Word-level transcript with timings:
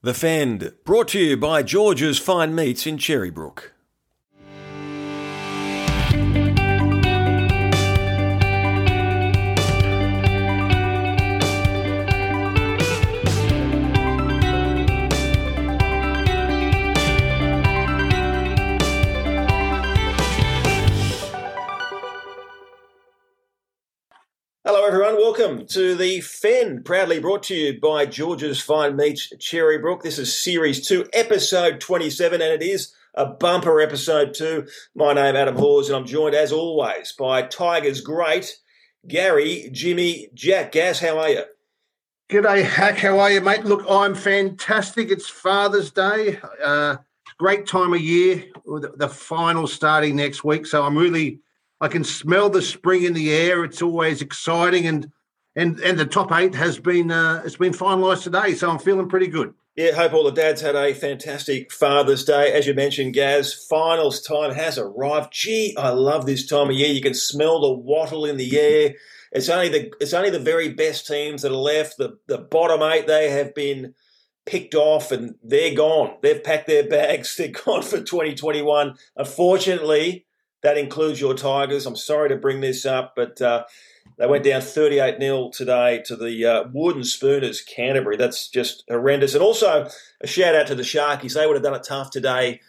The 0.00 0.14
Fend, 0.14 0.74
brought 0.84 1.08
to 1.08 1.18
you 1.18 1.36
by 1.36 1.64
George's 1.64 2.20
Fine 2.20 2.54
Meats 2.54 2.86
in 2.86 2.98
Cherrybrook. 2.98 3.72
To 25.72 25.94
the 25.94 26.22
Fend, 26.22 26.86
proudly 26.86 27.18
brought 27.18 27.42
to 27.44 27.54
you 27.54 27.78
by 27.78 28.06
George's 28.06 28.58
Fine 28.58 28.96
Meats, 28.96 29.30
Cherrybrook. 29.36 30.00
This 30.00 30.18
is 30.18 30.34
Series 30.34 30.86
2, 30.88 31.10
Episode 31.12 31.78
27, 31.78 32.40
and 32.40 32.50
it 32.50 32.62
is 32.62 32.94
a 33.12 33.26
bumper 33.26 33.78
episode 33.78 34.32
too. 34.32 34.66
My 34.94 35.12
name 35.12 35.36
Adam 35.36 35.56
Hawse, 35.56 35.88
and 35.88 35.96
I'm 35.96 36.06
joined, 36.06 36.34
as 36.34 36.52
always, 36.52 37.12
by 37.18 37.42
Tigers 37.42 38.00
great 38.00 38.56
Garry, 39.06 39.68
Jimmy, 39.70 40.30
Jack. 40.32 40.72
Gaz, 40.72 41.00
how 41.00 41.18
are 41.18 41.28
you? 41.28 41.42
G'day, 42.30 42.64
Hack. 42.64 42.96
How 42.96 43.18
are 43.18 43.30
you, 43.30 43.42
mate? 43.42 43.66
Look, 43.66 43.84
I'm 43.90 44.14
fantastic. 44.14 45.10
It's 45.10 45.28
Father's 45.28 45.90
Day. 45.90 46.40
Uh, 46.64 46.96
great 47.38 47.66
time 47.66 47.92
of 47.92 48.00
year. 48.00 48.46
with 48.64 48.98
The 48.98 49.08
final 49.08 49.66
starting 49.66 50.16
next 50.16 50.42
week, 50.44 50.64
so 50.64 50.82
I'm 50.82 50.96
really 50.96 51.40
I 51.82 51.88
can 51.88 52.04
smell 52.04 52.48
the 52.48 52.62
spring 52.62 53.02
in 53.02 53.12
the 53.12 53.30
air. 53.30 53.64
It's 53.64 53.82
always 53.82 54.22
exciting, 54.22 54.86
and 54.86 55.12
and 55.58 55.80
and 55.80 55.98
the 55.98 56.06
top 56.06 56.32
eight 56.32 56.54
has 56.54 56.78
been 56.78 57.10
uh, 57.10 57.42
it's 57.44 57.56
been 57.56 57.72
finalised 57.72 58.22
today, 58.22 58.54
so 58.54 58.70
I'm 58.70 58.78
feeling 58.78 59.08
pretty 59.08 59.26
good. 59.26 59.54
Yeah, 59.74 59.92
hope 59.92 60.12
all 60.12 60.24
the 60.24 60.32
dads 60.32 60.60
had 60.60 60.74
a 60.74 60.92
fantastic 60.94 61.70
Father's 61.72 62.24
Day. 62.24 62.52
As 62.52 62.66
you 62.66 62.74
mentioned, 62.74 63.14
Gaz, 63.14 63.54
finals 63.54 64.20
time 64.20 64.52
has 64.54 64.78
arrived. 64.78 65.32
Gee, 65.32 65.76
I 65.76 65.90
love 65.90 66.26
this 66.26 66.46
time 66.46 66.68
of 66.68 66.74
year. 66.74 66.88
You 66.88 67.00
can 67.00 67.14
smell 67.14 67.60
the 67.60 67.72
wattle 67.72 68.24
in 68.24 68.36
the 68.36 68.58
air. 68.58 68.94
It's 69.32 69.48
only 69.48 69.68
the 69.68 69.92
it's 70.00 70.14
only 70.14 70.30
the 70.30 70.38
very 70.38 70.68
best 70.70 71.06
teams 71.06 71.42
that 71.42 71.52
are 71.52 71.56
left. 71.56 71.98
The 71.98 72.18
the 72.26 72.38
bottom 72.38 72.82
eight 72.82 73.06
they 73.06 73.30
have 73.30 73.54
been 73.54 73.94
picked 74.46 74.74
off 74.74 75.10
and 75.10 75.34
they're 75.42 75.74
gone. 75.74 76.16
They've 76.22 76.42
packed 76.42 76.68
their 76.68 76.88
bags. 76.88 77.36
They're 77.38 77.48
gone 77.48 77.82
for 77.82 77.98
2021. 77.98 78.96
Unfortunately, 79.16 80.24
that 80.62 80.78
includes 80.78 81.20
your 81.20 81.34
Tigers. 81.34 81.84
I'm 81.84 81.96
sorry 81.96 82.30
to 82.30 82.36
bring 82.36 82.60
this 82.60 82.86
up, 82.86 83.12
but 83.14 83.40
uh, 83.42 83.64
they 84.16 84.26
went 84.26 84.44
down 84.44 84.60
38 84.60 85.20
0 85.20 85.50
today 85.52 86.02
to 86.06 86.16
the 86.16 86.44
uh, 86.44 86.64
Wooden 86.72 87.04
Spooners, 87.04 87.62
Canterbury. 87.62 88.16
That's 88.16 88.48
just 88.48 88.84
horrendous. 88.88 89.34
And 89.34 89.42
also, 89.42 89.88
a 90.20 90.26
shout 90.26 90.54
out 90.54 90.66
to 90.68 90.74
the 90.74 90.82
Sharkies. 90.82 91.34
They 91.34 91.46
would 91.46 91.56
have 91.56 91.62
done 91.62 91.74
it 91.74 91.84
tough 91.84 92.10
today. 92.10 92.60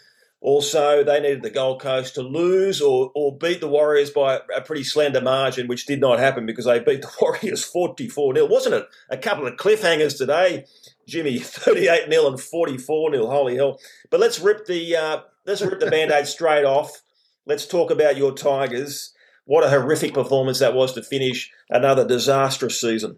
Also, 0.42 1.04
they 1.04 1.20
needed 1.20 1.42
the 1.42 1.50
Gold 1.50 1.82
Coast 1.82 2.16
to 2.16 2.22
lose 2.22 2.82
or, 2.82 3.12
or 3.14 3.38
beat 3.38 3.60
the 3.60 3.68
Warriors 3.68 4.10
by 4.10 4.40
a 4.56 4.62
pretty 4.62 4.84
slender 4.86 5.20
margin, 5.20 5.68
which 5.68 5.86
did 5.86 6.00
not 6.00 6.18
happen 6.18 6.46
because 6.46 6.64
they 6.66 6.80
beat 6.80 7.02
the 7.02 7.12
Warriors 7.22 7.64
44 7.64 8.36
0. 8.36 8.46
Wasn't 8.46 8.76
it 8.76 8.88
a 9.10 9.18
couple 9.18 9.48
of 9.48 9.58
cliffhangers 9.58 10.18
today, 10.18 10.66
Jimmy? 11.08 11.40
38 11.40 12.10
0 12.10 12.28
and 12.28 12.40
44 12.40 13.12
0. 13.12 13.28
Holy 13.28 13.56
hell. 13.56 13.80
But 14.10 14.20
let's 14.20 14.40
rip 14.40 14.66
the, 14.66 14.96
uh, 14.96 15.22
let's 15.46 15.62
rip 15.62 15.80
the 15.80 15.92
band 15.92 16.12
aid 16.12 16.28
straight 16.28 16.66
off 16.66 17.02
let's 17.50 17.66
talk 17.66 17.92
about 17.92 18.16
your 18.16 18.32
Tigers. 18.32 19.12
What 19.50 19.64
a 19.64 19.70
horrific 19.72 20.14
performance 20.14 20.60
that 20.60 20.76
was 20.76 20.94
to 20.94 21.02
finish 21.02 21.52
another 21.72 22.06
disastrous 22.06 22.80
season. 22.80 23.18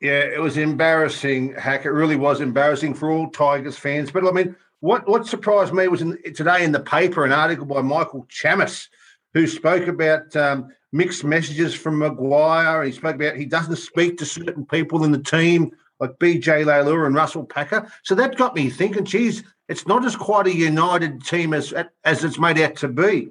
Yeah, 0.00 0.20
it 0.20 0.40
was 0.40 0.56
embarrassing, 0.56 1.52
Hack. 1.52 1.84
It 1.84 1.90
really 1.90 2.16
was 2.16 2.40
embarrassing 2.40 2.94
for 2.94 3.10
all 3.10 3.28
Tigers 3.28 3.76
fans. 3.76 4.10
But 4.10 4.26
I 4.26 4.30
mean, 4.30 4.56
what 4.80 5.06
what 5.06 5.26
surprised 5.26 5.74
me 5.74 5.86
was 5.88 6.00
in, 6.00 6.16
today 6.32 6.64
in 6.64 6.72
the 6.72 6.80
paper 6.80 7.26
an 7.26 7.32
article 7.32 7.66
by 7.66 7.82
Michael 7.82 8.26
Chammas, 8.30 8.88
who 9.34 9.46
spoke 9.46 9.86
about 9.86 10.34
um, 10.34 10.70
mixed 10.92 11.24
messages 11.24 11.74
from 11.74 11.98
Maguire. 11.98 12.82
He 12.82 12.92
spoke 12.92 13.16
about 13.16 13.36
he 13.36 13.44
doesn't 13.44 13.76
speak 13.76 14.16
to 14.16 14.24
certain 14.24 14.64
people 14.64 15.04
in 15.04 15.12
the 15.12 15.22
team 15.22 15.72
like 16.00 16.12
BJ 16.12 16.64
Leilua 16.64 17.04
and 17.04 17.14
Russell 17.14 17.44
Packer. 17.44 17.86
So 18.02 18.14
that 18.14 18.38
got 18.38 18.54
me 18.54 18.70
thinking, 18.70 19.04
geez, 19.04 19.44
it's 19.68 19.86
not 19.86 20.06
as 20.06 20.16
quite 20.16 20.46
a 20.46 20.56
united 20.56 21.22
team 21.22 21.52
as 21.52 21.74
as 22.04 22.24
it's 22.24 22.38
made 22.38 22.58
out 22.60 22.76
to 22.76 22.88
be 22.88 23.28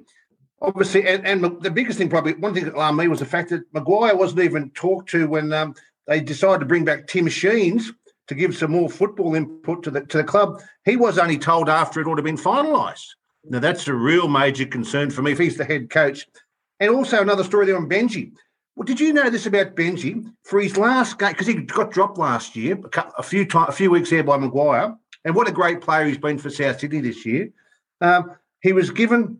obviously, 0.60 1.06
and, 1.06 1.26
and, 1.26 1.62
the 1.62 1.70
biggest 1.70 1.98
thing, 1.98 2.08
probably 2.08 2.34
one 2.34 2.54
thing 2.54 2.64
that 2.64 2.74
alarmed 2.74 2.98
me 2.98 3.08
was 3.08 3.20
the 3.20 3.26
fact 3.26 3.50
that 3.50 3.62
Maguire 3.72 4.16
wasn't 4.16 4.40
even 4.40 4.70
talked 4.70 5.10
to 5.10 5.28
when 5.28 5.52
um, 5.52 5.74
they 6.06 6.20
decided 6.20 6.60
to 6.60 6.66
bring 6.66 6.84
back 6.84 7.06
Tim 7.06 7.28
Sheens 7.28 7.90
to 8.28 8.34
give 8.34 8.56
some 8.56 8.72
more 8.72 8.88
football 8.88 9.34
input 9.34 9.82
to 9.84 9.90
the 9.90 10.00
to 10.02 10.18
the 10.18 10.24
club. 10.24 10.60
He 10.84 10.96
was 10.96 11.18
only 11.18 11.38
told 11.38 11.68
after 11.68 12.00
it 12.00 12.06
ought 12.06 12.16
to 12.16 12.20
have 12.20 12.24
been 12.24 12.36
finalised. 12.36 13.06
Now 13.44 13.60
that's 13.60 13.86
a 13.86 13.94
real 13.94 14.28
major 14.28 14.66
concern 14.66 15.10
for 15.10 15.22
me 15.22 15.32
if 15.32 15.38
he's 15.38 15.56
the 15.56 15.64
head 15.64 15.90
coach. 15.90 16.26
And 16.80 16.90
also 16.90 17.22
another 17.22 17.44
story 17.44 17.66
there 17.66 17.76
on 17.76 17.88
Benji. 17.88 18.32
Well, 18.74 18.84
did 18.84 19.00
you 19.00 19.12
know 19.12 19.30
this 19.30 19.46
about 19.46 19.76
Benji? 19.76 20.30
For 20.42 20.60
his 20.60 20.76
last 20.76 21.18
game, 21.18 21.32
because 21.32 21.46
he 21.46 21.54
got 21.54 21.90
dropped 21.90 22.18
last 22.18 22.54
year, 22.54 22.78
a 23.16 23.22
few 23.22 23.46
time, 23.46 23.68
a 23.68 23.72
few 23.72 23.90
weeks 23.90 24.10
there 24.10 24.22
by 24.22 24.36
Maguire, 24.36 24.94
and 25.24 25.34
what 25.34 25.48
a 25.48 25.52
great 25.52 25.80
player 25.80 26.04
he's 26.04 26.18
been 26.18 26.38
for 26.38 26.50
South 26.50 26.78
Sydney 26.78 27.00
this 27.00 27.24
year. 27.24 27.48
Um, 28.02 28.32
he 28.60 28.74
was 28.74 28.90
given 28.90 29.38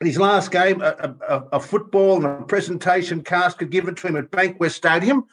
his 0.00 0.18
last 0.18 0.50
game, 0.50 0.80
a, 0.80 1.14
a, 1.28 1.44
a, 1.52 1.60
football 1.60 2.16
and 2.16 2.26
a 2.26 2.44
presentation 2.44 3.22
casket 3.22 3.70
given 3.70 3.94
to 3.96 4.06
him 4.06 4.16
at 4.16 4.30
Bankwest 4.30 4.72
Stadium. 4.72 5.24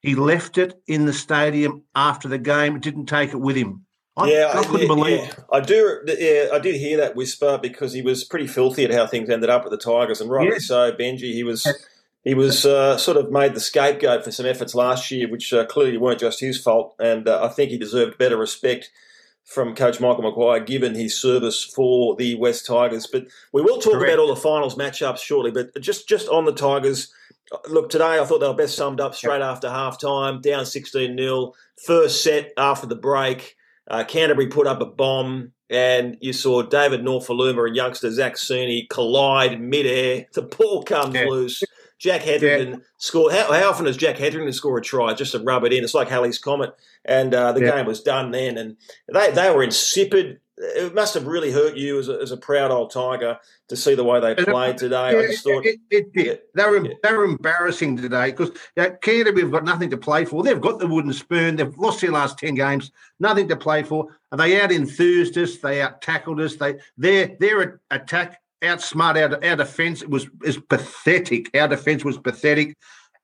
He 0.00 0.14
left 0.14 0.58
it 0.58 0.74
in 0.86 1.06
the 1.06 1.12
stadium 1.12 1.82
after 1.94 2.28
the 2.28 2.38
game, 2.38 2.78
didn't 2.80 3.06
take 3.06 3.30
it 3.30 3.40
with 3.40 3.56
him. 3.56 3.84
I, 4.16 4.30
yeah, 4.30 4.52
I 4.54 4.62
couldn't 4.62 4.82
yeah, 4.82 4.86
believe 4.86 5.20
yeah. 5.20 5.32
I 5.50 5.60
do. 5.60 6.00
Yeah, 6.06 6.50
I 6.52 6.58
did 6.60 6.76
hear 6.76 6.98
that 6.98 7.16
whisper 7.16 7.58
because 7.60 7.92
he 7.92 8.02
was 8.02 8.22
pretty 8.22 8.46
filthy 8.46 8.84
at 8.84 8.92
how 8.92 9.06
things 9.06 9.28
ended 9.28 9.50
up 9.50 9.64
at 9.64 9.70
the 9.70 9.78
Tigers, 9.78 10.20
and 10.20 10.30
rightly 10.30 10.52
yeah. 10.52 10.58
so. 10.58 10.92
Benji, 10.92 11.32
he 11.32 11.42
was 11.42 11.66
he 12.22 12.34
was 12.34 12.64
uh, 12.64 12.96
sort 12.96 13.16
of 13.16 13.32
made 13.32 13.54
the 13.54 13.60
scapegoat 13.60 14.22
for 14.22 14.30
some 14.30 14.46
efforts 14.46 14.74
last 14.74 15.10
year, 15.10 15.28
which 15.28 15.52
uh, 15.52 15.66
clearly 15.66 15.98
weren't 15.98 16.20
just 16.20 16.38
his 16.38 16.60
fault, 16.60 16.94
and 17.00 17.26
uh, 17.26 17.42
I 17.42 17.48
think 17.48 17.70
he 17.70 17.78
deserved 17.78 18.16
better 18.16 18.36
respect 18.36 18.90
from 19.44 19.74
Coach 19.74 20.00
Michael 20.00 20.22
Maguire, 20.22 20.60
given 20.60 20.94
his 20.94 21.20
service 21.20 21.62
for 21.62 22.16
the 22.16 22.34
West 22.36 22.66
Tigers. 22.66 23.06
But 23.06 23.26
we 23.52 23.62
will 23.62 23.78
talk 23.78 23.94
Correct. 23.94 24.14
about 24.14 24.18
all 24.18 24.34
the 24.34 24.40
finals 24.40 24.74
matchups 24.74 25.18
shortly. 25.18 25.50
But 25.50 25.80
just 25.80 26.08
just 26.08 26.28
on 26.28 26.44
the 26.44 26.52
Tigers, 26.52 27.12
look, 27.68 27.90
today 27.90 28.18
I 28.18 28.24
thought 28.24 28.40
they 28.40 28.48
were 28.48 28.54
best 28.54 28.76
summed 28.76 29.00
up 29.00 29.14
straight 29.14 29.42
after 29.42 29.68
half 29.68 30.00
time, 30.00 30.40
down 30.40 30.66
16 30.66 31.16
0. 31.16 31.52
First 31.84 32.22
set 32.22 32.52
after 32.56 32.86
the 32.86 32.96
break, 32.96 33.56
uh, 33.88 34.04
Canterbury 34.04 34.48
put 34.48 34.66
up 34.66 34.80
a 34.80 34.86
bomb. 34.86 35.52
And 35.70 36.18
you 36.20 36.34
saw 36.34 36.62
David 36.62 37.00
Nofoaluma 37.00 37.66
and 37.66 37.74
youngster 37.74 38.10
Zach 38.10 38.34
Cini 38.34 38.86
collide 38.88 39.60
midair. 39.60 40.26
The 40.34 40.42
ball 40.42 40.82
comes 40.82 41.14
yeah. 41.14 41.24
loose. 41.24 41.62
Jack 41.98 42.22
Hetherington 42.22 42.72
yeah. 42.72 42.86
scored. 42.98 43.32
How, 43.32 43.52
how, 43.52 43.70
often 43.70 43.86
does 43.86 43.96
Jack 43.96 44.18
Hetherington 44.18 44.52
score 44.52 44.78
a 44.78 44.82
try 44.82 45.14
just 45.14 45.32
to 45.32 45.38
rub 45.38 45.64
it 45.64 45.72
in? 45.72 45.84
It's 45.84 45.94
like 45.94 46.08
Halley's 46.08 46.38
Comet. 46.38 46.74
And 47.04 47.34
uh, 47.34 47.52
the 47.52 47.60
yeah. 47.60 47.76
game 47.76 47.86
was 47.86 48.02
done 48.02 48.30
then. 48.30 48.58
And 48.58 48.76
they, 49.12 49.30
they 49.30 49.50
were 49.50 49.62
insipid. 49.62 50.40
It 50.56 50.94
must 50.94 51.14
have 51.14 51.26
really 51.26 51.50
hurt 51.50 51.76
you 51.76 51.98
as 51.98 52.08
a, 52.08 52.20
as 52.20 52.30
a 52.30 52.36
proud 52.36 52.70
old 52.70 52.92
Tiger 52.92 53.38
to 53.68 53.76
see 53.76 53.94
the 53.94 54.04
way 54.04 54.20
they 54.20 54.34
played 54.36 54.78
today. 54.78 55.12
Yeah, 55.12 55.18
I 55.18 55.26
just 55.26 55.42
thought 55.42 55.66
it, 55.66 55.80
it, 55.90 56.10
it 56.14 56.48
they 56.54 56.64
were 56.64 56.80
they 57.02 57.12
were 57.12 57.24
embarrassing 57.24 57.96
today 57.96 58.30
because 58.30 58.52
Canterbury 58.76 59.42
have 59.42 59.50
got 59.50 59.64
nothing 59.64 59.90
to 59.90 59.96
play 59.96 60.24
for. 60.24 60.44
They've 60.44 60.60
got 60.60 60.78
the 60.78 60.86
wooden 60.86 61.12
spoon. 61.12 61.56
They've 61.56 61.76
lost 61.76 62.02
their 62.02 62.12
last 62.12 62.38
ten 62.38 62.54
games, 62.54 62.92
nothing 63.18 63.48
to 63.48 63.56
play 63.56 63.82
for. 63.82 64.16
And 64.30 64.40
they 64.40 64.60
out 64.60 64.70
enthused 64.70 65.36
us. 65.38 65.58
They 65.58 65.82
out 65.82 66.00
tackled 66.00 66.40
us. 66.40 66.54
They 66.54 66.76
their 66.96 67.36
their 67.40 67.80
attack 67.90 68.40
outsmart 68.64 69.16
our, 69.16 69.44
our 69.44 69.56
defence 69.56 70.02
It 70.02 70.10
was 70.10 70.28
is 70.44 70.58
pathetic. 70.58 71.56
Our 71.56 71.68
defence 71.68 72.04
was 72.04 72.18
pathetic. 72.18 72.76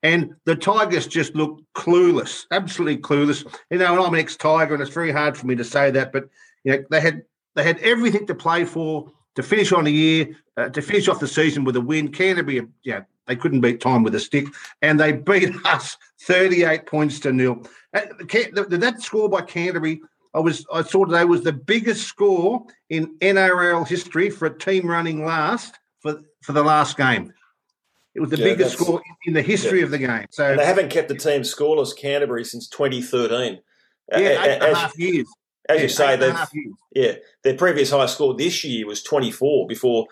And 0.03 0.33
the 0.45 0.55
Tigers 0.55 1.05
just 1.05 1.35
looked 1.35 1.61
clueless, 1.75 2.45
absolutely 2.51 2.97
clueless. 2.97 3.45
You 3.69 3.77
know, 3.77 3.93
and 3.93 4.01
I'm 4.01 4.13
an 4.13 4.19
ex-Tiger, 4.19 4.73
and 4.73 4.81
it's 4.81 4.93
very 4.93 5.11
hard 5.11 5.37
for 5.37 5.45
me 5.45 5.55
to 5.55 5.63
say 5.63 5.91
that, 5.91 6.11
but 6.11 6.27
you 6.63 6.71
know, 6.71 6.83
they 6.89 7.01
had 7.01 7.23
they 7.55 7.63
had 7.63 7.79
everything 7.79 8.25
to 8.27 8.35
play 8.35 8.65
for 8.65 9.11
to 9.35 9.43
finish 9.43 9.71
on 9.71 9.85
the 9.85 9.91
year, 9.91 10.35
uh, 10.57 10.69
to 10.69 10.81
finish 10.81 11.07
off 11.07 11.19
the 11.19 11.27
season 11.27 11.63
with 11.63 11.75
a 11.75 11.81
win. 11.81 12.09
Canterbury, 12.09 12.67
know, 12.83 13.05
they 13.27 13.35
couldn't 13.35 13.61
beat 13.61 13.79
time 13.79 14.03
with 14.03 14.15
a 14.15 14.19
stick, 14.19 14.47
and 14.81 14.99
they 14.99 15.11
beat 15.11 15.49
us 15.65 15.97
38 16.21 16.85
points 16.85 17.19
to 17.21 17.31
nil. 17.31 17.63
Uh, 17.93 18.01
that 18.19 19.01
score 19.01 19.29
by 19.29 19.41
Canterbury 19.41 20.01
I 20.33 20.39
was 20.39 20.65
I 20.71 20.83
saw 20.83 21.05
today 21.05 21.25
was 21.25 21.43
the 21.43 21.51
biggest 21.53 22.07
score 22.07 22.65
in 22.89 23.17
NRL 23.19 23.87
history 23.87 24.29
for 24.29 24.45
a 24.45 24.57
team 24.57 24.87
running 24.87 25.25
last 25.25 25.77
for 25.99 26.21
for 26.41 26.53
the 26.53 26.63
last 26.63 26.97
game. 26.97 27.33
It 28.13 28.19
was 28.19 28.29
the 28.29 28.37
yeah, 28.37 28.45
biggest 28.45 28.77
score 28.77 29.01
in, 29.25 29.33
the 29.33 29.41
history 29.41 29.79
yeah. 29.79 29.85
of 29.85 29.91
the 29.91 29.97
game. 29.97 30.25
So 30.31 30.51
and 30.51 30.59
they 30.59 30.65
haven't 30.65 30.89
kept 30.89 31.07
the 31.07 31.15
team 31.15 31.41
scoreless 31.41 31.95
Canterbury 31.97 32.43
since 32.43 32.67
2013. 32.67 33.59
Yeah, 34.11 34.17
eight 34.17 34.61
and 34.61 34.63
a 34.63 34.75
half 34.75 34.97
years. 34.97 35.27
As 35.69 35.77
yeah, 35.77 35.83
you 35.83 35.89
say, 35.89 36.15
they 36.17 36.33
yeah, 36.93 37.13
their 37.43 37.55
previous 37.55 37.91
high 37.91 38.07
score 38.07 38.33
this 38.33 38.63
year 38.63 38.85
was 38.85 39.01
24 39.03 39.67
before 39.67 40.07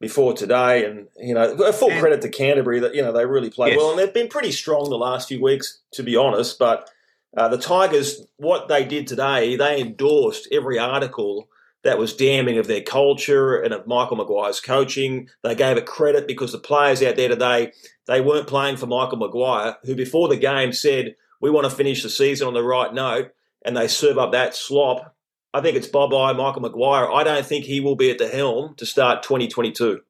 before 0.00 0.34
today, 0.34 0.84
and 0.84 1.08
you 1.16 1.34
know, 1.34 1.56
full 1.72 1.90
and, 1.90 2.00
credit 2.00 2.20
to 2.22 2.28
Canterbury 2.28 2.80
that 2.80 2.94
you 2.94 3.02
know 3.02 3.12
they 3.12 3.24
really 3.26 3.50
played 3.50 3.70
yes. 3.70 3.78
well, 3.78 3.90
and 3.90 3.98
they've 3.98 4.14
been 4.14 4.28
pretty 4.28 4.52
strong 4.52 4.88
the 4.90 4.98
last 4.98 5.28
few 5.28 5.42
weeks, 5.42 5.80
to 5.92 6.02
be 6.02 6.16
honest. 6.16 6.58
But 6.58 6.90
Uh, 7.36 7.48
the 7.48 7.58
Tigers, 7.58 8.24
what 8.36 8.68
they 8.68 8.84
did 8.84 9.06
today, 9.06 9.56
they 9.56 9.80
endorsed 9.80 10.48
every 10.52 10.78
article 10.78 11.48
that 11.82 11.98
was 11.98 12.16
damning 12.16 12.58
of 12.58 12.66
their 12.66 12.82
culture 12.82 13.60
and 13.60 13.74
of 13.74 13.86
Michael 13.86 14.16
Maguire's 14.16 14.60
coaching. 14.60 15.28
They 15.42 15.54
gave 15.54 15.76
it 15.76 15.86
credit 15.86 16.26
because 16.26 16.52
the 16.52 16.58
players 16.58 17.02
out 17.02 17.16
there 17.16 17.28
today, 17.28 17.72
they 18.06 18.20
weren't 18.20 18.46
playing 18.46 18.78
for 18.78 18.86
Michael 18.86 19.18
Maguire, 19.18 19.76
who 19.84 19.94
before 19.94 20.28
the 20.28 20.36
game 20.36 20.72
said, 20.72 21.16
we 21.40 21.50
want 21.50 21.68
to 21.68 21.76
finish 21.76 22.02
the 22.02 22.08
season 22.08 22.48
on 22.48 22.54
the 22.54 22.62
right 22.62 22.92
note, 22.94 23.32
and 23.64 23.76
they 23.76 23.88
serve 23.88 24.16
up 24.16 24.32
that 24.32 24.54
slop. 24.54 25.14
I 25.52 25.60
think 25.60 25.76
it's 25.76 25.86
bye-bye 25.86 26.32
Michael 26.32 26.62
Maguire. 26.62 27.12
I 27.12 27.22
don't 27.22 27.44
think 27.44 27.64
he 27.64 27.80
will 27.80 27.96
be 27.96 28.10
at 28.10 28.18
the 28.18 28.28
helm 28.28 28.74
to 28.76 28.86
start 28.86 29.22
2022. 29.22 30.00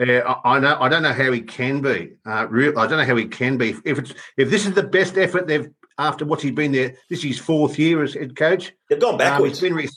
Yeah, 0.00 0.34
I 0.44 0.58
know. 0.58 0.76
I 0.80 0.88
don't 0.88 1.02
know 1.04 1.12
how 1.12 1.30
he 1.30 1.40
can 1.40 1.80
be. 1.80 2.14
Uh, 2.26 2.46
real, 2.48 2.78
I 2.78 2.86
don't 2.88 2.98
know 2.98 3.04
how 3.04 3.16
he 3.16 3.26
can 3.26 3.56
be. 3.56 3.76
If 3.84 4.00
it's 4.00 4.12
if 4.36 4.50
this 4.50 4.66
is 4.66 4.74
the 4.74 4.82
best 4.82 5.16
effort 5.16 5.46
they've 5.46 5.70
after 5.98 6.24
what 6.24 6.42
he's 6.42 6.52
been 6.52 6.72
there, 6.72 6.96
this 7.08 7.20
is 7.20 7.24
his 7.24 7.38
fourth 7.38 7.78
year 7.78 8.02
as 8.02 8.14
head 8.14 8.36
coach. 8.36 8.72
They've 8.88 9.00
gone 9.00 9.16
backwards. 9.16 9.62
Um, 9.62 9.76
been, 9.76 9.88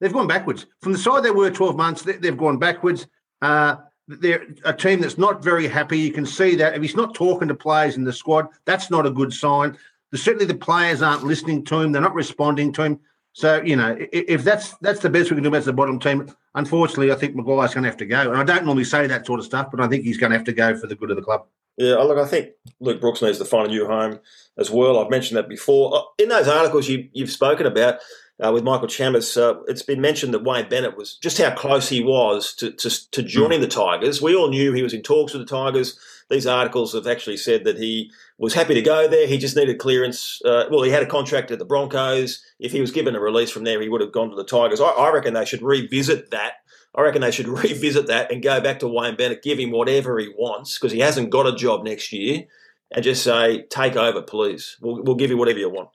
they've 0.00 0.12
gone 0.12 0.26
backwards 0.26 0.66
from 0.80 0.92
the 0.92 0.98
side 0.98 1.22
they 1.22 1.30
were 1.30 1.50
twelve 1.50 1.76
months. 1.76 2.02
They, 2.02 2.14
have 2.26 2.38
gone 2.38 2.58
backwards. 2.58 3.06
Uh, 3.42 3.76
they're 4.08 4.46
a 4.64 4.72
team 4.72 5.00
that's 5.00 5.18
not 5.18 5.42
very 5.42 5.66
happy. 5.66 5.98
You 5.98 6.12
can 6.12 6.26
see 6.26 6.54
that 6.56 6.74
if 6.74 6.82
he's 6.82 6.96
not 6.96 7.14
talking 7.14 7.48
to 7.48 7.54
players 7.54 7.96
in 7.96 8.04
the 8.04 8.12
squad, 8.12 8.48
that's 8.64 8.90
not 8.90 9.06
a 9.06 9.10
good 9.10 9.32
sign. 9.32 9.76
certainly, 10.14 10.46
the 10.46 10.54
players 10.54 11.02
aren't 11.02 11.24
listening 11.24 11.64
to 11.66 11.80
him. 11.80 11.92
They're 11.92 12.02
not 12.02 12.14
responding 12.14 12.72
to 12.74 12.82
him. 12.82 13.00
So 13.32 13.60
you 13.62 13.76
know, 13.76 13.96
if 13.98 14.44
that's 14.44 14.74
that's 14.78 15.00
the 15.00 15.10
best 15.10 15.30
we 15.30 15.36
can 15.36 15.42
do 15.42 15.50
against 15.50 15.66
the 15.66 15.72
bottom 15.72 15.98
team, 15.98 16.32
unfortunately, 16.54 17.12
I 17.12 17.16
think 17.16 17.36
Maguire's 17.36 17.74
going 17.74 17.84
to 17.84 17.90
have 17.90 17.98
to 17.98 18.06
go. 18.06 18.30
And 18.30 18.38
I 18.38 18.44
don't 18.44 18.64
normally 18.64 18.84
say 18.84 19.06
that 19.06 19.26
sort 19.26 19.40
of 19.40 19.46
stuff, 19.46 19.68
but 19.70 19.80
I 19.80 19.88
think 19.88 20.04
he's 20.04 20.16
going 20.16 20.32
to 20.32 20.38
have 20.38 20.46
to 20.46 20.52
go 20.52 20.74
for 20.74 20.86
the 20.86 20.94
good 20.94 21.10
of 21.10 21.16
the 21.16 21.22
club. 21.22 21.46
Yeah, 21.76 21.96
look, 21.96 22.18
I 22.18 22.26
think 22.26 22.50
Luke 22.80 23.00
Brooks 23.00 23.22
needs 23.22 23.38
to 23.38 23.44
find 23.44 23.66
a 23.66 23.70
new 23.70 23.86
home 23.86 24.20
as 24.58 24.70
well. 24.70 24.98
I've 24.98 25.10
mentioned 25.10 25.36
that 25.36 25.48
before 25.48 25.94
uh, 25.94 26.02
in 26.18 26.28
those 26.28 26.48
articles 26.48 26.88
you, 26.88 27.08
have 27.18 27.30
spoken 27.30 27.66
about 27.66 27.98
uh, 28.44 28.52
with 28.52 28.64
Michael 28.64 28.88
Chammas, 28.88 29.36
Uh, 29.36 29.62
it's 29.66 29.82
been 29.82 30.00
mentioned 30.00 30.34
that 30.34 30.44
Wayne 30.44 30.68
Bennett 30.68 30.96
was 30.96 31.16
just 31.16 31.38
how 31.38 31.54
close 31.54 31.88
he 31.88 32.02
was 32.02 32.54
to 32.56 32.70
to, 32.72 33.10
to 33.10 33.22
joining 33.22 33.60
the 33.60 33.68
Tigers. 33.68 34.20
We 34.20 34.34
all 34.34 34.48
knew 34.48 34.72
he 34.72 34.82
was 34.82 34.92
in 34.94 35.02
talks 35.02 35.32
with 35.32 35.46
the 35.46 35.56
Tigers. 35.56 35.98
These 36.28 36.46
articles 36.46 36.92
have 36.92 37.06
actually 37.06 37.36
said 37.36 37.64
that 37.64 37.78
he 37.78 38.10
was 38.36 38.52
happy 38.52 38.74
to 38.74 38.82
go 38.82 39.06
there. 39.08 39.26
He 39.26 39.38
just 39.38 39.56
needed 39.56 39.78
clearance. 39.78 40.42
Uh, 40.44 40.64
well, 40.70 40.82
he 40.82 40.90
had 40.90 41.02
a 41.02 41.06
contract 41.06 41.50
at 41.50 41.58
the 41.58 41.64
Broncos. 41.64 42.42
If 42.58 42.72
he 42.72 42.80
was 42.80 42.90
given 42.90 43.14
a 43.14 43.20
release 43.20 43.50
from 43.50 43.64
there, 43.64 43.80
he 43.80 43.88
would 43.88 44.00
have 44.00 44.12
gone 44.12 44.30
to 44.30 44.36
the 44.36 44.44
Tigers. 44.44 44.80
I, 44.80 44.88
I 44.88 45.12
reckon 45.12 45.34
they 45.34 45.44
should 45.44 45.62
revisit 45.62 46.30
that. 46.32 46.54
I 46.96 47.02
reckon 47.02 47.20
they 47.20 47.30
should 47.30 47.48
revisit 47.62 48.06
that 48.06 48.32
and 48.32 48.42
go 48.42 48.60
back 48.60 48.80
to 48.80 48.88
Wayne 48.88 49.16
Bennett, 49.16 49.42
give 49.42 49.58
him 49.58 49.70
whatever 49.70 50.18
he 50.18 50.28
wants 50.36 50.78
because 50.78 50.92
he 50.92 51.00
hasn't 51.00 51.30
got 51.30 51.46
a 51.46 51.54
job 51.54 51.84
next 51.84 52.12
year, 52.12 52.44
and 52.90 53.04
just 53.04 53.22
say, 53.22 53.62
"Take 53.68 53.96
over, 53.96 54.22
please. 54.22 54.76
We'll, 54.80 55.02
we'll 55.02 55.16
give 55.16 55.30
you 55.30 55.36
whatever 55.36 55.58
you 55.58 55.70
want." 55.70 55.90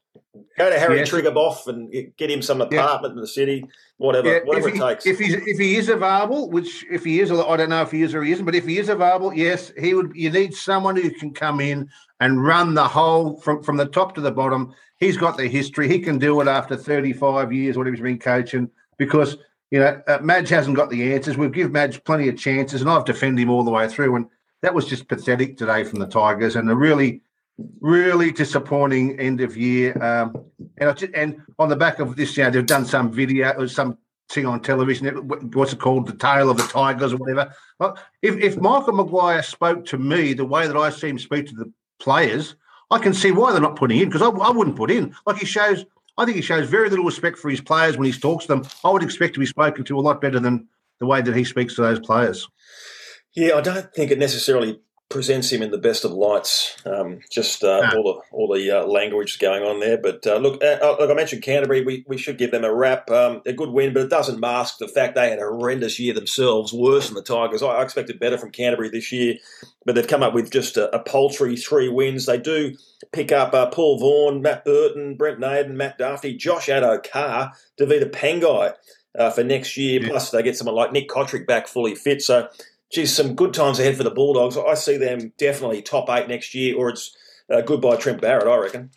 Go 0.57 0.69
to 0.69 0.79
Harry 0.79 0.99
yes. 0.99 1.09
Triguboff 1.09 1.67
and 1.67 1.91
get 2.17 2.29
him 2.29 2.41
some 2.41 2.61
apartment 2.61 3.13
yeah. 3.13 3.17
in 3.17 3.21
the 3.21 3.27
city, 3.27 3.65
whatever, 3.97 4.27
yeah. 4.27 4.39
whatever 4.43 4.69
he, 4.69 4.77
it 4.77 4.79
takes. 4.79 5.05
If 5.05 5.19
he's 5.19 5.33
if 5.33 5.57
he 5.57 5.75
is 5.75 5.89
available, 5.89 6.49
which 6.49 6.85
if 6.89 7.03
he 7.03 7.19
is, 7.19 7.31
I 7.31 7.57
don't 7.57 7.69
know 7.69 7.81
if 7.81 7.91
he 7.91 8.01
is 8.01 8.13
or 8.13 8.23
he 8.23 8.31
isn't, 8.31 8.45
but 8.45 8.55
if 8.55 8.65
he 8.65 8.77
is 8.77 8.89
available, 8.89 9.33
yes, 9.33 9.71
he 9.79 9.93
would. 9.93 10.11
You 10.15 10.29
need 10.29 10.53
someone 10.53 10.95
who 10.95 11.09
can 11.11 11.33
come 11.33 11.59
in 11.59 11.89
and 12.19 12.43
run 12.43 12.73
the 12.73 12.87
whole 12.87 13.39
from 13.41 13.63
from 13.63 13.77
the 13.77 13.87
top 13.87 14.15
to 14.15 14.21
the 14.21 14.31
bottom. 14.31 14.73
He's 14.97 15.17
got 15.17 15.37
the 15.37 15.47
history. 15.47 15.87
He 15.87 15.99
can 15.99 16.17
do 16.17 16.39
it 16.41 16.47
after 16.47 16.77
thirty 16.77 17.13
five 17.13 17.51
years, 17.51 17.77
whatever 17.77 17.95
he's 17.95 18.03
been 18.03 18.19
coaching, 18.19 18.69
because 18.97 19.37
you 19.71 19.79
know 19.79 20.01
uh, 20.07 20.19
Madge 20.21 20.49
hasn't 20.49 20.75
got 20.75 20.89
the 20.89 21.13
answers. 21.13 21.37
We've 21.37 21.51
given 21.51 21.71
Madge 21.71 22.03
plenty 22.03 22.27
of 22.29 22.37
chances, 22.37 22.81
and 22.81 22.89
I've 22.89 23.05
defended 23.05 23.43
him 23.43 23.49
all 23.49 23.63
the 23.63 23.71
way 23.71 23.87
through. 23.87 24.15
And 24.15 24.27
that 24.61 24.73
was 24.73 24.85
just 24.85 25.07
pathetic 25.07 25.57
today 25.57 25.83
from 25.83 25.99
the 25.99 26.07
Tigers, 26.07 26.55
and 26.55 26.69
a 26.69 26.75
really 26.75 27.21
really 27.79 28.31
disappointing 28.31 29.19
end 29.19 29.41
of 29.41 29.57
year. 29.57 30.01
Um, 30.03 30.45
and 30.77 30.97
just, 30.97 31.13
and 31.13 31.41
on 31.59 31.69
the 31.69 31.75
back 31.75 31.99
of 31.99 32.15
this, 32.15 32.37
you 32.37 32.43
know, 32.43 32.49
they've 32.49 32.65
done 32.65 32.85
some 32.85 33.11
video 33.11 33.51
or 33.51 33.67
some 33.67 33.97
thing 34.29 34.45
on 34.45 34.61
television. 34.61 35.07
What's 35.27 35.73
it 35.73 35.79
called? 35.79 36.07
The 36.07 36.13
Tale 36.13 36.49
of 36.49 36.57
the 36.57 36.63
Tigers 36.63 37.13
or 37.13 37.17
whatever. 37.17 37.53
Well, 37.79 37.97
if 38.21 38.37
if 38.37 38.57
Michael 38.57 38.93
Maguire 38.93 39.43
spoke 39.43 39.85
to 39.87 39.97
me 39.97 40.33
the 40.33 40.45
way 40.45 40.67
that 40.67 40.77
I 40.77 40.89
see 40.89 41.09
him 41.09 41.19
speak 41.19 41.47
to 41.47 41.55
the 41.55 41.71
players, 41.99 42.55
I 42.89 42.99
can 42.99 43.13
see 43.13 43.31
why 43.31 43.51
they're 43.51 43.61
not 43.61 43.75
putting 43.75 43.99
in 43.99 44.09
because 44.09 44.21
I, 44.21 44.29
I 44.29 44.51
wouldn't 44.51 44.77
put 44.77 44.91
in. 44.91 45.15
Like 45.25 45.37
he 45.37 45.45
shows, 45.45 45.85
I 46.17 46.25
think 46.25 46.35
he 46.35 46.41
shows 46.41 46.67
very 46.67 46.89
little 46.89 47.05
respect 47.05 47.37
for 47.37 47.49
his 47.49 47.61
players 47.61 47.97
when 47.97 48.11
he 48.11 48.17
talks 48.17 48.45
to 48.45 48.55
them. 48.55 48.67
I 48.83 48.91
would 48.91 49.03
expect 49.03 49.33
to 49.35 49.39
be 49.39 49.45
spoken 49.45 49.83
to 49.85 49.97
a 49.97 50.01
lot 50.01 50.21
better 50.21 50.39
than 50.39 50.67
the 50.99 51.05
way 51.05 51.21
that 51.21 51.35
he 51.35 51.43
speaks 51.43 51.75
to 51.75 51.81
those 51.81 51.99
players. 51.99 52.47
Yeah, 53.35 53.55
I 53.55 53.61
don't 53.61 53.91
think 53.93 54.11
it 54.11 54.19
necessarily 54.19 54.79
presents 55.11 55.51
him 55.51 55.61
in 55.61 55.69
the 55.69 55.77
best 55.77 56.03
of 56.05 56.11
lights. 56.11 56.75
Um, 56.85 57.19
just 57.29 57.63
uh, 57.63 57.91
all 57.95 58.03
the 58.03 58.35
all 58.35 58.53
the 58.53 58.71
uh, 58.71 58.85
language 58.85 59.37
going 59.37 59.63
on 59.63 59.79
there. 59.79 59.97
But 59.97 60.25
uh, 60.25 60.37
look, 60.37 60.63
uh, 60.63 60.77
uh, 60.81 60.95
like 60.99 61.09
I 61.09 61.13
mentioned, 61.13 61.43
Canterbury, 61.43 61.83
we, 61.83 62.03
we 62.07 62.17
should 62.17 62.37
give 62.37 62.51
them 62.51 62.63
a 62.63 62.73
wrap. 62.73 63.11
Um, 63.11 63.41
a 63.45 63.53
good 63.53 63.69
win, 63.69 63.93
but 63.93 64.03
it 64.03 64.09
doesn't 64.09 64.39
mask 64.39 64.79
the 64.79 64.87
fact 64.87 65.15
they 65.15 65.29
had 65.29 65.39
a 65.39 65.43
horrendous 65.43 65.99
year 65.99 66.13
themselves, 66.13 66.73
worse 66.73 67.07
than 67.07 67.15
the 67.15 67.21
Tigers. 67.21 67.61
I, 67.61 67.81
expected 67.81 68.19
better 68.19 68.37
from 68.37 68.51
Canterbury 68.51 68.89
this 68.89 69.11
year, 69.11 69.35
but 69.85 69.95
they've 69.95 70.07
come 70.07 70.23
up 70.23 70.33
with 70.33 70.51
just 70.51 70.77
a, 70.77 70.95
a 70.95 70.99
paltry 70.99 71.57
three 71.57 71.89
wins. 71.89 72.25
They 72.25 72.37
do 72.37 72.75
pick 73.11 73.31
up 73.31 73.53
uh, 73.53 73.67
Paul 73.67 73.99
Vaughan, 73.99 74.41
Matt 74.41 74.65
Burton, 74.65 75.15
Brent 75.15 75.39
Naden, 75.39 75.75
Matt 75.75 75.97
Duffy, 75.97 76.35
Josh 76.37 76.67
Addo-Carr, 76.67 77.53
Tevita 77.79 78.09
Pangai. 78.09 78.73
for 79.33 79.43
next 79.43 79.75
year, 79.77 80.01
yeah. 80.01 80.07
plus 80.09 80.31
they 80.31 80.41
get 80.41 80.57
someone 80.57 80.75
like 80.75 80.91
Nick 80.91 81.09
Cotric 81.09 81.45
back 81.45 81.67
fully 81.67 81.95
fit. 81.95 82.21
So 82.21 82.47
geez, 82.91 83.15
some 83.15 83.35
good 83.35 83.53
times 83.53 83.79
ahead 83.79 83.97
for 83.97 84.03
the 84.03 84.11
Bulldogs. 84.11 84.57
I 84.57 84.73
see 84.73 84.97
them 84.97 85.33
definitely 85.37 85.81
top 85.81 86.09
eight 86.09 86.27
next 86.27 86.53
year, 86.53 86.75
or 86.75 86.89
it's 86.89 87.15
uh, 87.49 87.61
goodbye 87.61 87.95
Trent 87.95 88.21
Barrett, 88.21 88.47
I 88.47 88.57
reckon. 88.57 88.91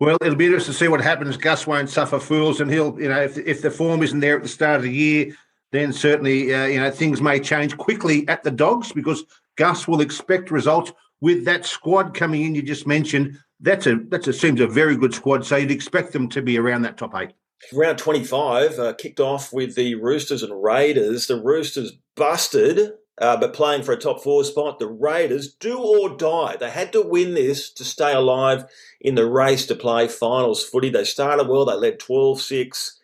Well, 0.00 0.18
it'll 0.20 0.36
be 0.36 0.46
interesting 0.46 0.72
to 0.72 0.78
see 0.78 0.88
what 0.88 1.00
happens. 1.00 1.36
Gus 1.36 1.66
won't 1.66 1.90
suffer 1.90 2.20
fools, 2.20 2.60
and 2.60 2.70
he'll, 2.70 2.98
you 3.00 3.08
know, 3.08 3.20
if, 3.20 3.36
if 3.38 3.62
the 3.62 3.70
form 3.70 4.02
isn't 4.02 4.20
there 4.20 4.36
at 4.36 4.42
the 4.42 4.48
start 4.48 4.76
of 4.76 4.82
the 4.82 4.92
year, 4.92 5.36
then 5.72 5.92
certainly, 5.92 6.54
uh, 6.54 6.66
you 6.66 6.78
know, 6.78 6.90
things 6.90 7.20
may 7.20 7.40
change 7.40 7.76
quickly 7.76 8.26
at 8.28 8.42
the 8.42 8.50
Dogs 8.50 8.92
because 8.92 9.24
Gus 9.56 9.88
will 9.88 10.00
expect 10.00 10.50
results 10.50 10.92
with 11.20 11.44
that 11.46 11.66
squad 11.66 12.14
coming 12.14 12.44
in. 12.44 12.54
You 12.54 12.62
just 12.62 12.86
mentioned 12.86 13.38
that's 13.60 13.86
a 13.86 13.96
that's 14.08 14.28
a 14.28 14.32
seems 14.32 14.60
a 14.60 14.68
very 14.68 14.96
good 14.96 15.12
squad, 15.12 15.44
so 15.44 15.56
you'd 15.56 15.72
expect 15.72 16.12
them 16.12 16.28
to 16.28 16.42
be 16.42 16.58
around 16.58 16.82
that 16.82 16.96
top 16.96 17.14
eight. 17.16 17.32
Round 17.72 17.98
25 17.98 18.78
uh, 18.78 18.94
kicked 18.94 19.20
off 19.20 19.52
with 19.52 19.74
the 19.74 19.94
Roosters 19.96 20.42
and 20.42 20.62
Raiders. 20.62 21.26
The 21.26 21.40
Roosters 21.40 21.92
busted, 22.14 22.92
uh, 23.20 23.36
but 23.36 23.52
playing 23.52 23.82
for 23.82 23.92
a 23.92 23.96
top 23.96 24.22
four 24.22 24.44
spot. 24.44 24.78
The 24.78 24.86
Raiders 24.86 25.54
do 25.54 25.78
or 25.78 26.16
die. 26.16 26.56
They 26.58 26.70
had 26.70 26.92
to 26.92 27.02
win 27.02 27.34
this 27.34 27.70
to 27.72 27.84
stay 27.84 28.12
alive 28.12 28.64
in 29.00 29.16
the 29.16 29.26
race 29.26 29.66
to 29.66 29.74
play 29.74 30.08
finals 30.08 30.64
footy. 30.64 30.88
They 30.88 31.04
started 31.04 31.48
well, 31.48 31.64
they 31.64 31.74
led 31.74 31.98
12 31.98 32.40
6, 32.40 33.00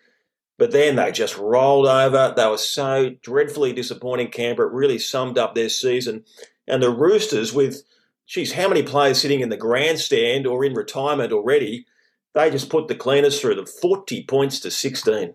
but 0.57 0.71
then 0.71 0.97
they 0.97 1.11
just 1.11 1.37
rolled 1.37 1.87
over. 1.87 2.33
They 2.35 2.47
were 2.47 2.59
so 2.59 3.11
dreadfully 3.23 3.73
disappointing, 3.73 4.31
Canberra. 4.31 4.69
It 4.69 4.75
really 4.75 4.99
summed 4.99 5.37
up 5.37 5.55
their 5.55 5.69
season. 5.69 6.25
And 6.67 6.83
the 6.83 6.91
Roosters, 6.91 7.53
with, 7.53 7.83
geez, 8.27 8.53
how 8.53 8.69
many 8.69 8.83
players 8.83 9.21
sitting 9.21 9.41
in 9.41 9.49
the 9.51 9.57
grandstand 9.57 10.47
or 10.47 10.65
in 10.65 10.75
retirement 10.75 11.33
already? 11.33 11.87
They 12.35 12.51
just 12.51 12.69
put 12.69 12.89
the 12.89 12.95
cleaners 12.95 13.41
through 13.41 13.55
them, 13.55 13.67
40 13.67 14.25
points 14.25 14.61
to 14.61 14.71
16. 14.71 15.35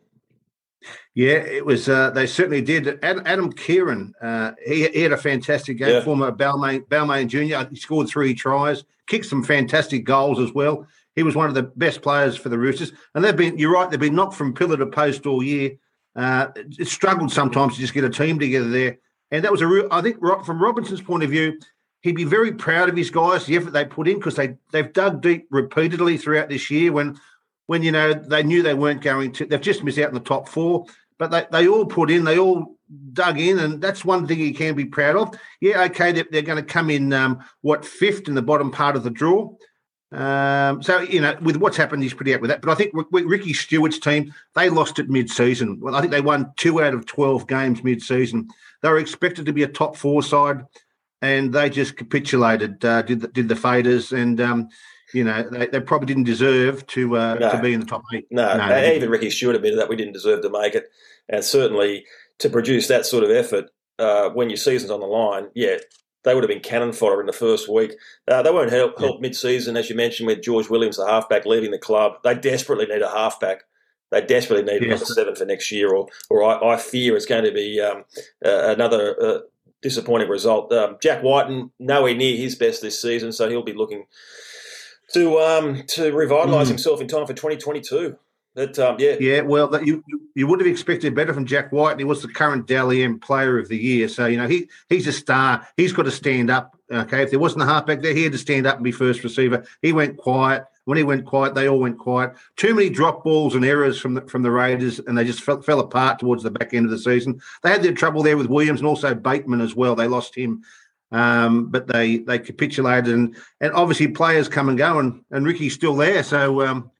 Yeah, 1.15 1.31
it 1.31 1.65
was. 1.65 1.89
Uh, 1.89 2.11
they 2.11 2.27
certainly 2.27 2.61
did. 2.61 3.03
Adam 3.03 3.51
Keighran 3.51 4.11
uh, 4.21 4.51
he, 4.65 4.87
he, 4.87 5.01
had 5.01 5.11
a 5.11 5.17
fantastic 5.17 5.77
game. 5.77 5.89
Yeah. 5.89 6.01
Former 6.01 6.31
Balmain, 6.31 6.87
Balmain 6.87 7.27
Junior, 7.27 7.67
he 7.69 7.75
scored 7.75 8.07
three 8.07 8.33
tries, 8.33 8.85
kicked 9.07 9.25
some 9.25 9.43
fantastic 9.43 10.05
goals 10.05 10.39
as 10.39 10.53
well. 10.53 10.87
He 11.15 11.23
was 11.23 11.35
one 11.35 11.49
of 11.49 11.55
the 11.55 11.63
best 11.63 12.01
players 12.01 12.37
for 12.37 12.47
the 12.47 12.57
Roosters, 12.57 12.93
and 13.13 13.25
they've 13.25 13.35
been. 13.35 13.57
You're 13.57 13.73
right. 13.73 13.89
They've 13.89 13.99
been 13.99 14.15
knocked 14.15 14.35
from 14.35 14.53
pillar 14.53 14.77
to 14.77 14.85
post 14.85 15.25
all 15.25 15.43
year. 15.43 15.71
Uh, 16.15 16.47
it 16.55 16.87
struggled 16.87 17.31
sometimes 17.31 17.73
to 17.75 17.81
just 17.81 17.93
get 17.93 18.05
a 18.05 18.09
team 18.09 18.39
together 18.39 18.69
there, 18.69 18.99
and 19.31 19.43
that 19.43 19.51
was 19.51 19.61
a 19.61 19.67
real. 19.67 19.87
I 19.91 20.01
think 20.01 20.19
from 20.19 20.61
Robinson's 20.61 21.01
point 21.01 21.23
of 21.23 21.29
view, 21.29 21.59
he'd 22.01 22.15
be 22.15 22.23
very 22.23 22.53
proud 22.53 22.89
of 22.89 22.95
his 22.95 23.09
guys, 23.09 23.45
the 23.45 23.57
effort 23.57 23.71
they 23.71 23.85
put 23.85 24.07
in, 24.07 24.17
because 24.17 24.35
they 24.35 24.55
they've 24.71 24.93
dug 24.93 25.21
deep 25.21 25.47
repeatedly 25.51 26.17
throughout 26.17 26.49
this 26.49 26.69
year. 26.69 26.91
When 26.91 27.19
when 27.67 27.83
you 27.83 27.91
know 27.91 28.13
they 28.13 28.43
knew 28.43 28.63
they 28.63 28.73
weren't 28.73 29.01
going 29.01 29.31
to, 29.33 29.45
they've 29.45 29.61
just 29.61 29.83
missed 29.83 29.99
out 29.99 30.09
in 30.09 30.13
the 30.15 30.19
top 30.19 30.47
four, 30.49 30.85
but 31.17 31.31
they, 31.31 31.45
they 31.51 31.67
all 31.67 31.85
put 31.85 32.09
in, 32.09 32.23
they 32.23 32.39
all 32.39 32.77
dug 33.13 33.39
in, 33.39 33.59
and 33.59 33.81
that's 33.81 34.03
one 34.03 34.25
thing 34.25 34.39
he 34.39 34.51
can 34.51 34.75
be 34.75 34.85
proud 34.85 35.15
of. 35.15 35.35
Yeah, 35.61 35.83
okay, 35.83 36.11
they're, 36.11 36.25
they're 36.31 36.41
going 36.41 36.63
to 36.63 36.73
come 36.73 36.89
in 36.89 37.13
um, 37.13 37.43
what 37.61 37.85
fifth 37.85 38.27
in 38.27 38.35
the 38.35 38.41
bottom 38.41 38.71
part 38.71 38.95
of 38.95 39.03
the 39.03 39.11
draw. 39.11 39.53
Um, 40.11 40.81
so 40.81 41.01
you 41.01 41.21
know, 41.21 41.37
with 41.41 41.57
what's 41.57 41.77
happened, 41.77 42.01
he's 42.01 42.15
pretty 42.15 42.31
happy 42.31 42.41
with 42.41 42.49
that. 42.49 42.61
But 42.61 42.71
I 42.71 42.75
think 42.75 42.93
Ricky 43.11 43.53
Stuart's 43.53 43.99
team 43.99 44.33
they 44.55 44.69
lost 44.69 44.97
it 44.97 45.09
mid-season. 45.09 45.79
Well, 45.79 45.95
I 45.95 46.01
think 46.01 46.11
they 46.11 46.21
won 46.21 46.51
two 46.55 46.81
out 46.81 46.95
of 46.95 47.05
twelve 47.05 47.45
games 47.47 47.83
mid-season. 47.83 48.49
They 48.81 48.89
were 48.89 48.97
expected 48.97 49.45
to 49.45 49.53
be 49.53 49.63
a 49.63 49.67
top 49.67 49.95
four 49.95 50.23
side 50.23 50.65
and 51.21 51.53
they 51.53 51.69
just 51.69 51.97
capitulated. 51.97 52.83
Uh, 52.83 53.01
did 53.01 53.21
the, 53.21 53.27
did 53.27 53.49
the 53.49 53.55
faders, 53.55 54.11
and 54.11 54.39
um, 54.39 54.69
you 55.13 55.23
know 55.23 55.47
they, 55.49 55.67
they, 55.67 55.79
probably 55.79 56.07
didn't 56.07 56.23
deserve 56.23 56.85
to 56.87 57.17
uh, 57.17 57.35
no. 57.35 57.51
to 57.51 57.61
be 57.61 57.73
in 57.73 57.79
the 57.79 57.85
top 57.85 58.03
eight. 58.13 58.27
No, 58.31 58.57
no 58.57 58.91
even 58.91 59.09
Ricky 59.09 59.29
Stuart 59.29 59.55
admitted 59.55 59.79
that 59.79 59.89
we 59.89 59.95
didn't 59.95 60.13
deserve 60.13 60.41
to 60.41 60.49
make 60.49 60.75
it, 60.75 60.85
and 61.27 61.43
certainly 61.43 62.05
to 62.39 62.49
produce 62.49 62.87
that 62.87 63.05
sort 63.05 63.23
of 63.23 63.31
effort 63.31 63.69
uh, 63.99 64.29
when 64.29 64.49
your 64.49 64.57
season's 64.57 64.91
on 64.91 65.01
the 65.01 65.05
line, 65.05 65.49
yeah, 65.53 65.77
they 66.23 66.33
would 66.33 66.43
have 66.43 66.49
been 66.49 66.61
cannon 66.61 66.93
fodder 66.93 67.19
in 67.19 67.27
the 67.27 67.33
first 67.33 67.69
week. 67.69 67.93
Uh, 68.27 68.41
they 68.41 68.51
won't 68.51 68.71
help, 68.71 68.97
help 68.97 69.17
yeah. 69.17 69.21
mid-season, 69.21 69.77
as 69.77 69.89
you 69.89 69.95
mentioned, 69.95 70.27
with 70.27 70.41
George 70.41 70.69
Williams, 70.69 70.97
the 70.97 71.05
halfback, 71.05 71.45
leaving 71.45 71.71
the 71.71 71.77
club. 71.77 72.13
They 72.23 72.33
desperately 72.33 72.85
need 72.85 73.01
a 73.01 73.09
halfback. 73.09 73.63
They 74.11 74.21
desperately 74.21 74.65
need 74.65 74.81
yes. 74.81 74.89
number 74.89 75.05
seven 75.05 75.35
for 75.35 75.45
next 75.45 75.71
year, 75.71 75.93
or 75.93 76.07
or 76.31 76.43
I, 76.43 76.73
I 76.73 76.77
fear 76.77 77.15
it's 77.15 77.27
going 77.27 77.43
to 77.43 77.51
be 77.51 77.79
um, 77.79 78.05
uh, 78.43 78.73
another 78.73 79.15
uh, 79.21 79.39
disappointing 79.81 80.29
result. 80.29 80.71
Um, 80.71 80.97
Jack 81.01 81.23
Wighton 81.23 81.71
nowhere 81.79 82.15
near 82.15 82.35
his 82.35 82.55
best 82.55 82.81
this 82.81 83.01
season, 83.01 83.31
so 83.31 83.49
he'll 83.49 83.63
be 83.63 83.73
looking 83.73 84.05
to 85.13 85.39
um, 85.39 85.83
to 85.87 86.11
revitalise 86.11 86.65
mm. 86.65 86.69
himself 86.69 87.01
in 87.01 87.07
time 87.07 87.25
for 87.25 87.33
2022. 87.33 88.17
But 88.55 88.77
um, 88.79 88.97
yeah, 88.99 89.15
yeah. 89.19 89.41
Well, 89.41 89.81
you 89.83 90.03
you 90.35 90.47
would 90.47 90.59
have 90.59 90.67
expected 90.67 91.15
better 91.15 91.33
from 91.33 91.45
Jack 91.45 91.71
White. 91.71 91.91
and 91.91 91.99
He 91.99 92.05
was 92.05 92.21
the 92.21 92.27
current 92.27 92.67
Dally 92.67 93.03
M 93.03 93.19
Player 93.19 93.59
of 93.59 93.69
the 93.69 93.77
Year, 93.77 94.09
so 94.09 94.25
you 94.25 94.37
know 94.37 94.47
he 94.47 94.67
he's 94.89 95.07
a 95.07 95.13
star. 95.13 95.67
He's 95.77 95.93
got 95.93 96.03
to 96.03 96.11
stand 96.11 96.49
up. 96.49 96.75
Okay, 96.91 97.23
if 97.23 97.29
there 97.29 97.39
wasn't 97.39 97.63
a 97.63 97.67
halfback 97.67 98.01
there, 98.01 98.13
he 98.13 98.23
had 98.23 98.31
to 98.31 98.37
stand 98.37 98.65
up 98.65 98.75
and 98.75 98.83
be 98.83 98.91
first 98.91 99.23
receiver. 99.23 99.65
He 99.81 99.93
went 99.93 100.17
quiet. 100.17 100.63
When 100.89 100.97
he 100.97 101.03
went 101.03 101.25
quiet, 101.25 101.53
they 101.53 101.69
all 101.69 101.79
went 101.79 101.99
quiet. 101.99 102.33
Too 102.55 102.73
many 102.73 102.89
drop 102.89 103.23
balls 103.23 103.53
and 103.53 103.63
errors 103.63 104.01
from 104.01 104.15
the, 104.15 104.21
from 104.21 104.41
the 104.41 104.49
Raiders, 104.49 104.97
and 104.97 105.15
they 105.15 105.23
just 105.23 105.43
fell, 105.43 105.61
fell 105.61 105.79
apart 105.79 106.17
towards 106.17 106.41
the 106.41 106.49
back 106.49 106.73
end 106.73 106.85
of 106.85 106.91
the 106.91 106.97
season. 106.97 107.39
They 107.61 107.69
had 107.69 107.83
their 107.83 107.93
trouble 107.93 108.23
there 108.23 108.37
with 108.37 108.47
Williams 108.47 108.79
and 108.79 108.87
also 108.87 109.13
Bateman 109.13 109.61
as 109.61 109.75
well. 109.75 109.93
They 109.93 110.07
lost 110.07 110.35
him 110.35 110.63
um, 111.11 111.67
but 111.67 111.87
they 111.87 112.17
they 112.17 112.37
capitulated 112.37 113.13
and 113.13 113.35
and 113.61 113.73
obviously 113.73 114.07
players 114.07 114.47
come 114.47 114.69
and 114.69 114.77
go 114.77 114.99
and, 114.99 115.23
and 115.31 115.43
Ricky's 115.43 115.73
still 115.73 115.95
there 115.95 116.21
so 116.21 116.61
um, 116.67 116.91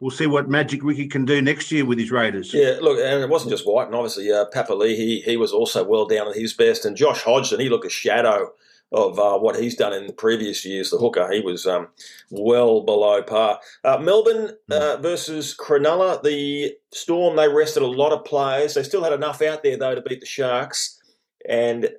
we'll 0.00 0.10
see 0.10 0.26
what 0.26 0.50
Magic 0.50 0.84
Ricky 0.84 1.06
can 1.06 1.24
do 1.24 1.40
next 1.40 1.72
year 1.72 1.86
with 1.86 1.98
his 1.98 2.10
Raiders. 2.10 2.52
Yeah, 2.52 2.76
look, 2.82 2.98
and 2.98 3.22
it 3.22 3.28
wasn't 3.28 3.52
just 3.52 3.66
White, 3.66 3.86
and 3.86 3.94
obviously 3.94 4.30
uh, 4.30 4.44
Papali'i, 4.54 4.94
he, 4.94 5.20
he 5.20 5.38
was 5.38 5.52
also 5.52 5.82
well 5.82 6.04
down 6.04 6.28
at 6.28 6.36
his 6.36 6.52
best, 6.52 6.84
and 6.84 6.96
Josh 6.96 7.22
Hodgson, 7.22 7.58
he 7.58 7.70
looked 7.70 7.86
a 7.86 7.90
shadow 7.90 8.52
of 8.92 9.18
uh, 9.18 9.38
what 9.38 9.56
he's 9.56 9.76
done 9.76 9.92
in 9.92 10.06
the 10.06 10.12
previous 10.12 10.64
years. 10.64 10.90
The 10.90 10.98
hooker, 10.98 11.30
he 11.30 11.40
was 11.40 11.66
um, 11.66 11.88
well 12.30 12.82
below 12.82 13.22
par. 13.22 13.60
Uh, 13.82 13.98
Melbourne 13.98 14.52
uh, 14.70 14.96
versus 14.98 15.56
Cronulla, 15.58 16.22
the 16.22 16.74
Storm, 16.92 17.36
they 17.36 17.48
rested 17.48 17.82
a 17.82 17.86
lot 17.86 18.12
of 18.12 18.24
players. 18.24 18.74
They 18.74 18.82
still 18.82 19.02
had 19.02 19.12
enough 19.12 19.42
out 19.42 19.62
there, 19.62 19.76
though, 19.76 19.94
to 19.94 20.02
beat 20.02 20.20
the 20.20 20.26
Sharks, 20.26 21.00
and 21.48 21.90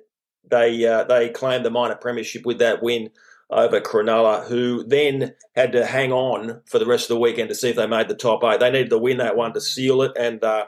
they 0.50 0.86
uh, 0.86 1.04
they 1.04 1.28
claimed 1.28 1.64
the 1.64 1.70
minor 1.70 1.96
premiership 1.96 2.46
with 2.46 2.58
that 2.58 2.82
win 2.82 3.10
over 3.50 3.80
Cronulla, 3.80 4.46
who 4.48 4.84
then 4.84 5.34
had 5.54 5.72
to 5.72 5.86
hang 5.86 6.12
on 6.12 6.62
for 6.66 6.78
the 6.78 6.86
rest 6.86 7.04
of 7.04 7.14
the 7.14 7.20
weekend 7.20 7.48
to 7.48 7.54
see 7.54 7.70
if 7.70 7.76
they 7.76 7.86
made 7.86 8.08
the 8.08 8.14
top 8.14 8.42
eight. 8.42 8.58
They 8.58 8.70
needed 8.70 8.90
to 8.90 8.98
win 8.98 9.18
that 9.18 9.36
one 9.36 9.52
to 9.52 9.60
seal 9.60 10.02
it, 10.02 10.12
and 10.18 10.42
uh, 10.42 10.66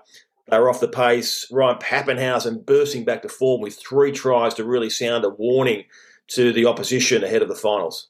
they 0.51 0.59
were 0.59 0.71
off 0.71 0.81
the 0.81 0.89
pace. 0.89 1.47
Ryan 1.51 1.79
Papenhuyzen 1.79 2.65
bursting 2.65 3.05
back 3.05 3.23
to 3.23 3.29
form 3.29 3.61
with 3.61 3.79
three 3.79 4.13
tries 4.13 4.55
to 4.55 4.65
really 4.65 4.91
sound 4.91 5.25
a 5.25 5.31
warning 5.31 5.85
to 6.29 6.53
the 6.53 6.67
opposition 6.67 7.25
ahead 7.25 7.43
of 7.43 7.49
the 7.49 7.55
finals. 7.55 8.09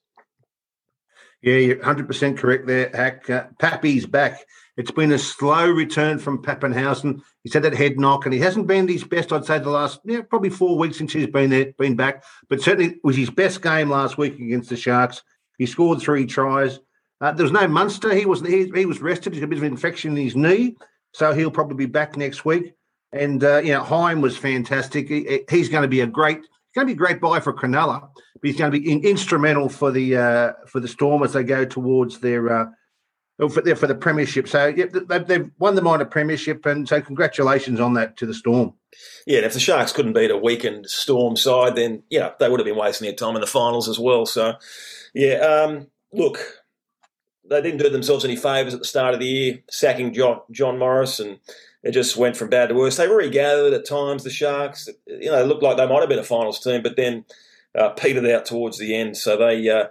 Yeah, 1.43 1.55
you're 1.55 1.77
100% 1.77 2.37
correct 2.37 2.67
there, 2.67 2.91
Hack. 2.93 3.31
Uh, 3.31 3.45
Pappy's 3.61 4.07
back. 4.07 4.45
It's 4.77 4.91
been 4.91 5.13
a 5.13 5.19
slow 5.19 5.69
return 5.69 6.19
from 6.19 6.43
Papenhuyzen. 6.43 7.21
He's 7.43 7.55
had 7.55 7.65
that 7.65 7.75
head 7.75 7.99
knock, 7.99 8.27
and 8.27 8.33
he 8.33 8.41
hasn't 8.41 8.67
been 8.67 8.87
his 8.89 9.05
best. 9.05 9.33
I'd 9.33 9.45
say 9.45 9.59
the 9.59 9.71
last, 9.71 10.01
yeah, 10.05 10.23
probably 10.23 10.51
four 10.51 10.79
weeks 10.79 10.99
since 10.99 11.13
he's 11.13 11.27
been 11.27 11.51
there, 11.51 11.73
been 11.79 11.97
back. 11.97 12.25
But 12.49 12.61
certainly 12.61 13.01
was 13.03 13.17
his 13.17 13.31
best 13.31 13.63
game 13.63 13.91
last 13.91 14.19
week 14.19 14.35
against 14.35 14.71
the 14.71 14.77
Sharks. 14.77 15.23
He 15.59 15.67
scored 15.67 16.01
three 16.01 16.27
tries. 16.27 16.79
Uh, 17.21 17.33
there 17.33 17.45
was 17.45 17.53
no 17.53 17.67
Munster. 17.67 18.15
He 18.15 18.25
was 18.27 18.41
he, 18.41 18.71
he 18.75 18.87
was 18.87 19.01
rested. 19.01 19.33
He's 19.33 19.41
got 19.41 19.47
a 19.47 19.49
bit 19.49 19.59
of 19.59 19.65
infection 19.65 20.17
in 20.17 20.25
his 20.25 20.37
knee, 20.37 20.77
so 21.13 21.33
he'll 21.33 21.51
probably 21.51 21.77
be 21.77 21.91
back 21.91 22.17
next 22.17 22.45
week. 22.45 22.75
And 23.13 23.43
uh, 23.43 23.59
you 23.59 23.73
know, 23.73 23.83
Hynes 23.83 24.21
was 24.21 24.37
fantastic. 24.37 25.09
He, 25.09 25.41
he's 25.51 25.69
going 25.69 25.83
to 25.83 25.89
be 25.89 26.01
a 26.01 26.07
great, 26.07 26.41
going 26.75 26.87
to 26.87 26.93
be 26.93 26.93
a 26.93 26.97
great 26.97 27.21
buy 27.21 27.41
for 27.41 27.53
Cronulla. 27.53 28.09
But 28.41 28.47
he's 28.49 28.57
going 28.57 28.71
to 28.71 28.79
be 28.79 28.91
in, 28.91 29.03
instrumental 29.05 29.69
for 29.69 29.91
the 29.91 30.17
uh, 30.17 30.53
for 30.67 30.81
the 30.81 30.89
Storm 30.89 31.23
as 31.23 31.33
they 31.33 31.43
go 31.43 31.65
towards 31.65 32.21
their 32.21 32.51
uh, 32.51 32.67
for 33.39 33.63
the, 33.63 33.77
for 33.77 33.87
the 33.87 33.95
premiership. 33.95 34.49
So 34.49 34.67
yeah, 34.67 34.87
they've, 34.93 35.27
they've 35.27 35.51
won 35.59 35.77
the 35.77 35.83
minor 35.83 36.05
premiership, 36.05 36.67
and 36.67 36.89
so 36.89 37.01
congratulations 37.01 37.79
on 37.79 37.95
that 37.95 38.17
to 38.19 38.27
the 38.27 38.35
Storm. 38.35 38.75
Yeah, 39.27 39.39
and 39.39 39.47
if 39.47 39.55
the 39.55 39.61
Sharks 39.61 39.93
couldn't 39.93 40.15
beat 40.15 40.31
a 40.31 40.37
weakened 40.37 40.91
Storm 40.91 41.37
side, 41.37 41.77
then 41.77 42.03
yeah, 42.11 42.33
they 42.41 42.49
would 42.49 42.59
have 42.59 42.67
been 42.67 42.77
wasting 42.77 43.07
their 43.07 43.15
time 43.15 43.37
in 43.37 43.41
the 43.41 43.47
finals 43.47 43.89
as 43.89 43.99
well. 43.99 44.27
So 44.27 44.55
yeah, 45.15 45.37
um, 45.37 45.87
look, 46.13 46.58
they 47.49 47.63
didn't 47.63 47.79
do 47.79 47.89
themselves 47.89 48.25
any 48.25 48.37
favours 48.37 48.75
at 48.75 48.81
the 48.81 48.87
start 48.87 49.15
of 49.15 49.21
the 49.21 49.27
year, 49.27 49.59
sacking 49.71 50.13
John, 50.13 50.41
John 50.51 50.79
Morris, 50.79 51.21
and 51.21 51.39
it 51.83 51.93
just 51.93 52.17
went 52.17 52.37
from 52.37 52.51
bad 52.51 52.69
to 52.69 52.75
worse. 52.75 52.97
They 52.97 53.09
regathered 53.09 53.73
at 53.73 53.87
times. 53.87 54.25
The 54.25 54.31
Sharks, 54.31 54.89
you 55.07 55.31
know, 55.31 55.45
looked 55.45 55.63
like 55.63 55.77
they 55.77 55.87
might 55.87 56.01
have 56.01 56.09
been 56.09 56.19
a 56.19 56.25
finals 56.25 56.61
team, 56.61 56.83
but 56.83 56.97
then 56.97 57.25
uh, 57.75 57.91
petered 57.91 58.27
out 58.27 58.45
towards 58.45 58.79
the 58.79 58.95
end. 58.95 59.17
So 59.17 59.37
they. 59.37 59.69
Uh, 59.69 59.89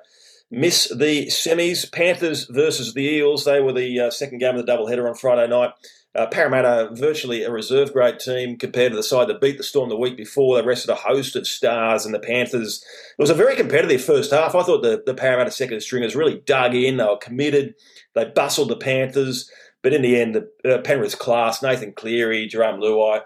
miss 0.51 0.87
the 0.89 1.27
semis. 1.27 1.91
Panthers 1.91 2.45
versus 2.45 2.93
the 2.93 3.03
Eels. 3.03 3.45
They 3.45 3.59
were 3.59 3.73
the 3.73 3.99
uh, 3.99 4.11
second 4.11 4.39
game 4.39 4.55
of 4.55 4.65
the 4.65 4.71
doubleheader 4.71 5.07
on 5.07 5.15
Friday 5.15 5.47
night. 5.47 5.71
Uh, 6.15 6.25
Parramatta, 6.25 6.89
virtually 6.93 7.43
a 7.43 7.51
reserve 7.51 7.93
grade 7.93 8.19
team 8.19 8.57
compared 8.57 8.91
to 8.91 8.95
the 8.95 9.03
side 9.03 9.27
that 9.27 9.39
beat 9.39 9.57
the 9.57 9.63
Storm 9.63 9.89
the 9.89 9.95
week 9.95 10.17
before. 10.17 10.55
They 10.59 10.65
rested 10.65 10.89
a 10.89 10.95
host 10.95 11.35
of 11.35 11.45
stars, 11.45 12.05
and 12.05 12.13
the 12.13 12.19
Panthers. 12.19 12.83
It 13.17 13.21
was 13.21 13.29
a 13.29 13.35
very 13.35 13.55
competitive 13.55 14.03
first 14.03 14.31
half. 14.31 14.55
I 14.55 14.63
thought 14.63 14.81
the, 14.81 15.03
the 15.05 15.13
Parramatta 15.13 15.51
second 15.51 15.79
stringers 15.81 16.15
really 16.15 16.41
dug 16.45 16.73
in. 16.73 16.97
They 16.97 17.03
were 17.03 17.17
committed. 17.17 17.75
They 18.15 18.25
bustled 18.25 18.69
the 18.69 18.77
Panthers. 18.77 19.51
But 19.83 19.93
in 19.93 20.01
the 20.01 20.19
end, 20.19 20.35
the 20.35 20.75
uh, 20.75 20.81
Penrith 20.81 21.19
class, 21.19 21.61
Nathan 21.61 21.93
Cleary, 21.93 22.49
Jarome 22.49 22.79
Luai, 22.79 23.21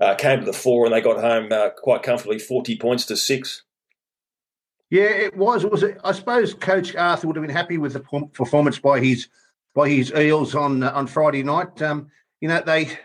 uh, 0.00 0.16
came 0.16 0.40
to 0.40 0.44
the 0.44 0.52
fore, 0.52 0.84
and 0.84 0.92
they 0.92 1.00
got 1.00 1.20
home 1.20 1.52
uh, 1.52 1.70
quite 1.70 2.02
comfortably, 2.02 2.40
40 2.40 2.76
points 2.76 3.06
to 3.06 3.16
six. 3.16 3.62
Yeah, 4.92 5.04
it 5.04 5.34
was. 5.34 5.64
It. 5.64 5.98
I 6.04 6.12
suppose 6.12 6.52
Coach 6.52 6.94
Arthur 6.94 7.26
would 7.26 7.36
have 7.36 7.46
been 7.46 7.56
happy 7.56 7.78
with 7.78 7.94
the 7.94 8.00
performance 8.34 8.78
by 8.78 9.00
his 9.00 9.26
by 9.74 9.88
his 9.88 10.12
Eels 10.12 10.54
on 10.54 10.82
uh, 10.82 10.92
on 10.94 11.06
Friday 11.06 11.42
night. 11.42 11.80
Um, 11.80 12.10
you 12.42 12.48
know, 12.48 12.60
they 12.60 12.98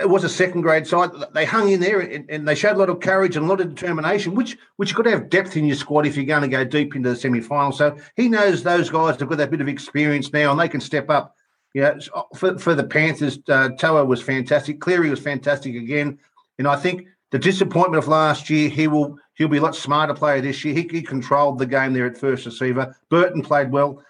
it 0.00 0.08
was 0.08 0.24
a 0.24 0.28
second 0.30 0.62
grade 0.62 0.86
side. 0.86 1.10
They 1.34 1.44
hung 1.44 1.68
in 1.68 1.80
there 1.80 2.00
and, 2.00 2.30
and, 2.30 2.48
they 2.48 2.54
showed 2.54 2.76
a 2.76 2.78
lot 2.78 2.88
of 2.88 3.00
courage 3.00 3.36
and 3.36 3.44
a 3.44 3.48
lot 3.48 3.60
of 3.60 3.74
determination, 3.74 4.34
which 4.34 4.56
which 4.76 4.88
you've 4.88 4.96
got 4.96 5.02
to 5.02 5.10
have 5.10 5.28
depth 5.28 5.54
in 5.54 5.66
your 5.66 5.76
squad 5.76 6.06
if 6.06 6.16
you're 6.16 6.24
going 6.24 6.40
to 6.40 6.48
go 6.48 6.64
deep 6.64 6.96
into 6.96 7.10
the 7.10 7.16
semi 7.16 7.42
final. 7.42 7.72
So 7.72 7.98
he 8.16 8.30
knows 8.30 8.62
those 8.62 8.88
guys 8.88 9.20
have 9.20 9.28
got 9.28 9.36
that 9.36 9.50
bit 9.50 9.60
of 9.60 9.68
experience 9.68 10.32
now 10.32 10.50
and 10.50 10.58
they 10.58 10.66
can 10.66 10.80
step 10.80 11.10
up. 11.10 11.34
Yeah, 11.74 11.98
for, 12.36 12.58
for 12.58 12.74
the 12.74 12.84
Panthers, 12.84 13.38
uh, 13.50 13.68
To'o 13.78 14.02
was 14.06 14.22
fantastic. 14.22 14.80
Cleary 14.80 15.10
was 15.10 15.20
fantastic 15.20 15.74
again. 15.74 16.18
And 16.56 16.66
I 16.66 16.76
think 16.76 17.06
the 17.32 17.38
disappointment 17.38 18.02
of 18.02 18.08
last 18.08 18.48
year, 18.48 18.70
he 18.70 18.88
will 18.88 19.18
he'll 19.38 19.48
be 19.48 19.58
a 19.58 19.62
lot 19.62 19.74
smarter 19.74 20.12
player 20.12 20.40
this 20.40 20.64
year. 20.64 20.74
He, 20.74 20.88
he 20.90 21.00
controlled 21.00 21.58
the 21.58 21.66
game 21.66 21.94
there 21.94 22.06
at 22.06 22.18
first 22.18 22.44
receiver. 22.44 22.94
Burton 23.08 23.42
played 23.42 23.70
well. 23.70 24.02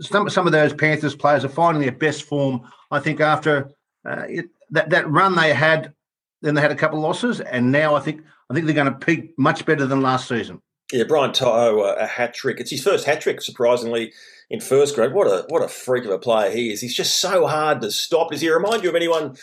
Some 0.00 0.28
some 0.28 0.46
of 0.46 0.52
those 0.52 0.72
Panthers 0.72 1.14
players 1.14 1.44
are 1.44 1.48
finding 1.48 1.82
their 1.82 1.92
best 1.92 2.24
form. 2.24 2.62
I 2.90 2.98
think 2.98 3.20
after 3.20 3.70
uh, 4.04 4.24
it, 4.28 4.46
that 4.70 4.90
that 4.90 5.08
run 5.08 5.36
they 5.36 5.54
had, 5.54 5.92
then 6.40 6.54
they 6.54 6.60
had 6.60 6.72
a 6.72 6.76
couple 6.76 6.98
of 6.98 7.04
losses, 7.04 7.40
and 7.40 7.70
now 7.70 7.94
I 7.94 8.00
think 8.00 8.22
I 8.50 8.54
think 8.54 8.66
they're 8.66 8.74
going 8.74 8.92
to 8.92 9.06
peak 9.06 9.34
much 9.38 9.64
better 9.64 9.86
than 9.86 10.00
last 10.00 10.26
season. 10.26 10.60
Yeah, 10.92 11.04
Brian 11.04 11.32
To'o, 11.32 11.84
a, 11.84 11.94
a 11.94 12.06
hat 12.06 12.34
trick. 12.34 12.58
It's 12.60 12.70
his 12.70 12.82
first 12.82 13.06
hat 13.06 13.20
trick, 13.20 13.40
surprisingly, 13.40 14.12
in 14.50 14.60
first 14.60 14.96
grade. 14.96 15.12
What 15.12 15.26
a 15.26 15.46
what 15.48 15.62
a 15.62 15.68
freak 15.68 16.04
of 16.04 16.10
a 16.10 16.18
player 16.18 16.50
he 16.50 16.72
is. 16.72 16.80
He's 16.80 16.94
just 16.94 17.20
so 17.20 17.46
hard 17.46 17.80
to 17.82 17.90
stop. 17.90 18.32
Does 18.32 18.40
he 18.40 18.50
remind 18.50 18.82
you 18.82 18.88
of 18.88 18.96
anyone 18.96 19.36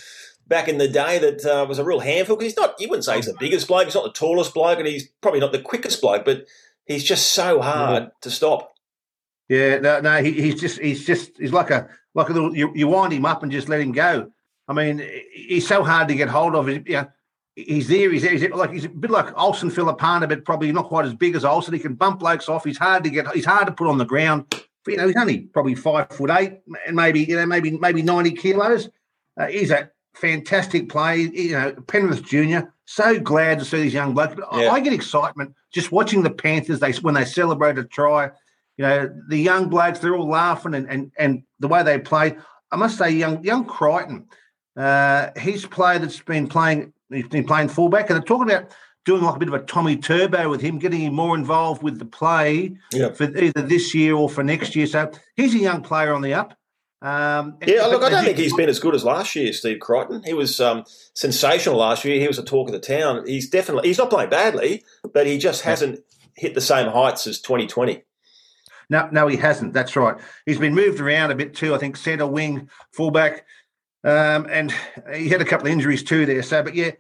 back 0.50 0.68
in 0.68 0.78
the 0.78 0.88
day 0.88 1.20
that 1.20 1.46
uh, 1.46 1.66
was 1.66 1.80
a 1.80 1.86
real 1.86 2.00
handful 2.00 2.36
because 2.36 2.52
he's 2.52 2.58
not, 2.58 2.76
you 2.82 2.90
wouldn't 2.90 3.06
say 3.06 3.16
he's 3.16 3.28
the 3.28 3.38
biggest 3.40 3.68
bloke, 3.68 3.86
he's 3.86 3.96
not 3.96 4.04
the 4.04 4.12
tallest 4.12 4.54
bloke, 4.54 4.80
and 4.80 4.88
he's 4.88 5.08
probably 5.22 5.40
not 5.40 5.54
the 5.54 5.62
quickest 5.62 6.02
bloke, 6.02 6.26
but 6.26 6.46
he's 6.86 7.04
just 7.04 7.32
so 7.32 7.62
hard 7.62 8.04
yeah. 8.04 8.10
to 8.22 8.30
stop. 8.30 8.74
Yeah, 9.48 9.78
no, 9.78 10.02
no, 10.02 10.22
he, 10.22 10.34
he's 10.34 10.60
just, 10.60 10.80
he's 10.80 11.06
just, 11.06 11.38
he's 11.38 11.54
like 11.54 11.70
a, 11.70 11.88
like 12.14 12.30
a 12.30 12.34
little, 12.34 12.56
you, 12.56 12.72
you 12.76 12.88
wind 12.88 13.14
him 13.14 13.26
up 13.26 13.44
and 13.44 13.52
just 13.52 13.70
let 13.70 13.80
him 13.80 13.92
go. 13.94 14.32
I 14.68 14.74
mean, 14.74 15.04
he's 15.34 15.68
so 15.68 15.84
hard 15.84 16.08
to 16.10 16.16
get 16.16 16.30
hold 16.30 16.54
of. 16.54 16.70
You 16.70 16.84
know, 16.88 17.08
he's 17.56 17.88
there, 17.88 18.12
he's 18.12 18.22
there, 18.22 18.32
he's 18.32 18.42
there. 18.42 18.52
like 18.52 18.72
he's 18.72 18.86
a 18.86 18.90
bit 18.90 19.10
like 19.10 19.36
Olsen 19.36 19.72
Filipaina, 19.72 20.30
but 20.30 20.46
probably 20.46 20.72
not 20.72 20.86
quite 20.86 21.06
as 21.06 21.16
big 21.16 21.36
as 21.36 21.44
Olsen. 21.44 21.74
He 21.74 21.80
can 21.80 21.96
bump 21.96 22.20
blokes 22.20 22.48
off. 22.48 22.66
He's 22.66 22.78
hard 22.78 23.04
to 23.04 23.10
get. 23.10 23.28
He's 23.34 23.46
hard 23.46 23.66
to 23.66 23.74
put 23.74 23.88
on 23.88 23.98
the 23.98 24.06
ground. 24.06 24.46
But, 24.50 24.92
you 24.92 24.98
know, 24.98 25.08
he's 25.08 25.16
only 25.16 25.40
probably 25.40 25.74
five 25.74 26.10
foot 26.12 26.30
eight, 26.30 26.60
and 26.86 26.96
maybe 26.96 27.22
you 27.22 27.36
know, 27.36 27.48
maybe 27.48 27.72
maybe 27.72 28.04
ninety 28.04 28.32
kilos. 28.32 28.90
Uh, 29.36 29.48
he's 29.48 29.72
a 29.72 29.90
fantastic 30.14 30.90
play. 30.90 31.30
You 31.34 31.52
know, 31.52 31.72
Penrith 31.88 32.24
Junior. 32.24 32.74
So 32.86 33.20
glad 33.20 33.60
to 33.60 33.66
see 33.66 33.84
these 33.84 33.94
young 33.94 34.14
blokes. 34.14 34.36
Yeah. 34.54 34.72
I 34.72 34.80
get 34.80 34.94
excitement 34.94 35.54
just 35.72 35.92
watching 35.92 36.24
the 36.24 36.32
Panthers. 36.32 36.80
They 36.80 36.92
when 36.94 37.14
they 37.14 37.26
celebrate 37.26 37.78
a 37.78 37.84
try. 37.84 38.32
You 38.78 38.86
know, 38.86 39.16
the 39.28 39.38
young 39.38 39.70
blokes 39.70 40.00
they're 40.00 40.16
all 40.16 40.30
laughing 40.30 40.74
and 40.74 40.90
and 40.90 41.12
and 41.18 41.44
the 41.60 41.68
way 41.68 41.84
they 41.84 42.00
play. 42.00 42.36
I 42.72 42.76
must 42.76 42.98
say, 42.98 43.12
young 43.12 43.44
young 43.44 43.66
Crichton. 43.66 44.26
Uh, 44.78 45.30
he's 45.40 45.66
a 45.66 45.68
player 45.68 46.00
that's 46.00 46.20
been 46.20 46.48
playing. 46.48 46.94
He's 47.10 47.28
been 47.28 47.46
playing 47.46 47.70
fullback, 47.70 48.10
and 48.10 48.18
they're 48.18 48.26
talking 48.26 48.50
about 48.50 48.72
doing 49.06 49.24
like 49.24 49.36
a 49.36 49.40
bit 49.40 49.48
of 49.48 49.54
a 49.56 49.60
Tommy 49.60 49.98
Turbo 49.98 50.50
with 50.50 50.62
him, 50.62 50.78
getting 50.78 51.02
him 51.02 51.16
more 51.16 51.36
involved 51.36 51.82
with 51.82 52.00
the 52.00 52.06
play 52.06 52.76
yeah. 52.94 53.10
for 53.10 53.24
either 53.38 53.62
this 53.62 53.94
year 53.96 54.16
or 54.16 54.30
for 54.30 54.44
next 54.44 54.76
year. 54.76 54.86
So 54.86 55.12
he's 55.36 55.56
a 55.56 55.60
young 55.60 55.82
player 55.82 56.14
on 56.14 56.22
the 56.22 56.34
up. 56.34 56.59
Um, 57.02 57.58
yeah, 57.66 57.86
look, 57.86 58.04
I 58.04 58.10
don't 58.10 58.26
think 58.26 58.38
he's 58.38 58.56
been 58.56 58.68
as 58.68 58.80
good 58.80 58.94
as 58.94 59.06
last 59.06 59.36
year, 59.36 59.54
Steve 59.54 59.80
Crichton. 59.80 60.22
He 60.24 60.34
was 60.34 60.60
um, 60.60 60.84
sensational 61.14 61.78
last 61.78 62.04
year. 62.04 62.20
He 62.20 62.28
was 62.28 62.40
a 62.40 62.44
talk 62.44 62.68
of 62.68 62.74
the 62.74 62.80
town. 62.80 63.26
He's 63.26 63.50
definitely 63.50 63.88
he's 63.88 63.98
not 63.98 64.10
playing 64.10 64.30
badly, 64.30 64.84
but 65.14 65.26
he 65.26 65.38
just 65.38 65.62
hasn't 65.62 66.02
hit 66.36 66.56
the 66.56 66.62
same 66.62 66.88
heights 66.88 67.26
as 67.26 67.40
2020. 67.40 68.04
No, 68.90 69.08
no, 69.12 69.28
he 69.28 69.38
hasn't. 69.38 69.74
That's 69.74 69.96
right. 69.96 70.18
He's 70.46 70.58
been 70.58 70.76
moved 70.76 71.00
around 71.00 71.32
a 71.32 71.36
bit 71.36 71.56
too. 71.56 71.74
I 71.74 71.78
think 71.78 71.96
centre 71.96 72.28
wing, 72.28 72.70
fullback, 72.92 73.46
um, 74.04 74.48
and 74.50 74.74
he 75.14 75.30
had 75.30 75.42
a 75.42 75.46
couple 75.46 75.68
of 75.68 75.74
injuries 75.74 76.04
too 76.04 76.26
there. 76.26 76.44
So, 76.44 76.64
but 76.64 76.76
yeah, 76.76 76.92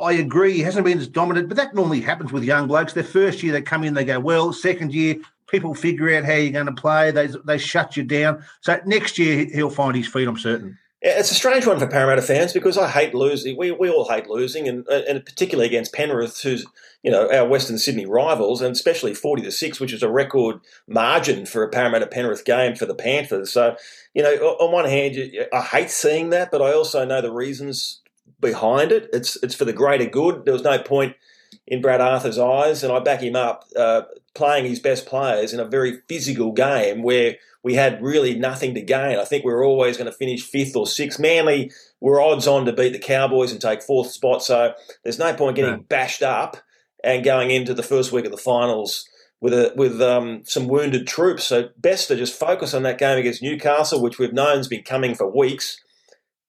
I 0.00 0.12
agree. 0.12 0.52
He 0.52 0.60
hasn't 0.60 0.84
been 0.84 0.98
as 0.98 1.08
dominant, 1.08 1.48
but 1.48 1.56
that 1.56 1.74
normally 1.74 2.00
happens 2.00 2.32
with 2.32 2.44
young 2.44 2.68
blokes. 2.68 2.92
Their 2.92 3.04
first 3.04 3.42
year, 3.42 3.52
they 3.52 3.62
come 3.62 3.84
in, 3.84 3.94
they 3.94 4.04
go 4.04 4.20
well. 4.20 4.52
Second 4.52 4.94
year, 4.94 5.16
people 5.48 5.74
figure 5.74 6.14
out 6.16 6.24
how 6.24 6.34
you're 6.34 6.52
going 6.52 6.66
to 6.66 6.72
play. 6.72 7.10
They 7.10 7.28
they 7.44 7.58
shut 7.58 7.96
you 7.96 8.02
down. 8.02 8.44
So 8.60 8.80
next 8.86 9.18
year, 9.18 9.46
he'll 9.52 9.70
find 9.70 9.96
his 9.96 10.08
feet. 10.08 10.28
I'm 10.28 10.38
certain. 10.38 10.78
It's 11.02 11.30
a 11.30 11.34
strange 11.34 11.66
one 11.66 11.78
for 11.78 11.86
Parramatta 11.86 12.22
fans 12.22 12.52
because 12.52 12.78
I 12.78 12.88
hate 12.88 13.14
losing. 13.14 13.56
We, 13.56 13.70
we 13.70 13.90
all 13.90 14.08
hate 14.08 14.28
losing, 14.28 14.66
and 14.66 14.88
and 14.88 15.24
particularly 15.24 15.68
against 15.68 15.92
Penrith, 15.92 16.40
who's 16.40 16.66
you 17.02 17.10
know 17.10 17.30
our 17.30 17.46
Western 17.46 17.78
Sydney 17.78 18.06
rivals, 18.06 18.62
and 18.62 18.72
especially 18.72 19.14
forty 19.14 19.42
to 19.42 19.52
six, 19.52 19.78
which 19.78 19.92
is 19.92 20.02
a 20.02 20.10
record 20.10 20.58
margin 20.88 21.46
for 21.46 21.62
a 21.62 21.68
Parramatta 21.68 22.06
Penrith 22.06 22.44
game 22.44 22.74
for 22.74 22.86
the 22.86 22.94
Panthers. 22.94 23.52
So 23.52 23.76
you 24.14 24.22
know, 24.22 24.34
on 24.58 24.72
one 24.72 24.86
hand, 24.86 25.16
I 25.52 25.60
hate 25.60 25.90
seeing 25.90 26.30
that, 26.30 26.50
but 26.50 26.62
I 26.62 26.72
also 26.72 27.04
know 27.04 27.20
the 27.20 27.32
reasons 27.32 28.00
behind 28.40 28.90
it. 28.90 29.10
It's 29.12 29.36
it's 29.42 29.54
for 29.54 29.66
the 29.66 29.72
greater 29.72 30.06
good. 30.06 30.44
There 30.44 30.54
was 30.54 30.64
no 30.64 30.78
point 30.78 31.14
in 31.66 31.80
Brad 31.80 32.00
Arthur's 32.00 32.38
eyes, 32.38 32.82
and 32.82 32.92
I 32.92 33.00
back 33.00 33.20
him 33.20 33.36
up, 33.36 33.64
uh, 33.76 34.02
playing 34.34 34.66
his 34.66 34.80
best 34.80 35.06
players 35.06 35.52
in 35.52 35.60
a 35.60 35.64
very 35.64 36.00
physical 36.08 36.52
game 36.52 37.02
where 37.02 37.36
we 37.62 37.74
had 37.74 38.02
really 38.02 38.38
nothing 38.38 38.74
to 38.74 38.80
gain. 38.80 39.18
I 39.18 39.24
think 39.24 39.44
we 39.44 39.52
were 39.52 39.64
always 39.64 39.96
going 39.96 40.10
to 40.10 40.16
finish 40.16 40.42
fifth 40.42 40.76
or 40.76 40.86
sixth. 40.86 41.18
Manly 41.18 41.72
were 42.00 42.20
odds 42.20 42.46
on 42.46 42.64
to 42.66 42.72
beat 42.72 42.92
the 42.92 42.98
Cowboys 42.98 43.50
and 43.50 43.60
take 43.60 43.82
fourth 43.82 44.10
spot, 44.10 44.42
so 44.42 44.74
there's 45.02 45.18
no 45.18 45.34
point 45.34 45.56
getting 45.56 45.82
bashed 45.82 46.22
up 46.22 46.56
and 47.02 47.24
going 47.24 47.50
into 47.50 47.74
the 47.74 47.82
first 47.82 48.12
week 48.12 48.24
of 48.24 48.30
the 48.30 48.36
finals 48.36 49.08
with 49.40 49.52
a, 49.52 49.72
with 49.76 50.00
um, 50.00 50.42
some 50.44 50.66
wounded 50.66 51.06
troops. 51.06 51.44
So 51.44 51.70
best 51.76 52.08
to 52.08 52.16
just 52.16 52.38
focus 52.38 52.74
on 52.74 52.82
that 52.84 52.98
game 52.98 53.18
against 53.18 53.42
Newcastle, 53.42 54.02
which 54.02 54.18
we've 54.18 54.32
known 54.32 54.56
has 54.56 54.68
been 54.68 54.82
coming 54.82 55.14
for 55.14 55.30
weeks. 55.30 55.80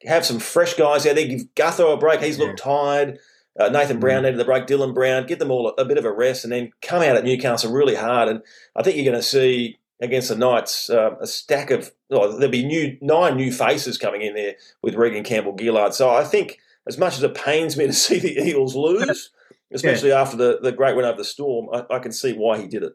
Have 0.05 0.25
some 0.25 0.39
fresh 0.39 0.75
guys 0.75 1.05
out 1.05 1.15
there. 1.15 1.27
Give 1.27 1.41
Gutho 1.55 1.93
a 1.93 1.97
break. 1.97 2.21
He's 2.21 2.39
looked 2.39 2.59
tired. 2.59 3.19
Uh, 3.59 3.69
Nathan 3.69 3.99
Brown 3.99 4.21
mm. 4.21 4.25
needed 4.25 4.39
the 4.39 4.45
break. 4.45 4.67
Dylan 4.67 4.93
Brown, 4.93 5.25
give 5.25 5.39
them 5.39 5.51
all 5.51 5.69
a, 5.69 5.81
a, 5.81 5.85
bit 5.85 5.97
of 5.97 6.05
a 6.05 6.11
rest, 6.11 6.43
and 6.43 6.53
then 6.53 6.71
come 6.81 7.01
out 7.01 7.15
at 7.15 7.23
Newcastle 7.23 7.71
really 7.71 7.95
hard. 7.95 8.29
And 8.29 8.41
I 8.75 8.83
think 8.83 8.95
you're 8.95 9.05
going 9.05 9.15
to 9.15 9.23
see 9.23 9.77
against 10.01 10.29
the 10.29 10.35
Knights 10.35 10.89
uh, 10.89 11.15
a 11.19 11.27
stack 11.27 11.71
of 11.71 11.91
well, 12.09 12.37
there'll 12.37 12.51
be 12.51 12.65
new 12.65 12.97
nine 13.01 13.35
new 13.35 13.51
faces 13.51 13.97
coming 13.97 14.21
in 14.21 14.33
there 14.33 14.55
with 14.81 14.95
Reagan 14.95 15.23
Campbell 15.23 15.55
Gillard. 15.57 15.93
So 15.93 16.09
I 16.09 16.23
think 16.23 16.59
as 16.87 16.97
much 16.97 17.17
as 17.17 17.23
it 17.23 17.35
pains 17.35 17.77
me 17.77 17.87
to 17.87 17.93
see 17.93 18.19
the 18.19 18.39
Eagles 18.39 18.75
lose, 18.75 19.31
especially 19.73 20.09
yeah. 20.09 20.21
after 20.21 20.37
the, 20.37 20.59
the 20.61 20.71
great 20.71 20.95
win 20.95 21.05
over 21.05 21.17
the 21.17 21.25
Storm, 21.25 21.67
I, 21.73 21.95
I, 21.95 21.99
can 21.99 22.11
see 22.11 22.33
why 22.33 22.59
he 22.59 22.67
did 22.67 22.83
it. 22.83 22.93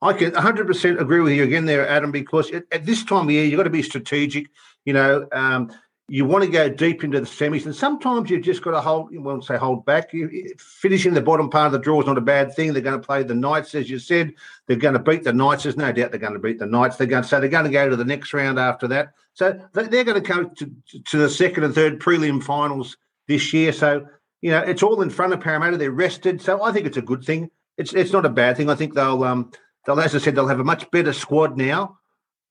I 0.00 0.12
can 0.14 0.32
100% 0.32 1.00
agree 1.00 1.20
with 1.20 1.32
you 1.32 1.44
again 1.44 1.66
there, 1.66 1.88
Adam, 1.88 2.10
because 2.10 2.50
at, 2.50 2.64
at 2.72 2.84
this 2.84 3.04
time 3.04 3.26
of 3.26 3.30
year, 3.30 3.44
you've 3.44 3.56
got 3.56 3.64
to 3.64 3.70
be 3.70 3.82
strategic. 3.82 4.48
You 4.84 4.94
know, 4.94 5.28
um, 5.30 5.70
you 6.12 6.26
want 6.26 6.44
to 6.44 6.50
go 6.50 6.68
deep 6.68 7.04
into 7.04 7.18
the 7.18 7.26
semis, 7.26 7.64
and 7.64 7.74
sometimes 7.74 8.28
you've 8.28 8.42
just 8.42 8.60
got 8.60 8.72
to 8.72 8.82
hold. 8.82 9.10
You 9.10 9.22
won't 9.22 9.46
say 9.46 9.56
hold 9.56 9.86
back. 9.86 10.12
You, 10.12 10.54
finishing 10.58 11.14
the 11.14 11.22
bottom 11.22 11.48
part 11.48 11.64
of 11.68 11.72
the 11.72 11.78
draw 11.78 12.02
is 12.02 12.06
not 12.06 12.18
a 12.18 12.20
bad 12.20 12.54
thing. 12.54 12.74
They're 12.74 12.82
going 12.82 13.00
to 13.00 13.06
play 13.06 13.22
the 13.22 13.34
Knights, 13.34 13.74
as 13.74 13.88
you 13.88 13.98
said. 13.98 14.34
They're 14.66 14.76
going 14.76 14.92
to 14.92 15.00
beat 15.00 15.24
the 15.24 15.32
Knights. 15.32 15.62
There's 15.62 15.78
no 15.78 15.90
doubt 15.90 16.10
they're 16.10 16.20
going 16.20 16.34
to 16.34 16.38
beat 16.38 16.58
the 16.58 16.66
Knights. 16.66 16.96
They're 16.96 17.06
going 17.06 17.24
so 17.24 17.40
they're 17.40 17.48
going 17.48 17.64
to 17.64 17.70
go 17.70 17.88
to 17.88 17.96
the 17.96 18.04
next 18.04 18.34
round 18.34 18.58
after 18.58 18.86
that. 18.88 19.14
So 19.32 19.58
they're 19.72 20.04
going 20.04 20.20
to 20.22 20.32
go 20.32 20.44
to, 20.44 20.70
to 21.02 21.16
the 21.16 21.30
second 21.30 21.64
and 21.64 21.74
third 21.74 21.98
prelim 21.98 22.42
finals 22.42 22.98
this 23.26 23.54
year. 23.54 23.72
So 23.72 24.06
you 24.42 24.50
know 24.50 24.60
it's 24.60 24.82
all 24.82 25.00
in 25.00 25.08
front 25.08 25.32
of 25.32 25.40
Parramatta. 25.40 25.78
They're 25.78 25.92
rested, 25.92 26.42
so 26.42 26.62
I 26.62 26.72
think 26.72 26.84
it's 26.84 26.98
a 26.98 27.02
good 27.02 27.24
thing. 27.24 27.50
It's 27.78 27.94
it's 27.94 28.12
not 28.12 28.26
a 28.26 28.28
bad 28.28 28.58
thing. 28.58 28.68
I 28.68 28.74
think 28.74 28.92
they'll 28.92 29.24
um 29.24 29.50
they'll 29.86 29.98
as 29.98 30.14
I 30.14 30.18
said 30.18 30.34
they'll 30.34 30.46
have 30.46 30.60
a 30.60 30.64
much 30.64 30.90
better 30.90 31.14
squad 31.14 31.56
now 31.56 32.00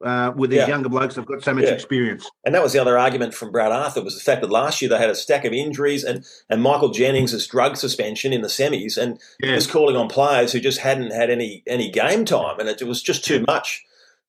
uh, 0.03 0.31
with 0.35 0.49
these 0.49 0.59
yeah. 0.59 0.67
younger 0.67 0.89
blokes 0.89 1.15
that've 1.15 1.27
got 1.27 1.43
so 1.43 1.53
much 1.53 1.65
yeah. 1.65 1.71
experience. 1.71 2.29
And 2.45 2.55
that 2.55 2.63
was 2.63 2.73
the 2.73 2.79
other 2.79 2.97
argument 2.97 3.33
from 3.33 3.51
Brad 3.51 3.71
Arthur 3.71 4.03
was 4.03 4.15
the 4.15 4.23
fact 4.23 4.41
that 4.41 4.49
last 4.49 4.81
year 4.81 4.89
they 4.89 4.97
had 4.97 5.09
a 5.09 5.15
stack 5.15 5.45
of 5.45 5.53
injuries 5.53 6.03
and, 6.03 6.25
and 6.49 6.61
Michael 6.61 6.89
Jennings' 6.89 7.47
drug 7.47 7.77
suspension 7.77 8.33
in 8.33 8.41
the 8.41 8.47
semis 8.47 8.97
and 8.97 9.19
yeah. 9.39 9.55
was 9.55 9.67
calling 9.67 9.95
on 9.95 10.07
players 10.07 10.51
who 10.51 10.59
just 10.59 10.79
hadn't 10.79 11.11
had 11.11 11.29
any 11.29 11.63
any 11.67 11.89
game 11.89 12.25
time 12.25 12.59
and 12.59 12.69
it, 12.69 12.81
was 12.83 13.01
just 13.01 13.23
too 13.23 13.43
much 13.47 13.83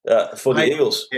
uh, 0.08 0.36
for 0.36 0.54
the 0.54 0.64
Eagles. 0.64 1.08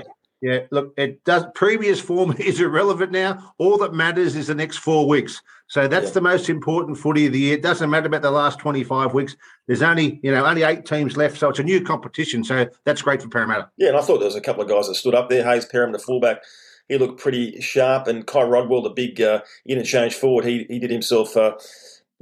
Yeah, 0.40 0.60
look, 0.70 0.92
it 0.98 1.24
does. 1.24 1.46
Previous 1.54 2.00
form 2.00 2.34
is 2.38 2.60
irrelevant 2.60 3.12
now. 3.12 3.54
All 3.58 3.78
that 3.78 3.94
matters 3.94 4.36
is 4.36 4.48
the 4.48 4.54
next 4.54 4.76
four 4.76 5.08
weeks. 5.08 5.40
So 5.66 5.88
that's 5.88 6.08
yeah. 6.08 6.12
the 6.12 6.20
most 6.20 6.48
important 6.48 6.98
footy 6.98 7.26
of 7.26 7.32
the 7.32 7.38
year. 7.38 7.54
It 7.54 7.62
doesn't 7.62 7.88
matter 7.88 8.06
about 8.06 8.22
the 8.22 8.30
last 8.30 8.58
twenty-five 8.58 9.14
weeks. 9.14 9.36
There's 9.66 9.82
only 9.82 10.20
you 10.22 10.30
know 10.30 10.44
only 10.44 10.62
eight 10.62 10.84
teams 10.84 11.16
left, 11.16 11.38
so 11.38 11.48
it's 11.48 11.58
a 11.58 11.62
new 11.62 11.80
competition. 11.80 12.44
So 12.44 12.68
that's 12.84 13.02
great 13.02 13.22
for 13.22 13.28
Parramatta. 13.28 13.70
Yeah, 13.76 13.88
and 13.88 13.96
I 13.96 14.02
thought 14.02 14.18
there 14.18 14.26
was 14.26 14.36
a 14.36 14.40
couple 14.40 14.62
of 14.62 14.68
guys 14.68 14.88
that 14.88 14.94
stood 14.94 15.14
up 15.14 15.30
there. 15.30 15.42
Hayes 15.42 15.66
Perham, 15.66 15.92
the 15.92 15.98
fullback, 15.98 16.42
he 16.88 16.98
looked 16.98 17.18
pretty 17.18 17.60
sharp, 17.60 18.06
and 18.06 18.26
Kai 18.26 18.42
Rodwell, 18.42 18.82
the 18.82 18.90
big 18.90 19.20
uh, 19.20 19.40
interchange 19.66 20.14
forward, 20.14 20.44
he 20.44 20.66
he 20.68 20.78
did 20.78 20.90
himself. 20.90 21.36
Uh, 21.36 21.56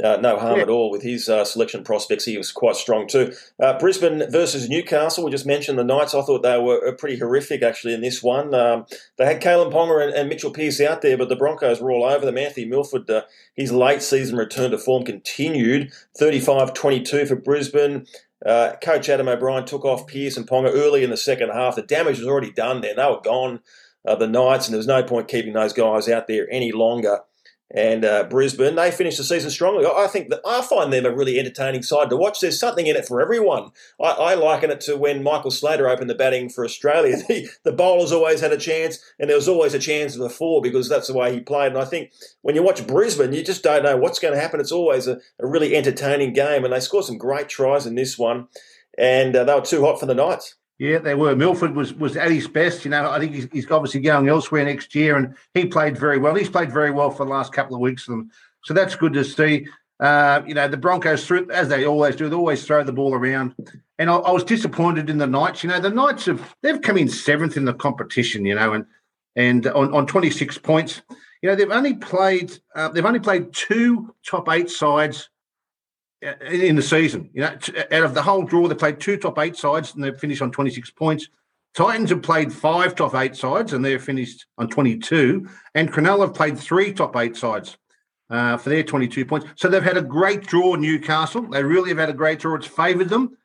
uh, 0.02 0.16
no 0.16 0.38
harm 0.38 0.56
yeah. 0.56 0.62
at 0.62 0.68
all 0.68 0.90
with 0.90 1.02
his 1.02 1.28
uh, 1.28 1.44
selection 1.44 1.84
prospects. 1.84 2.24
He 2.24 2.38
was 2.38 2.50
quite 2.50 2.76
strong 2.76 3.06
too. 3.06 3.32
Uh, 3.62 3.78
Brisbane 3.78 4.30
versus 4.30 4.68
Newcastle. 4.68 5.24
We 5.24 5.30
just 5.30 5.46
mentioned 5.46 5.78
the 5.78 5.84
Knights. 5.84 6.14
I 6.14 6.22
thought 6.22 6.42
they 6.42 6.58
were 6.58 6.86
uh, 6.86 6.92
pretty 6.92 7.18
horrific 7.18 7.62
actually 7.62 7.94
in 7.94 8.00
this 8.00 8.22
one. 8.22 8.54
Um, 8.54 8.86
they 9.18 9.26
had 9.26 9.42
Kalyn 9.42 9.72
Ponga 9.72 10.02
and, 10.02 10.14
and, 10.14 10.28
Mitchell 10.28 10.50
Pearce 10.50 10.80
out 10.80 11.02
there, 11.02 11.18
but 11.18 11.28
the 11.28 11.36
Broncos 11.36 11.80
were 11.80 11.92
all 11.92 12.04
over 12.04 12.24
them. 12.24 12.38
Anthony 12.38 12.66
Milford, 12.66 13.08
uh, 13.10 13.22
his 13.54 13.70
late 13.70 14.02
season 14.02 14.36
return 14.36 14.70
to 14.70 14.78
form 14.78 15.04
continued. 15.04 15.92
35-22 16.20 17.28
for 17.28 17.36
Brisbane. 17.36 18.06
Uh, 18.44 18.72
Coach 18.82 19.08
Adam 19.08 19.28
O'Brien 19.28 19.66
took 19.66 19.84
off 19.84 20.06
Pearce 20.06 20.36
and 20.36 20.48
Ponga 20.48 20.72
early 20.72 21.04
in 21.04 21.10
the 21.10 21.16
second 21.16 21.50
half. 21.50 21.76
The 21.76 21.82
damage 21.82 22.18
was 22.18 22.26
already 22.26 22.50
done 22.50 22.80
then. 22.80 22.96
They 22.96 23.04
were 23.04 23.20
gone. 23.22 23.60
the 24.04 24.26
Knights, 24.26 24.66
and 24.66 24.72
there 24.72 24.78
was 24.78 24.86
no 24.86 25.02
point 25.02 25.28
keeping 25.28 25.52
those 25.52 25.72
guys 25.72 26.08
out 26.08 26.26
there 26.26 26.48
any 26.50 26.72
longer 26.72 27.20
and 27.72 28.04
uh, 28.04 28.24
Brisbane. 28.24 28.74
They 28.74 28.90
finished 28.90 29.18
the 29.18 29.24
season 29.24 29.50
strongly. 29.50 29.86
I 29.86 30.06
think 30.06 30.28
that 30.28 30.40
I 30.46 30.62
find 30.62 30.92
them 30.92 31.06
a 31.06 31.14
really 31.14 31.38
entertaining 31.38 31.82
side 31.82 32.10
to 32.10 32.16
watch. 32.16 32.40
There's 32.40 32.60
something 32.60 32.86
in 32.86 32.96
it 32.96 33.06
for 33.06 33.20
everyone. 33.20 33.70
I, 34.00 34.10
I 34.10 34.34
liken 34.34 34.70
it 34.70 34.80
to 34.82 34.96
when 34.96 35.22
Michael 35.22 35.50
Slater 35.50 35.88
opened 35.88 36.10
the 36.10 36.14
batting 36.14 36.48
for 36.48 36.64
Australia. 36.64 37.16
The, 37.32 37.48
the 37.64 37.72
bowlers 37.72 38.12
always 38.12 38.40
had 38.40 38.52
a 38.52 38.58
chance, 38.58 38.98
and 39.18 39.30
there 39.30 39.36
was 39.36 39.48
always 39.48 39.74
a 39.74 39.78
chance 39.78 40.16
before 40.16 40.60
because 40.60 40.88
that's 40.88 41.06
the 41.06 41.14
way 41.14 41.32
he 41.32 41.40
played. 41.40 41.68
And 41.68 41.78
I 41.78 41.84
think 41.84 42.10
when 42.42 42.54
you 42.54 42.62
watch 42.62 42.86
Brisbane, 42.86 43.32
you 43.32 43.44
just 43.44 43.62
don't 43.62 43.84
know 43.84 43.96
what's 43.96 44.18
going 44.18 44.34
to 44.34 44.40
happen. 44.40 44.60
It's 44.60 44.72
always 44.72 45.06
a, 45.06 45.18
a 45.38 45.46
really 45.46 45.74
entertaining 45.74 46.32
game, 46.32 46.64
and 46.64 46.72
they 46.72 46.80
scored 46.80 47.04
some 47.04 47.16
great 47.16 47.48
tries 47.48 47.86
in 47.86 47.94
this 47.94 48.18
one, 48.18 48.48
and 48.98 49.34
uh, 49.36 49.44
they 49.44 49.54
were 49.54 49.60
too 49.62 49.82
hot 49.82 50.00
for 50.00 50.06
the 50.06 50.14
Knights. 50.14 50.56
Yeah, 50.78 50.98
they 50.98 51.14
were. 51.14 51.36
Milford 51.36 51.76
was 51.76 51.94
was 51.94 52.16
at 52.16 52.30
his 52.30 52.48
best. 52.48 52.84
You 52.84 52.90
know, 52.90 53.10
I 53.10 53.18
think 53.18 53.34
he's, 53.34 53.48
he's 53.52 53.70
obviously 53.70 54.00
going 54.00 54.28
elsewhere 54.28 54.64
next 54.64 54.94
year, 54.94 55.16
and 55.16 55.34
he 55.54 55.66
played 55.66 55.96
very 55.96 56.18
well. 56.18 56.34
He's 56.34 56.48
played 56.48 56.72
very 56.72 56.90
well 56.90 57.10
for 57.10 57.24
the 57.24 57.30
last 57.30 57.52
couple 57.52 57.76
of 57.76 57.80
weeks, 57.80 58.08
and 58.08 58.30
so 58.64 58.74
that's 58.74 58.96
good 58.96 59.12
to 59.12 59.24
see. 59.24 59.66
Uh, 60.00 60.42
you 60.46 60.54
know, 60.54 60.66
the 60.66 60.76
Broncos 60.76 61.24
threw 61.24 61.48
as 61.50 61.68
they 61.68 61.86
always 61.86 62.16
do. 62.16 62.28
They 62.28 62.34
always 62.34 62.66
throw 62.66 62.82
the 62.82 62.92
ball 62.92 63.14
around, 63.14 63.54
and 63.98 64.10
I, 64.10 64.16
I, 64.16 64.32
was 64.32 64.42
disappointed 64.42 65.08
in 65.08 65.18
the 65.18 65.26
Knights. 65.26 65.62
You 65.62 65.70
know, 65.70 65.78
the 65.78 65.90
Knights 65.90 66.26
have 66.26 66.56
they've 66.62 66.82
come 66.82 66.96
in 66.96 67.08
seventh 67.08 67.56
in 67.56 67.64
the 67.64 67.74
competition. 67.74 68.44
You 68.44 68.56
know, 68.56 68.72
and 68.72 68.86
and 69.36 69.66
on, 69.68 69.94
on 69.94 70.06
twenty 70.06 70.30
six 70.30 70.58
points. 70.58 71.02
You 71.42 71.50
know, 71.50 71.54
they've 71.54 71.70
only 71.70 71.94
played 71.94 72.58
uh, 72.74 72.88
they've 72.88 73.06
only 73.06 73.20
played 73.20 73.52
two 73.52 74.12
top 74.26 74.48
eight 74.48 74.70
sides 74.70 75.28
in 76.22 76.76
the 76.76 76.82
season. 76.82 77.30
You 77.32 77.42
know, 77.42 77.56
out 77.90 78.04
of 78.04 78.14
the 78.14 78.22
whole 78.22 78.44
draw, 78.44 78.68
they 78.68 78.74
played 78.74 79.00
two 79.00 79.16
top 79.16 79.38
eight 79.38 79.56
sides 79.56 79.94
and 79.94 80.02
they 80.02 80.12
finished 80.12 80.42
on 80.42 80.50
26 80.50 80.90
points. 80.90 81.28
Titans 81.74 82.10
have 82.10 82.22
played 82.22 82.52
five 82.52 82.94
top 82.94 83.14
eight 83.14 83.34
sides 83.34 83.72
and 83.72 83.84
they're 83.84 83.98
finished 83.98 84.46
on 84.58 84.68
22. 84.68 85.48
And 85.74 85.90
Cronulla 85.90 86.26
have 86.26 86.34
played 86.34 86.58
three 86.58 86.92
top 86.92 87.16
eight 87.16 87.36
sides 87.36 87.76
uh, 88.30 88.56
for 88.56 88.68
their 88.68 88.82
22 88.82 89.24
points. 89.24 89.46
So 89.56 89.68
they've 89.68 89.82
had 89.82 89.96
a 89.96 90.02
great 90.02 90.42
draw, 90.42 90.74
Newcastle. 90.74 91.42
They 91.42 91.62
really 91.62 91.88
have 91.90 91.98
had 91.98 92.10
a 92.10 92.14
great 92.14 92.38
draw. 92.38 92.56
It's 92.56 92.66
favoured 92.66 93.08
them. 93.08 93.36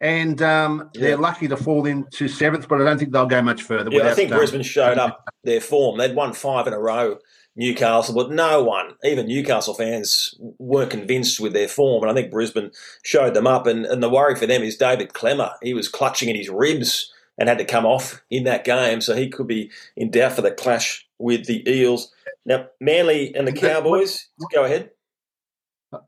And 0.00 0.42
um, 0.42 0.90
yeah. 0.94 1.00
they're 1.00 1.16
lucky 1.16 1.46
to 1.46 1.56
fall 1.56 1.86
into 1.86 2.26
seventh, 2.26 2.66
but 2.66 2.80
I 2.80 2.84
don't 2.84 2.98
think 2.98 3.12
they'll 3.12 3.24
go 3.26 3.40
much 3.40 3.62
further. 3.62 3.88
Yeah, 3.92 4.10
I 4.10 4.14
think 4.14 4.32
um, 4.32 4.38
Brisbane 4.38 4.64
showed 4.64 4.98
up 4.98 5.24
their 5.44 5.60
form. 5.60 5.96
They'd 5.96 6.16
won 6.16 6.32
five 6.32 6.66
in 6.66 6.72
a 6.72 6.78
row 6.80 7.18
Newcastle, 7.54 8.14
but 8.14 8.30
no 8.30 8.62
one, 8.62 8.94
even 9.04 9.26
Newcastle 9.26 9.74
fans, 9.74 10.34
weren't 10.58 10.90
convinced 10.90 11.38
with 11.38 11.52
their 11.52 11.68
form. 11.68 12.02
And 12.02 12.10
I 12.10 12.14
think 12.14 12.30
Brisbane 12.30 12.70
showed 13.02 13.34
them 13.34 13.46
up. 13.46 13.66
And, 13.66 13.84
and 13.84 14.02
the 14.02 14.08
worry 14.08 14.34
for 14.36 14.46
them 14.46 14.62
is 14.62 14.76
David 14.76 15.10
Klemmer. 15.10 15.52
He 15.62 15.74
was 15.74 15.88
clutching 15.88 16.30
at 16.30 16.36
his 16.36 16.48
ribs 16.48 17.12
and 17.38 17.48
had 17.48 17.58
to 17.58 17.64
come 17.64 17.86
off 17.86 18.22
in 18.30 18.44
that 18.44 18.64
game, 18.64 19.00
so 19.00 19.14
he 19.14 19.28
could 19.28 19.46
be 19.46 19.70
in 19.96 20.10
doubt 20.10 20.32
for 20.32 20.42
the 20.42 20.50
clash 20.50 21.06
with 21.18 21.46
the 21.46 21.68
Eels. 21.68 22.12
Now, 22.44 22.66
Manly 22.80 23.34
and 23.34 23.46
the 23.46 23.52
Cowboys, 23.52 24.28
go 24.52 24.64
ahead. 24.64 24.90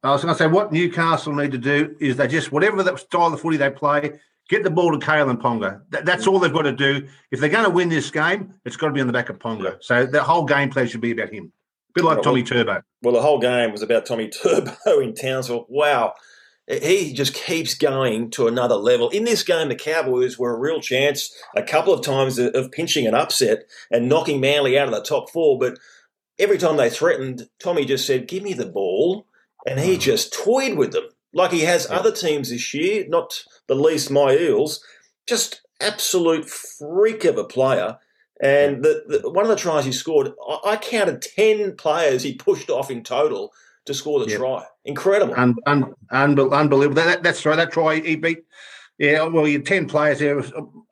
I 0.02 0.12
was 0.12 0.22
going 0.22 0.34
to 0.34 0.38
say 0.38 0.46
what 0.46 0.72
Newcastle 0.72 1.34
need 1.34 1.52
to 1.52 1.58
do 1.58 1.94
is 2.00 2.16
they 2.16 2.26
just 2.26 2.52
whatever 2.52 2.82
the 2.82 2.96
style 2.96 3.32
of 3.32 3.40
footy 3.40 3.56
they 3.56 3.70
play, 3.70 4.18
Get 4.50 4.62
the 4.62 4.70
ball 4.70 4.92
to 4.92 4.98
Kalyn 4.98 5.40
Ponga. 5.40 5.80
That, 5.90 6.04
that's 6.04 6.26
all 6.26 6.38
they've 6.38 6.52
got 6.52 6.62
to 6.62 6.72
do. 6.72 7.08
If 7.30 7.40
they're 7.40 7.48
going 7.48 7.64
to 7.64 7.70
win 7.70 7.88
this 7.88 8.10
game, 8.10 8.54
it's 8.64 8.76
got 8.76 8.88
to 8.88 8.92
be 8.92 9.00
on 9.00 9.06
the 9.06 9.12
back 9.12 9.30
of 9.30 9.38
Ponga. 9.38 9.78
So 9.80 10.04
the 10.04 10.22
whole 10.22 10.46
gameplay 10.46 10.88
should 10.88 11.00
be 11.00 11.12
about 11.12 11.30
him. 11.30 11.50
A 11.90 11.92
bit 11.94 12.04
like 12.04 12.22
Tommy 12.22 12.42
Turbo. 12.42 12.82
Well, 13.02 13.14
the 13.14 13.22
whole 13.22 13.38
game 13.38 13.72
was 13.72 13.80
about 13.80 14.04
Tommy 14.04 14.28
Turbo 14.42 15.00
in 15.00 15.14
Townsville. 15.14 15.66
Wow. 15.70 16.14
he 16.68 17.14
just 17.14 17.32
keeps 17.34 17.74
going 17.74 18.30
to 18.32 18.46
another 18.46 18.74
level. 18.74 19.08
In 19.10 19.24
this 19.24 19.42
game, 19.42 19.68
the 19.68 19.76
Cowboys 19.76 20.38
were 20.38 20.54
a 20.54 20.58
real 20.58 20.80
chance 20.80 21.34
a 21.56 21.62
couple 21.62 21.94
of 21.94 22.04
times 22.04 22.38
of 22.38 22.70
pinching 22.70 23.06
an 23.06 23.14
upset 23.14 23.64
and 23.90 24.10
knocking 24.10 24.40
Manly 24.40 24.78
out 24.78 24.88
of 24.88 24.94
the 24.94 25.02
top 25.02 25.30
four. 25.30 25.58
But 25.58 25.78
every 26.38 26.58
time 26.58 26.76
they 26.76 26.90
threatened, 26.90 27.48
Tommy 27.58 27.86
just 27.86 28.06
said, 28.06 28.28
Give 28.28 28.42
me 28.42 28.52
the 28.52 28.66
ball. 28.66 29.26
And 29.66 29.80
he 29.80 29.96
mm. 29.96 30.00
just 30.00 30.34
toyed 30.34 30.76
with 30.76 30.92
them 30.92 31.04
like 31.34 31.50
he 31.50 31.60
has 31.60 31.90
other 31.90 32.12
teams 32.12 32.50
this 32.50 32.72
year, 32.72 33.04
not 33.08 33.44
the 33.66 33.74
least 33.74 34.10
my 34.10 34.32
Eels. 34.32 34.82
Just 35.26 35.62
absolute 35.80 36.48
freak 36.48 37.24
of 37.24 37.38
a 37.38 37.44
player. 37.44 37.98
And 38.42 38.82
the, 38.82 39.20
the, 39.22 39.30
one 39.30 39.44
of 39.44 39.48
the 39.48 39.56
tries 39.56 39.84
he 39.84 39.92
scored, 39.92 40.32
I, 40.48 40.58
I 40.64 40.76
counted 40.76 41.22
10 41.22 41.76
players 41.76 42.22
he 42.22 42.34
pushed 42.34 42.70
off 42.70 42.90
in 42.90 43.02
total 43.02 43.52
to 43.86 43.94
score 43.94 44.20
the 44.20 44.30
yep. 44.30 44.38
try. 44.38 44.64
Incredible. 44.84 45.34
Un, 45.36 45.56
un, 45.66 45.94
unbelievable. 46.10 46.94
That, 46.94 47.06
that, 47.06 47.22
that's 47.22 47.44
right. 47.44 47.56
That 47.56 47.72
try 47.72 48.00
he 48.00 48.16
beat. 48.16 48.44
Yeah, 48.98 49.24
well, 49.24 49.48
you 49.48 49.54
had 49.54 49.66
ten 49.66 49.88
players 49.88 50.20
there, 50.20 50.38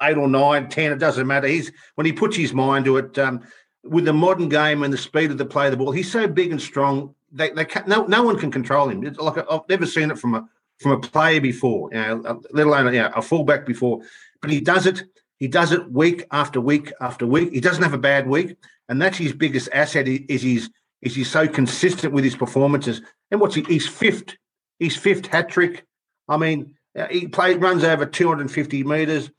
eight 0.02 0.16
or 0.16 0.26
nine, 0.26 0.68
ten. 0.68 0.90
It 0.90 0.98
doesn't 0.98 1.26
matter. 1.26 1.46
He's 1.46 1.70
when 1.94 2.05
he 2.05 2.12
puts 2.12 2.37
his 2.37 2.52
mind 2.52 2.85
to 2.87 2.96
it. 2.96 3.16
Um, 3.18 3.40
with 3.85 4.05
the 4.05 4.12
modern 4.12 4.48
game 4.48 4.83
and 4.83 4.92
the 4.92 4.98
speed 4.98 5.31
of 5.31 5.38
the 5.38 5.44
play 5.44 5.66
of 5.66 5.72
the 5.72 5.76
ball, 5.76 5.92
he's 5.92 6.11
so 6.11 6.26
big 6.26 6.50
and 6.50 6.61
strong. 6.61 7.14
They, 7.33 7.51
they 7.51 7.64
can, 7.64 7.85
no, 7.87 8.05
no 8.05 8.23
one 8.23 8.38
can 8.38 8.51
control 8.51 8.88
him. 8.88 9.05
It's 9.05 9.18
like 9.18 9.38
i 9.38 9.53
have 9.53 9.68
never 9.68 9.87
seen 9.87 10.11
it 10.11 10.18
from 10.18 10.35
a 10.35 10.49
from 10.81 10.92
a 10.92 11.01
player 11.01 11.40
before, 11.40 11.88
you 11.92 11.99
know, 11.99 12.42
let 12.51 12.66
alone 12.66 12.92
you 12.92 13.01
know, 13.01 13.11
a 13.14 13.23
fullback 13.23 13.64
before. 13.64 14.03
But 14.40 14.51
he 14.51 14.61
does 14.61 14.87
it. 14.87 15.05
He 15.38 15.49
does 15.49 15.73
it 15.73 15.90
week 15.90 16.27
after 16.31 16.61
week 16.61 16.92
after 17.01 17.27
week. 17.27 17.53
He 17.53 17.61
doesn't 17.61 17.83
have 17.83 17.95
a 17.95 17.99
bad 17.99 18.29
week, 18.29 18.57
and 18.88 19.01
that's 19.01 19.18
his 19.18 19.33
biggest 19.33 19.68
asset. 19.73 20.07
Is 20.09 20.42
his 20.42 20.71
is 21.01 21.14
he's 21.14 21.31
so 21.31 21.49
consistent 21.49 22.12
with 22.12 22.25
his 22.25 22.37
performances. 22.37 23.03
And 23.31 23.40
what's 23.40 23.55
he? 23.55 23.62
He's 23.62 23.88
fifth. 23.88 24.37
He's 24.79 24.97
fifth 24.97 25.27
hat 25.27 25.49
trick. 25.49 25.85
I 26.29 26.37
mean, 26.37 26.75
uh, 26.97 27.09
he 27.09 27.27
played 27.27 27.61
runs 27.61 27.85
over 27.85 28.07
250 28.07 28.85
meters. 28.85 29.31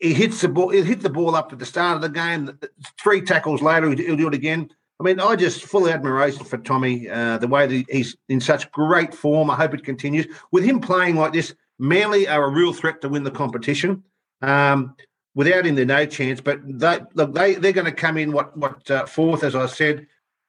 He 0.00 0.12
hits 0.12 0.40
the 0.40 0.48
ball. 0.48 0.70
He 0.70 0.82
hit 0.82 1.00
the 1.00 1.10
ball 1.10 1.36
up 1.36 1.52
at 1.52 1.58
the 1.58 1.66
start 1.66 1.96
of 1.96 2.02
the 2.02 2.08
game. 2.08 2.58
Three 3.00 3.22
tackles 3.22 3.62
later, 3.62 3.90
he'll 3.90 4.16
do 4.16 4.28
it 4.28 4.34
again. 4.34 4.70
I 5.02 5.04
mean, 5.04 5.18
I 5.18 5.34
just 5.34 5.64
full 5.64 5.88
admiration 5.88 6.44
for 6.44 6.58
Tommy. 6.58 7.08
Uh, 7.08 7.36
the 7.38 7.48
way 7.48 7.66
that 7.66 7.84
he's 7.90 8.16
in 8.28 8.40
such 8.40 8.70
great 8.70 9.12
form. 9.12 9.50
I 9.50 9.56
hope 9.56 9.74
it 9.74 9.84
continues. 9.84 10.28
With 10.52 10.62
him 10.62 10.80
playing 10.80 11.16
like 11.16 11.32
this, 11.32 11.54
Manly 11.80 12.28
are 12.28 12.44
a 12.44 12.48
real 12.48 12.72
threat 12.72 13.00
to 13.00 13.08
win 13.08 13.24
the 13.24 13.30
competition. 13.32 14.04
Um, 14.42 14.94
without 15.34 15.66
him, 15.66 15.74
they're 15.74 15.84
no 15.84 16.06
chance. 16.06 16.40
But 16.40 16.60
they, 16.64 17.00
look, 17.14 17.34
they 17.34 17.56
they're 17.56 17.72
going 17.72 17.86
to 17.86 17.92
come 17.92 18.16
in 18.16 18.30
what 18.30 18.56
what 18.56 18.88
uh, 18.92 19.06
fourth, 19.06 19.42
as 19.42 19.56
I 19.56 19.66
said. 19.66 20.06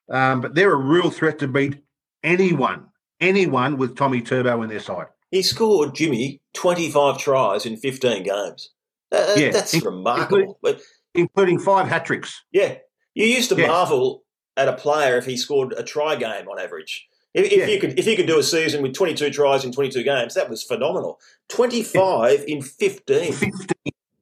Um, 0.07 0.41
but 0.41 0.53
they're 0.53 0.73
a 0.73 0.75
real 0.75 1.09
threat 1.09 1.39
to 1.39 1.47
beat 1.47 1.81
anyone, 2.23 2.89
anyone 3.19 3.77
with 3.77 3.95
Tommy 3.95 4.21
Turbo 4.21 4.61
in 4.61 4.69
their 4.69 4.79
side. 4.79 5.07
He 5.31 5.41
scored, 5.41 5.95
Jimmy, 5.95 6.41
25 6.53 7.17
tries 7.17 7.65
in 7.65 7.77
15 7.77 8.21
games. 8.21 8.69
Uh, 9.11 9.33
yeah, 9.35 9.49
that's 9.49 9.83
remarkable. 9.83 10.21
Including, 10.37 10.55
but, 10.61 10.81
including 11.15 11.59
five 11.59 11.87
hat 11.87 12.05
tricks. 12.05 12.43
Yeah. 12.51 12.75
You 13.15 13.25
used 13.25 13.49
to 13.49 13.55
yeah. 13.55 13.67
marvel 13.67 14.22
at 14.57 14.67
a 14.67 14.73
player 14.73 15.17
if 15.17 15.25
he 15.25 15.37
scored 15.37 15.73
a 15.73 15.83
try 15.83 16.15
game 16.15 16.47
on 16.47 16.59
average. 16.59 17.07
If, 17.33 17.45
if 17.45 17.57
yeah. 17.57 17.65
you 17.65 17.79
could 17.79 17.97
if 17.97 18.05
you 18.05 18.15
could 18.15 18.27
do 18.27 18.37
a 18.37 18.43
season 18.43 18.83
with 18.83 18.93
22 18.93 19.31
tries 19.31 19.65
in 19.65 19.71
22 19.71 20.03
games, 20.03 20.35
that 20.35 20.49
was 20.49 20.63
phenomenal. 20.63 21.19
25 21.49 22.43
in 22.47 22.61
15. 22.61 23.33
15. 23.33 23.67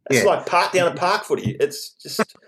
It's 0.10 0.26
like 0.26 0.46
park 0.46 0.72
down 0.72 0.92
a 0.92 0.96
park 0.96 1.26
footy. 1.26 1.56
It's 1.60 1.92
just. 2.02 2.22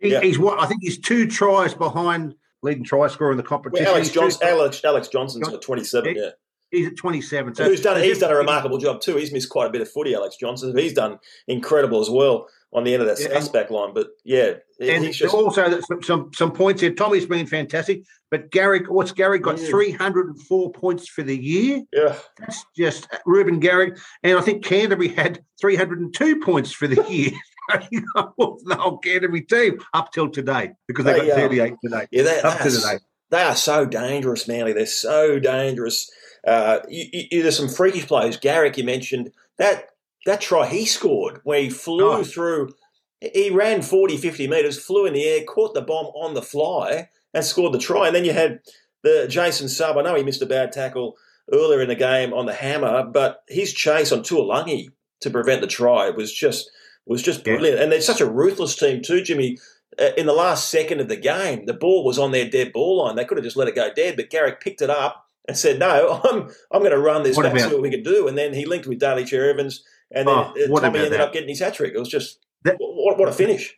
He, 0.00 0.14
he's 0.18 0.38
what 0.38 0.60
I 0.60 0.66
think 0.66 0.82
he's 0.82 0.98
two 0.98 1.26
tries 1.26 1.72
behind 1.72 2.34
leading 2.60 2.84
try 2.84 3.06
scorer 3.06 3.30
in 3.30 3.38
the 3.38 3.42
competition. 3.42 3.86
Well, 3.86 3.94
Alex, 3.94 4.10
Johnson, 4.10 4.46
Alex, 4.46 4.84
Alex 4.84 5.08
Johnson's 5.08 5.48
at 5.48 5.62
27, 5.62 6.14
yeah. 6.14 6.30
He's 6.70 6.88
at 6.88 6.96
27. 6.96 7.54
So 7.54 7.64
who's 7.64 7.80
done? 7.80 8.02
He's 8.02 8.18
done 8.18 8.30
a 8.30 8.36
remarkable 8.36 8.76
job 8.76 9.00
too. 9.00 9.16
He's 9.16 9.32
missed 9.32 9.48
quite 9.48 9.66
a 9.66 9.70
bit 9.70 9.80
of 9.80 9.90
footy, 9.90 10.14
Alex 10.14 10.36
Johnson. 10.36 10.76
He's 10.76 10.92
done 10.92 11.20
incredible 11.48 12.02
as 12.02 12.10
well 12.10 12.48
on 12.74 12.82
the 12.82 12.92
end 12.92 13.02
of 13.02 13.08
that 13.08 13.20
yeah, 13.20 13.76
line. 13.76 13.94
But 13.94 14.08
yeah, 14.24 14.54
and 14.80 15.12
just... 15.12 15.32
also 15.32 15.80
some 16.02 16.30
some 16.34 16.52
points 16.52 16.80
here. 16.82 16.92
Tommy's 16.92 17.24
been 17.24 17.46
fantastic, 17.46 18.02
but 18.30 18.50
Garrick, 18.50 18.90
what's 18.90 19.12
Garrick 19.12 19.42
got? 19.42 19.56
Mm. 19.56 19.70
304 19.70 20.72
points 20.72 21.08
for 21.08 21.22
the 21.22 21.36
year. 21.36 21.82
Yeah, 21.92 22.16
that's 22.38 22.64
just 22.76 23.08
Reuben 23.24 23.60
Garrick, 23.60 23.96
and 24.22 24.36
I 24.36 24.42
think 24.42 24.64
Canterbury 24.64 25.08
had 25.08 25.42
302 25.60 26.40
points 26.40 26.72
for 26.72 26.88
the 26.88 27.02
year. 27.08 27.30
the 27.70 28.76
whole 28.78 28.98
Canterbury 28.98 29.42
team 29.42 29.78
up 29.94 30.12
till 30.12 30.28
today 30.28 30.72
because 30.86 31.06
they, 31.06 31.18
they 31.20 31.28
got 31.28 31.36
38 31.36 31.72
um, 31.72 31.78
today. 31.82 32.06
Yeah, 32.10 32.22
they, 32.22 32.40
up 32.40 32.58
to 32.58 32.70
today. 32.70 32.98
They 33.30 33.42
are 33.42 33.56
so 33.56 33.86
dangerous, 33.86 34.46
Manly. 34.46 34.74
They're 34.74 34.86
so 34.86 35.38
dangerous. 35.38 36.10
Uh, 36.46 36.80
you, 36.88 37.26
you, 37.30 37.42
there's 37.42 37.56
some 37.56 37.70
freakish 37.70 38.06
players. 38.06 38.36
Garrick, 38.36 38.76
you 38.76 38.84
mentioned 38.84 39.30
that 39.56 39.88
that 40.26 40.40
try 40.40 40.66
he 40.66 40.86
scored 40.86 41.40
where 41.44 41.60
he 41.60 41.70
flew 41.70 42.12
oh. 42.12 42.24
through. 42.24 42.74
He 43.20 43.50
ran 43.50 43.82
40, 43.82 44.16
50 44.16 44.48
metres, 44.48 44.78
flew 44.78 45.06
in 45.06 45.14
the 45.14 45.24
air, 45.24 45.44
caught 45.44 45.74
the 45.74 45.80
bomb 45.80 46.06
on 46.06 46.34
the 46.34 46.42
fly, 46.42 47.08
and 47.32 47.44
scored 47.44 47.72
the 47.72 47.78
try. 47.78 48.06
And 48.06 48.16
then 48.16 48.24
you 48.24 48.32
had 48.32 48.60
the 49.02 49.26
Jason 49.28 49.66
Saab. 49.66 49.96
I 49.96 50.02
know 50.02 50.14
he 50.14 50.22
missed 50.22 50.42
a 50.42 50.46
bad 50.46 50.72
tackle 50.72 51.16
earlier 51.52 51.80
in 51.80 51.88
the 51.88 51.94
game 51.94 52.32
on 52.32 52.46
the 52.46 52.54
hammer, 52.54 53.04
but 53.04 53.42
his 53.48 53.72
chase 53.72 54.12
on 54.12 54.20
Tuilagi 54.20 54.88
to 55.20 55.30
prevent 55.30 55.60
the 55.60 55.66
try 55.66 56.10
was 56.10 56.32
just 56.32 56.70
was 57.06 57.22
just 57.22 57.44
brilliant. 57.44 57.76
Yeah. 57.76 57.82
And 57.82 57.92
they're 57.92 58.00
such 58.00 58.20
a 58.20 58.30
ruthless 58.30 58.76
team 58.76 59.02
too, 59.02 59.22
Jimmy. 59.22 59.58
Uh, 59.98 60.10
in 60.16 60.26
the 60.26 60.32
last 60.32 60.70
second 60.70 61.00
of 61.00 61.08
the 61.08 61.16
game, 61.16 61.66
the 61.66 61.74
ball 61.74 62.04
was 62.04 62.18
on 62.18 62.32
their 62.32 62.48
dead 62.48 62.72
ball 62.72 63.04
line. 63.04 63.14
They 63.14 63.24
could 63.24 63.36
have 63.36 63.44
just 63.44 63.56
let 63.56 63.68
it 63.68 63.76
go 63.76 63.92
dead, 63.94 64.16
but 64.16 64.30
Garrick 64.30 64.60
picked 64.60 64.82
it 64.82 64.90
up 64.90 65.26
and 65.46 65.56
said, 65.56 65.78
"No, 65.78 66.20
I'm 66.24 66.50
I'm 66.72 66.80
going 66.80 66.90
to 66.90 66.98
run 66.98 67.22
this 67.22 67.36
what 67.36 67.44
back, 67.44 67.60
see 67.60 67.72
what 67.72 67.82
we 67.82 67.90
can 67.90 68.02
do." 68.02 68.26
And 68.26 68.36
then 68.36 68.54
he 68.54 68.66
linked 68.66 68.86
with 68.86 68.98
Daly 68.98 69.24
Cherry 69.24 69.50
Evans, 69.50 69.84
and 70.14 70.28
then 70.28 70.34
oh, 70.36 70.80
Tommy 70.80 70.98
ended 70.98 71.12
that? 71.12 71.20
up 71.20 71.32
getting 71.32 71.48
his 71.48 71.60
hat 71.60 71.74
trick. 71.74 71.94
It 71.94 71.98
was 71.98 72.08
just 72.08 72.44
that, 72.64 72.76
what, 72.78 73.18
what 73.18 73.28
a 73.28 73.32
finish! 73.44 73.76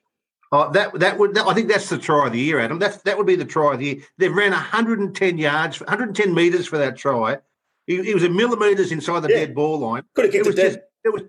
Oh, 0.53 0.71
that 0.73 0.99
that 1.01 1.19
would 1.19 1.35
that, 1.35 1.47
I 1.47 1.55
think 1.55 1.69
that's 1.69 1.89
the 1.89 1.99
try 1.99 2.27
of 2.27 2.33
the 2.33 2.41
year, 2.41 2.61
Adam. 2.61 2.79
That's 2.79 2.99
that 3.03 3.19
would 3.19 3.27
be 3.27 3.37
the 3.37 3.45
try 3.45 3.75
of 3.75 3.81
the 3.81 3.87
year. 3.87 3.97
They've 4.19 4.35
ran 4.35 4.53
110 4.53 5.39
yards, 5.39 5.81
110 5.81 6.35
meters 6.35 6.67
for 6.67 6.79
that 6.79 6.97
try. 6.97 7.39
He, 7.87 8.03
he 8.03 8.15
was 8.15 8.25
a 8.25 8.29
millimeters 8.29 8.93
inside 8.93 9.21
the 9.21 9.29
yeah. 9.31 9.37
dead 9.37 9.55
ball 9.55 9.79
line. 9.79 10.03
Could 10.15 10.27
have 10.27 10.33
kicked 10.33 10.47
it, 10.47 10.59
it. 10.59 10.63
Just, 10.63 10.79
it 11.05 11.13
was 11.13 11.23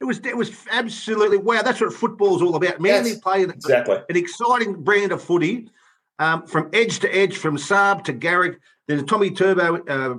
it 0.00 0.04
was 0.04 0.18
it 0.18 0.36
was 0.36 0.52
absolutely 0.70 1.38
wow. 1.38 1.62
That's 1.62 1.80
what 1.80 1.92
football 1.92 2.36
is 2.36 2.42
all 2.42 2.56
about. 2.56 2.80
Manly 2.80 3.18
playing 3.20 3.50
exactly 3.50 3.98
an 4.08 4.16
exciting 4.16 4.82
brand 4.82 5.12
of 5.12 5.22
footy 5.22 5.68
um, 6.18 6.46
from 6.46 6.70
edge 6.72 6.98
to 7.00 7.14
edge, 7.14 7.36
from 7.36 7.56
Saab 7.56 8.04
to 8.04 8.12
Garrick. 8.12 8.58
There's 8.88 9.04
Tommy 9.04 9.30
Turbo 9.30 9.84
uh, 9.86 10.14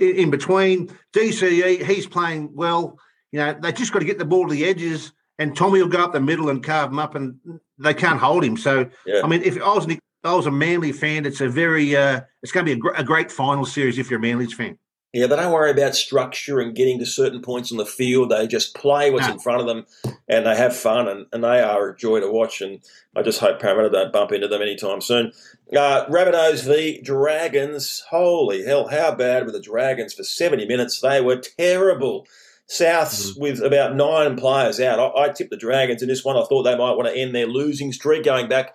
in 0.00 0.30
between. 0.30 0.90
DCE, 1.12 1.82
he's 1.82 2.06
playing 2.06 2.50
well. 2.54 2.98
You 3.32 3.40
know, 3.40 3.58
they 3.60 3.72
just 3.72 3.92
got 3.92 4.00
to 4.00 4.04
get 4.04 4.18
the 4.18 4.24
ball 4.24 4.46
to 4.48 4.54
the 4.54 4.64
edges, 4.64 5.12
and 5.38 5.56
Tommy 5.56 5.82
will 5.82 5.88
go 5.88 6.04
up 6.04 6.12
the 6.12 6.20
middle 6.20 6.48
and 6.50 6.62
carve 6.62 6.90
him 6.90 6.98
up, 6.98 7.14
and 7.14 7.36
they 7.78 7.94
can't 7.94 8.20
hold 8.20 8.44
him. 8.44 8.56
So, 8.56 8.88
yeah. 9.06 9.22
I 9.24 9.26
mean, 9.26 9.42
if 9.42 9.60
I 9.60 9.74
was 9.74 9.86
an, 9.86 9.98
I 10.22 10.34
was 10.34 10.46
a 10.46 10.50
Manly 10.50 10.92
fan, 10.92 11.26
it's 11.26 11.40
a 11.40 11.48
very 11.48 11.96
uh, 11.96 12.20
it's 12.42 12.52
going 12.52 12.66
to 12.66 12.70
be 12.70 12.78
a, 12.78 12.80
gr- 12.80 12.94
a 12.96 13.04
great 13.04 13.32
final 13.32 13.64
series 13.64 13.98
if 13.98 14.10
you're 14.10 14.18
a 14.18 14.22
Manly's 14.22 14.54
fan. 14.54 14.78
Yeah, 15.12 15.26
they 15.26 15.36
don't 15.36 15.52
worry 15.52 15.70
about 15.70 15.94
structure 15.94 16.58
and 16.58 16.74
getting 16.74 16.98
to 17.00 17.04
certain 17.04 17.42
points 17.42 17.70
on 17.70 17.76
the 17.76 17.84
field. 17.84 18.30
They 18.30 18.46
just 18.46 18.74
play 18.74 19.10
what's 19.10 19.28
in 19.28 19.38
front 19.38 19.60
of 19.60 19.66
them 19.66 19.84
and 20.26 20.46
they 20.46 20.56
have 20.56 20.74
fun 20.74 21.06
and, 21.06 21.26
and 21.34 21.44
they 21.44 21.60
are 21.60 21.90
a 21.90 21.96
joy 21.96 22.20
to 22.20 22.30
watch. 22.30 22.62
And 22.62 22.80
I 23.14 23.20
just 23.20 23.38
hope 23.38 23.60
Parramatta 23.60 23.90
don't 23.90 24.12
bump 24.12 24.32
into 24.32 24.48
them 24.48 24.62
anytime 24.62 25.02
soon. 25.02 25.32
Uh, 25.76 26.06
Rabbitohs 26.06 26.64
v 26.66 27.02
Dragons. 27.02 28.04
Holy 28.08 28.64
hell, 28.64 28.88
how 28.88 29.14
bad 29.14 29.44
were 29.44 29.52
the 29.52 29.60
Dragons 29.60 30.14
for 30.14 30.24
70 30.24 30.66
minutes? 30.66 31.00
They 31.00 31.20
were 31.20 31.36
terrible. 31.36 32.26
Souths 32.72 33.30
mm-hmm. 33.30 33.40
with 33.40 33.60
about 33.60 33.96
nine 33.96 34.36
players 34.36 34.80
out. 34.80 34.98
I, 34.98 35.24
I 35.24 35.28
tipped 35.28 35.50
the 35.50 35.56
Dragons 35.56 36.02
in 36.02 36.08
this 36.08 36.24
one. 36.24 36.36
I 36.36 36.44
thought 36.44 36.62
they 36.62 36.76
might 36.76 36.96
want 36.96 37.06
to 37.06 37.16
end 37.16 37.34
their 37.34 37.46
losing 37.46 37.92
streak 37.92 38.24
going 38.24 38.48
back 38.48 38.74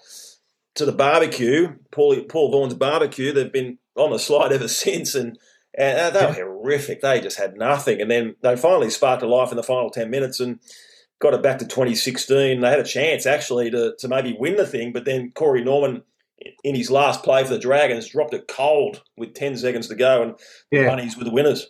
to 0.76 0.86
the 0.86 0.92
barbecue, 0.92 1.76
Paul, 1.92 2.24
Paul 2.30 2.52
Vaughan's 2.52 2.76
barbecue. 2.76 3.34
They've 3.34 3.52
been 3.52 3.80
on 3.96 4.12
the 4.12 4.20
slide 4.20 4.52
ever 4.54 4.68
since 4.68 5.16
and 5.16 5.38
and 5.78 6.16
they 6.16 6.26
were 6.26 6.34
horrific. 6.34 7.02
They 7.02 7.22
just 7.22 7.38
had 7.38 7.56
nothing. 7.56 8.02
And 8.02 8.10
then 8.10 8.36
they 8.42 8.56
finally 8.56 8.90
sparked 8.90 9.22
a 9.22 9.28
life 9.28 9.52
in 9.52 9.58
the 9.58 9.64
final 9.64 9.92
10 9.92 10.10
minutes 10.10 10.40
and 10.40 10.60
got 11.20 11.36
it 11.36 11.44
back 11.44 11.60
to 11.60 11.66
2016. 11.66 12.60
They 12.60 12.70
had 12.70 12.80
a 12.80 12.84
chance, 12.84 13.28
actually, 13.28 13.70
to, 13.70 13.94
to 14.00 14.08
maybe 14.08 14.36
win 14.40 14.56
the 14.56 14.66
thing. 14.66 14.92
But 14.92 15.06
then 15.06 15.32
Corey 15.36 15.64
Norman, 15.64 16.02
in 16.64 16.74
his 16.74 16.90
last 16.90 17.24
play 17.24 17.44
for 17.44 17.52
the 17.52 17.60
Dragons, 17.60 18.10
dropped 18.10 18.34
it 18.34 18.48
cold 18.48 19.04
with 19.18 19.36
10 19.36 19.58
seconds 19.58 19.88
to 19.90 19.96
go. 19.96 20.24
And 20.24 20.36
yeah. 20.72 20.82
the 20.82 20.90
Bunnies 20.90 21.16
were 21.16 21.26
the 21.26 21.32
winners. 21.32 21.68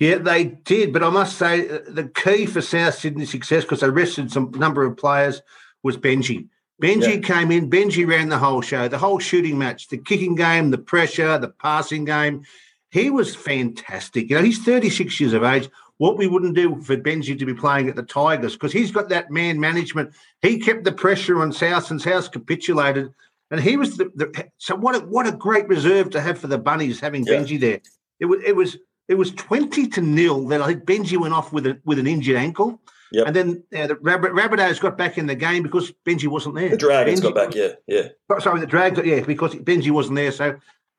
Yeah, 0.00 0.16
they 0.16 0.44
did. 0.44 0.92
But 0.92 1.04
I 1.04 1.10
must 1.10 1.38
say, 1.38 1.68
uh, 1.68 1.78
the 1.86 2.08
key 2.08 2.46
for 2.46 2.62
South 2.62 2.94
Sydney's 2.94 3.30
success, 3.30 3.64
because 3.64 3.80
they 3.80 3.90
rested 3.90 4.32
some 4.32 4.50
number 4.52 4.82
of 4.84 4.96
players, 4.96 5.42
was 5.82 5.96
Benji. 5.96 6.48
Benji 6.82 7.16
yeah. 7.16 7.34
came 7.34 7.50
in, 7.50 7.70
Benji 7.70 8.08
ran 8.08 8.30
the 8.30 8.38
whole 8.38 8.62
show, 8.62 8.88
the 8.88 8.98
whole 8.98 9.18
shooting 9.18 9.58
match, 9.58 9.88
the 9.88 9.98
kicking 9.98 10.34
game, 10.34 10.70
the 10.70 10.78
pressure, 10.78 11.38
the 11.38 11.50
passing 11.50 12.06
game. 12.06 12.42
He 12.90 13.10
was 13.10 13.36
fantastic. 13.36 14.30
You 14.30 14.36
know, 14.36 14.42
he's 14.42 14.64
36 14.64 15.20
years 15.20 15.34
of 15.34 15.44
age. 15.44 15.68
What 15.98 16.16
we 16.16 16.26
wouldn't 16.26 16.56
do 16.56 16.80
for 16.80 16.96
Benji 16.96 17.38
to 17.38 17.44
be 17.44 17.52
playing 17.52 17.90
at 17.90 17.96
the 17.96 18.02
Tigers 18.02 18.54
because 18.54 18.72
he's 18.72 18.90
got 18.90 19.10
that 19.10 19.30
man 19.30 19.60
management. 19.60 20.14
He 20.40 20.58
kept 20.58 20.84
the 20.84 20.92
pressure 20.92 21.42
on 21.42 21.52
South 21.52 21.90
and 21.90 22.00
South 22.00 22.32
capitulated. 22.32 23.12
And 23.50 23.60
he 23.60 23.76
was 23.76 23.98
the, 23.98 24.10
the 24.14 24.48
so 24.56 24.76
what 24.76 24.96
a, 24.96 25.00
what 25.00 25.26
a 25.26 25.32
great 25.32 25.68
reserve 25.68 26.08
to 26.10 26.20
have 26.22 26.38
for 26.38 26.46
the 26.46 26.56
Bunnies 26.56 27.00
having 27.00 27.26
yeah. 27.26 27.34
Benji 27.34 27.60
there. 27.60 27.80
It 28.18 28.24
was 28.24 28.40
it 28.46 28.56
was 28.56 28.78
it 29.10 29.18
was 29.18 29.32
twenty 29.32 29.88
to 29.88 30.00
nil. 30.00 30.46
Then 30.46 30.62
I 30.62 30.68
think 30.68 30.84
Benji 30.84 31.18
went 31.18 31.34
off 31.34 31.52
with 31.52 31.66
a, 31.66 31.78
with 31.84 31.98
an 31.98 32.06
injured 32.06 32.36
ankle. 32.36 32.80
Yep. 33.12 33.26
And 33.26 33.36
then 33.36 33.64
uh, 33.76 33.88
the 33.88 33.96
Rabbit, 33.96 34.30
Rabbitohs 34.32 34.80
got 34.80 34.96
back 34.96 35.18
in 35.18 35.26
the 35.26 35.34
game 35.34 35.64
because 35.64 35.92
Benji 36.06 36.28
wasn't 36.28 36.54
there. 36.54 36.68
The 36.68 36.76
Dragons 36.76 37.20
Benji, 37.20 37.22
got 37.24 37.34
back, 37.34 37.54
yeah, 37.56 37.72
yeah. 37.88 38.08
Sorry, 38.38 38.60
the 38.60 38.68
Drags, 38.68 39.00
yeah, 39.04 39.20
because 39.20 39.56
Benji 39.56 39.90
wasn't 39.90 40.14
there. 40.14 40.30
So 40.30 40.56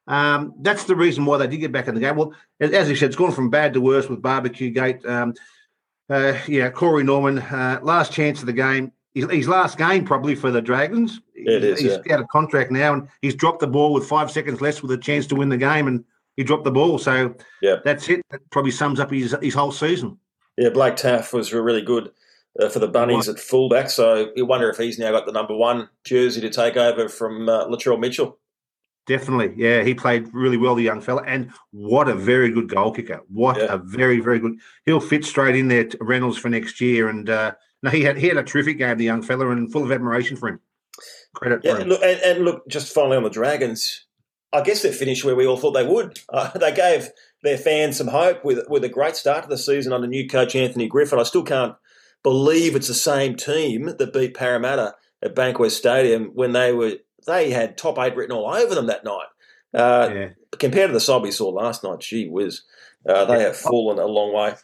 um, 0.08 0.54
that's 0.60 0.84
the 0.84 0.95
reason 0.95 1.24
why 1.24 1.38
they 1.38 1.47
did 1.47 1.58
get 1.58 1.71
back 1.71 1.88
in 1.88 1.95
the 1.95 2.02
game. 2.02 2.17
Well, 2.17 2.34
as, 2.60 2.89
you 2.89 2.97
said, 2.97 3.08
it's 3.08 3.15
gone 3.15 3.32
from 3.32 3.50
bad 3.50 3.74
to 3.74 3.82
worse 3.82 4.10
with 4.10 4.21
Barbecue 4.21 4.71
Gate. 4.71 5.06
Um, 5.06 5.34
uh, 6.10 6.38
yeah, 6.50 6.69
Corey 6.69 7.06
Norman, 7.06 7.39
uh, 7.39 7.80
last 7.82 8.12
chance 8.12 8.41
of 8.41 8.45
the 8.45 8.54
game. 8.54 8.91
His, 9.13 9.30
his, 9.32 9.47
last 9.47 9.78
game 9.78 10.04
probably 10.04 10.36
for 10.36 10.52
the 10.52 10.62
Dragons. 10.62 11.21
It 11.34 11.63
is, 11.63 11.80
he's 11.80 11.97
yeah. 12.06 12.15
out 12.15 12.19
of 12.19 12.28
contract 12.28 12.71
now, 12.71 12.91
and 12.91 13.08
he's 13.21 13.36
dropped 13.36 13.62
the 13.62 13.67
ball 13.67 13.93
with 13.93 14.06
five 14.06 14.30
seconds 14.30 14.60
less 14.60 14.82
with 14.82 14.91
a 14.91 14.97
chance 14.97 15.28
to 15.28 15.36
win 15.36 15.47
the 15.47 15.58
game, 15.58 15.88
and 15.88 16.04
he 16.41 16.45
dropped 16.45 16.63
the 16.63 16.71
ball. 16.71 16.97
So 16.97 17.36
yeah, 17.62 17.75
that's 17.84 18.10
it. 18.10 18.21
That 18.32 18.41
probably 18.49 18.71
sums 18.71 18.99
up 18.99 19.12
his 19.12 19.36
his 19.41 19.54
whole 19.54 19.71
season. 19.71 20.17
Yeah, 20.58 20.69
Blake 20.69 20.95
Taaffe 20.95 21.34
was 21.34 21.54
really 21.54 21.82
good 21.82 22.12
uh, 22.60 22.69
for 22.69 22.80
the 22.80 22.88
Bunnies 22.88 23.30
at 23.30 23.39
fullback. 23.39 23.89
So 23.89 24.32
you 24.36 24.45
wonder 24.45 24.69
if 24.69 24.77
he's 24.77 24.99
now 24.99 25.12
got 25.12 25.25
the 25.25 25.32
number 25.32 25.56
one 25.56 25.88
jersey 26.04 26.41
to 26.41 26.49
take 26.49 26.77
over 26.77 27.08
from 27.08 27.47
uh, 27.47 27.65
Latrell 27.67 27.99
Mitchell. 27.99 28.38
Definitely, 29.08 29.54
yeah, 29.58 29.84
he 29.84 29.95
played 29.95 30.27
really 30.32 30.58
well, 30.58 30.75
the 30.75 30.84
young 30.84 31.01
fella, 31.01 31.23
and 31.25 31.49
what 31.71 32.08
a 32.08 32.13
very 32.13 32.51
good 32.51 32.69
goal 32.69 32.91
kicker! 32.91 33.21
What 33.30 33.58
Yeah. 33.58 33.73
a 33.73 33.77
very, 33.77 34.19
very 34.19 34.39
good. 34.39 34.58
He'll 34.86 34.99
fit 34.99 35.25
straight 35.25 35.56
in 35.56 35.67
there, 35.69 35.86
to 35.86 35.97
Reynolds 36.01 36.38
for 36.38 36.49
next 36.49 36.80
year, 36.80 37.10
and 37.10 37.27
uh, 37.30 37.54
no, 37.82 37.89
he 37.89 38.04
had 38.04 38.17
he 38.17 38.27
had 38.27 38.38
a 38.38 38.43
terrific 38.43 38.77
game, 38.77 38.97
the 38.97 39.06
young 39.06 39.23
fella, 39.23 39.49
and 39.49 39.71
full 39.71 39.84
of 39.84 39.91
admiration 39.91 40.38
for 40.38 40.49
him. 40.49 40.60
Credit 41.34 41.62
Yeah, 41.63 41.71
for 41.71 41.77
him. 41.77 41.82
and 41.82 41.89
look, 41.89 42.01
and, 42.04 42.19
and 42.21 42.45
look, 42.45 42.67
just 42.69 42.93
finally 42.93 43.17
on 43.17 43.23
the 43.23 43.30
Dragons, 43.32 44.06
I 44.53 44.61
guess 44.61 44.81
they 44.81 44.91
finished 44.91 45.23
where 45.23 45.35
we 45.35 45.47
all 45.47 45.57
thought 45.57 45.71
they 45.71 45.85
would. 45.85 46.19
Uh, 46.31 46.49
they 46.57 46.73
gave 46.73 47.09
their 47.43 47.57
fans 47.57 47.97
some 47.97 48.07
hope 48.07 48.45
with 48.45 48.67
with 48.69 48.83
a 48.83 48.89
great 48.89 49.15
start 49.15 49.43
to 49.43 49.49
the 49.49 49.57
season 49.57 49.91
under 49.91 50.07
new 50.07 50.27
coach 50.27 50.55
Anthony 50.55 50.87
Griffin. 50.87 51.19
I 51.19 51.23
still 51.23 51.43
can't 51.43 51.75
believe 52.23 52.75
it's 52.75 52.87
the 52.87 52.93
same 52.93 53.35
team 53.35 53.85
that 53.97 54.13
beat 54.13 54.35
Parramatta 54.35 54.95
at 55.21 55.35
Bankwest 55.35 55.71
Stadium 55.71 56.31
when 56.33 56.53
they 56.53 56.71
were 56.71 56.93
they 57.27 57.51
had 57.51 57.77
top 57.77 57.99
eight 57.99 58.15
written 58.15 58.35
all 58.35 58.53
over 58.53 58.75
them 58.75 58.87
that 58.87 59.03
night. 59.03 59.27
Uh, 59.73 60.09
yeah. 60.13 60.29
Compared 60.57 60.89
to 60.89 60.93
the 60.93 60.99
side 60.99 61.21
we 61.21 61.31
saw 61.31 61.49
last 61.49 61.83
night, 61.83 61.99
gee 61.99 62.27
whiz, 62.27 62.61
uh, 63.07 63.25
they 63.25 63.41
have 63.41 63.55
fallen 63.55 63.99
a 63.99 64.05
long 64.05 64.33
way. 64.33 64.55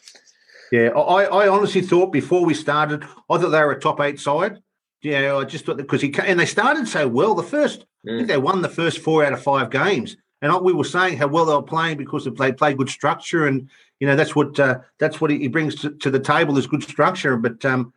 Yeah, 0.72 0.90
I, 0.90 1.24
I 1.26 1.48
honestly 1.48 1.82
thought 1.82 2.12
before 2.12 2.46
we 2.46 2.54
started, 2.54 3.04
I 3.04 3.38
thought 3.38 3.50
they 3.50 3.64
were 3.64 3.72
a 3.72 3.80
top 3.80 4.02
eight 4.02 4.20
side. 4.20 4.60
Yeah, 5.02 5.36
I 5.36 5.44
just 5.44 5.66
thought 5.66 5.78
because 5.78 6.02
he 6.02 6.14
and 6.26 6.40
they 6.40 6.46
started 6.46 6.88
so 6.88 7.08
well. 7.08 7.36
The 7.36 7.44
first, 7.44 7.86
I 8.06 8.10
Mm. 8.10 8.18
think 8.18 8.28
they 8.28 8.38
won 8.38 8.62
the 8.62 8.70
first 8.70 9.00
four 9.00 9.24
out 9.24 9.34
of 9.34 9.42
five 9.42 9.70
games, 9.70 10.18
and 10.42 10.52
we 10.62 10.74
were 10.74 10.84
saying 10.84 11.18
how 11.18 11.28
well 11.28 11.46
they 11.46 11.54
were 11.54 11.62
playing 11.62 11.98
because 11.98 12.26
they 12.26 12.32
play 12.32 12.52
play 12.52 12.74
good 12.74 12.90
structure, 12.90 13.46
and 13.46 13.70
you 14.00 14.08
know 14.08 14.16
that's 14.16 14.36
what 14.36 14.60
uh, 14.60 14.80
that's 14.98 15.22
what 15.22 15.30
he 15.30 15.38
he 15.40 15.48
brings 15.48 15.76
to, 15.76 15.92
to 15.92 16.10
the 16.10 16.20
table 16.20 16.58
is 16.58 16.66
good 16.68 16.84
structure. 16.84 17.38
But 17.38 17.64
um, 17.64 17.94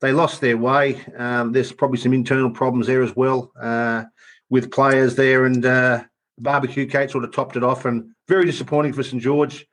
they 0.00 0.12
lost 0.12 0.40
their 0.40 0.56
way. 0.56 1.00
Um, 1.16 1.52
there's 1.52 1.72
probably 1.72 1.98
some 1.98 2.12
internal 2.12 2.50
problems 2.50 2.86
there 2.86 3.02
as 3.02 3.16
well 3.16 3.50
uh, 3.60 4.04
with 4.50 4.70
players 4.70 5.16
there, 5.16 5.46
and 5.46 5.64
uh, 5.66 6.04
barbecue 6.38 6.86
gate 6.86 7.10
sort 7.10 7.24
of 7.24 7.32
topped 7.32 7.56
it 7.56 7.64
off, 7.64 7.86
and 7.86 8.10
very 8.28 8.44
disappointing 8.44 8.92
for 8.92 9.02
St 9.02 9.20
George. 9.22 9.66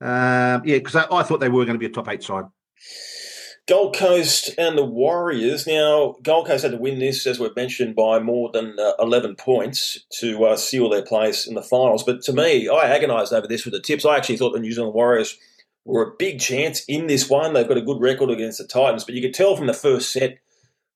Um, 0.00 0.62
yeah, 0.64 0.78
because 0.78 0.94
I, 0.94 1.06
I 1.10 1.22
thought 1.22 1.40
they 1.40 1.48
were 1.48 1.64
going 1.64 1.74
to 1.74 1.78
be 1.78 1.86
a 1.86 1.90
top 1.90 2.08
eight 2.08 2.22
side. 2.22 2.44
Gold 3.68 3.94
Coast 3.94 4.50
and 4.56 4.78
the 4.78 4.84
Warriors. 4.84 5.66
Now, 5.66 6.16
Gold 6.22 6.46
Coast 6.46 6.62
had 6.62 6.72
to 6.72 6.78
win 6.78 6.98
this, 7.00 7.26
as 7.26 7.38
we've 7.38 7.54
mentioned, 7.54 7.94
by 7.94 8.18
more 8.18 8.50
than 8.50 8.78
uh, 8.78 8.92
11 8.98 9.36
points 9.36 9.98
to 10.20 10.42
uh, 10.46 10.56
seal 10.56 10.88
their 10.88 11.04
place 11.04 11.46
in 11.46 11.54
the 11.54 11.62
finals. 11.62 12.02
But 12.02 12.22
to 12.22 12.32
me, 12.32 12.66
I 12.66 12.88
agonised 12.88 13.34
over 13.34 13.46
this 13.46 13.66
with 13.66 13.74
the 13.74 13.80
tips. 13.80 14.06
I 14.06 14.16
actually 14.16 14.38
thought 14.38 14.54
the 14.54 14.58
New 14.58 14.72
Zealand 14.72 14.94
Warriors 14.94 15.36
were 15.84 16.02
a 16.02 16.16
big 16.18 16.40
chance 16.40 16.82
in 16.88 17.08
this 17.08 17.28
one. 17.28 17.52
They've 17.52 17.68
got 17.68 17.76
a 17.76 17.82
good 17.82 18.00
record 18.00 18.30
against 18.30 18.56
the 18.56 18.66
Titans, 18.66 19.04
but 19.04 19.14
you 19.14 19.20
could 19.20 19.34
tell 19.34 19.54
from 19.54 19.66
the 19.66 19.74
first 19.74 20.12
set 20.12 20.38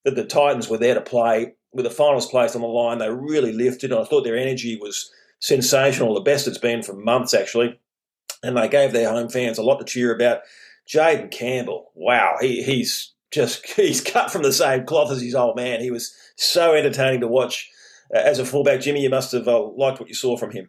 that 0.06 0.14
the 0.14 0.24
Titans 0.24 0.70
were 0.70 0.78
there 0.78 0.94
to 0.94 1.02
play. 1.02 1.54
With 1.74 1.85
the 1.85 1.90
finals 1.90 2.28
place 2.28 2.54
on 2.54 2.62
the 2.62 2.66
line, 2.68 2.98
they 2.98 3.11
really 3.11 3.52
lifted, 3.52 3.92
and 3.92 4.00
I 4.00 4.04
thought 4.04 4.24
their 4.24 4.37
energy 4.37 4.76
was 4.76 5.11
sensational, 5.40 6.14
the 6.14 6.20
best 6.20 6.46
it's 6.46 6.58
been 6.58 6.82
for 6.82 6.94
months, 6.94 7.35
actually. 7.35 7.78
And 8.42 8.56
they 8.56 8.68
gave 8.68 8.92
their 8.92 9.11
home 9.11 9.28
fans 9.28 9.58
a 9.58 9.62
lot 9.62 9.78
to 9.78 9.85
cheer 9.85 10.14
about. 10.14 10.40
Jayden 10.92 11.31
Campbell, 11.31 11.90
wow, 11.94 12.37
he, 12.40 12.62
he's 12.62 13.12
just 13.33 13.66
he's 13.76 14.00
cut 14.00 14.31
from 14.31 14.42
the 14.42 14.52
same 14.52 14.85
cloth 14.85 15.11
as 15.11 15.22
his 15.22 15.35
old 15.35 15.57
man. 15.57 15.81
He 15.81 15.90
was 15.90 16.14
so 16.37 16.74
entertaining 16.74 17.20
to 17.20 17.28
watch 17.28 17.68
uh, 18.14 18.18
as 18.18 18.38
a 18.38 18.44
fullback. 18.44 18.81
Jimmy, 18.81 19.02
you 19.02 19.11
must 19.11 19.33
have 19.33 19.48
uh, 19.48 19.62
liked 19.62 20.00
what 20.00 20.09
you 20.09 20.14
saw 20.14 20.37
from 20.37 20.50
him. 20.50 20.68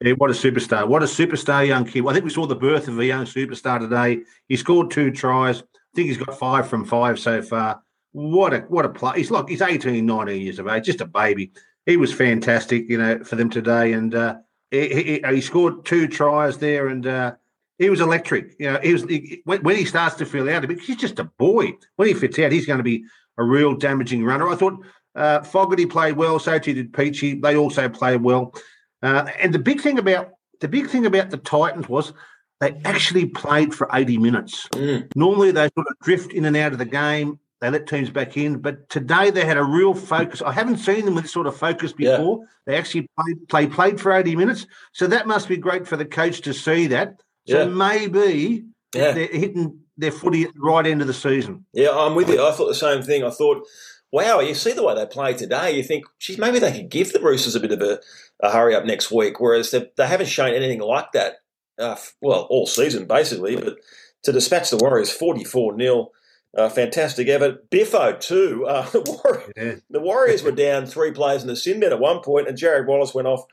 Yeah, 0.00 0.12
what 0.12 0.30
a 0.30 0.34
superstar! 0.34 0.88
What 0.88 1.02
a 1.02 1.06
superstar, 1.06 1.66
young 1.66 1.84
kid. 1.84 2.06
I 2.06 2.12
think 2.12 2.24
we 2.24 2.30
saw 2.30 2.46
the 2.46 2.56
birth 2.56 2.88
of 2.88 2.98
a 2.98 3.04
young 3.04 3.26
superstar 3.26 3.78
today. 3.78 4.22
He 4.48 4.56
scored 4.56 4.90
two 4.90 5.10
tries. 5.10 5.60
I 5.60 5.94
think 5.94 6.08
he's 6.08 6.18
got 6.18 6.38
five 6.38 6.68
from 6.68 6.84
five 6.84 7.18
so 7.18 7.40
far. 7.42 7.82
What 8.12 8.52
a 8.52 8.60
what 8.60 8.84
a 8.84 8.88
play! 8.88 9.18
He's 9.18 9.30
like 9.30 9.48
he's 9.48 9.62
18, 9.62 10.04
19 10.04 10.40
years 10.40 10.58
of 10.58 10.68
age, 10.68 10.84
just 10.84 11.00
a 11.00 11.06
baby. 11.06 11.52
He 11.86 11.96
was 11.96 12.12
fantastic, 12.12 12.88
you 12.88 12.98
know, 12.98 13.22
for 13.22 13.36
them 13.36 13.50
today, 13.50 13.92
and 13.92 14.14
uh, 14.14 14.36
he, 14.70 15.20
he, 15.22 15.34
he 15.34 15.40
scored 15.40 15.84
two 15.84 16.08
tries 16.08 16.58
there, 16.58 16.88
and 16.88 17.06
uh, 17.06 17.34
he 17.78 17.90
was 17.90 18.00
electric. 18.00 18.54
You 18.58 18.72
know, 18.72 18.80
he 18.82 18.92
was 18.92 19.02
he, 19.04 19.42
when, 19.44 19.76
he 19.76 19.84
starts 19.84 20.16
to 20.16 20.26
feel 20.26 20.48
out 20.48 20.64
a 20.64 20.68
bit. 20.68 20.80
He's 20.80 20.96
just 20.96 21.18
a 21.18 21.24
boy. 21.24 21.74
When 21.96 22.08
he 22.08 22.14
fits 22.14 22.38
out, 22.38 22.52
he's 22.52 22.66
going 22.66 22.78
to 22.78 22.84
be 22.84 23.04
a 23.38 23.44
real 23.44 23.74
damaging 23.74 24.24
runner. 24.24 24.48
I 24.48 24.54
thought 24.54 24.84
uh, 25.14 25.42
Fogarty 25.42 25.86
played 25.86 26.16
well. 26.16 26.38
So 26.38 26.58
too 26.58 26.74
did 26.74 26.92
Peachy. 26.92 27.34
They 27.34 27.56
also 27.56 27.88
played 27.88 28.22
well. 28.22 28.54
Uh, 29.02 29.26
and 29.40 29.52
the 29.52 29.58
big 29.58 29.80
thing 29.80 29.98
about 29.98 30.30
the 30.60 30.68
big 30.68 30.88
thing 30.88 31.06
about 31.06 31.30
the 31.30 31.36
Titans 31.36 31.88
was 31.88 32.12
they 32.60 32.80
actually 32.84 33.26
played 33.26 33.74
for 33.74 33.88
80 33.92 34.18
minutes. 34.18 34.68
Mm. 34.68 35.10
Normally 35.16 35.50
they 35.50 35.68
sort 35.74 35.86
of 35.88 35.98
drift 36.00 36.32
in 36.32 36.44
and 36.44 36.56
out 36.56 36.72
of 36.72 36.78
the 36.78 36.84
game. 36.84 37.38
They 37.60 37.70
let 37.70 37.86
teams 37.86 38.10
back 38.10 38.36
in, 38.36 38.58
but 38.58 38.88
today 38.90 39.30
they 39.30 39.44
had 39.44 39.56
a 39.56 39.64
real 39.64 39.94
focus. 39.94 40.42
I 40.42 40.52
haven't 40.52 40.78
seen 40.78 41.04
them 41.04 41.14
with 41.14 41.24
this 41.24 41.32
sort 41.32 41.46
of 41.46 41.56
focus 41.56 41.94
Yeah. 41.98 42.16
before. 42.18 42.46
They 42.66 42.76
actually 42.76 43.08
played, 43.18 43.48
play, 43.48 43.66
played 43.66 44.00
for 44.00 44.12
80 44.12 44.36
minutes. 44.36 44.66
So 44.92 45.06
that 45.06 45.26
must 45.26 45.48
be 45.48 45.56
great 45.56 45.86
for 45.86 45.96
the 45.96 46.04
coach 46.04 46.42
to 46.42 46.52
see 46.52 46.88
that. 46.88 47.20
So 47.46 47.58
Yeah. 47.60 47.64
maybe 47.66 48.64
Yeah. 48.94 49.12
they're 49.12 49.26
hitting 49.28 49.80
their 49.96 50.12
footy 50.12 50.42
at 50.44 50.54
the 50.54 50.60
right 50.60 50.86
end 50.86 51.00
of 51.00 51.06
the 51.06 51.14
season. 51.14 51.64
Yeah, 51.72 51.90
I'm 51.90 52.14
with 52.14 52.28
you. 52.28 52.44
I 52.44 52.52
thought 52.52 52.68
the 52.68 52.74
same 52.74 53.02
thing. 53.02 53.22
I 53.24 53.30
thought, 53.30 53.66
wow, 54.12 54.40
you 54.40 54.54
see 54.54 54.72
the 54.72 54.82
way 54.82 54.94
they 54.94 55.06
play 55.06 55.34
today, 55.34 55.72
you 55.76 55.82
think, 55.82 56.04
geez, 56.20 56.38
maybe 56.38 56.58
they 56.58 56.72
could 56.72 56.88
give 56.88 57.12
the 57.12 57.20
Roosters 57.20 57.54
a 57.54 57.60
bit 57.60 57.72
of 57.72 57.80
a, 57.80 58.00
a 58.42 58.50
hurry 58.50 58.74
up 58.74 58.84
next 58.84 59.10
week, 59.10 59.40
whereas 59.40 59.70
they, 59.70 59.88
they 59.96 60.06
haven't 60.06 60.26
shown 60.28 60.52
anything 60.54 60.80
like 60.80 61.12
that, 61.12 61.36
uh, 61.78 61.96
well, 62.20 62.46
all 62.50 62.66
season, 62.66 63.06
basically. 63.06 63.56
But 63.56 63.76
to 64.24 64.32
dispatch 64.32 64.70
the 64.70 64.76
Warriors 64.78 65.10
44 65.10 65.76
0, 65.78 66.10
uh, 66.56 66.68
fantastic 66.68 67.28
effort. 67.28 67.68
Biffo, 67.70 68.12
too. 68.16 68.64
Uh, 68.66 68.82
the, 68.90 69.00
Warriors, 69.24 69.52
Yeah. 69.56 69.74
the 69.90 70.00
Warriors 70.00 70.42
were 70.44 70.52
down 70.52 70.86
three 70.86 71.10
players 71.12 71.42
in 71.42 71.48
the 71.48 71.56
sin 71.56 71.80
bin 71.80 71.92
at 71.92 71.98
one 72.00 72.20
point, 72.20 72.48
and 72.48 72.56
Jarrod 72.56 72.86
Wallace 72.86 73.14
went 73.14 73.26
off 73.28 73.44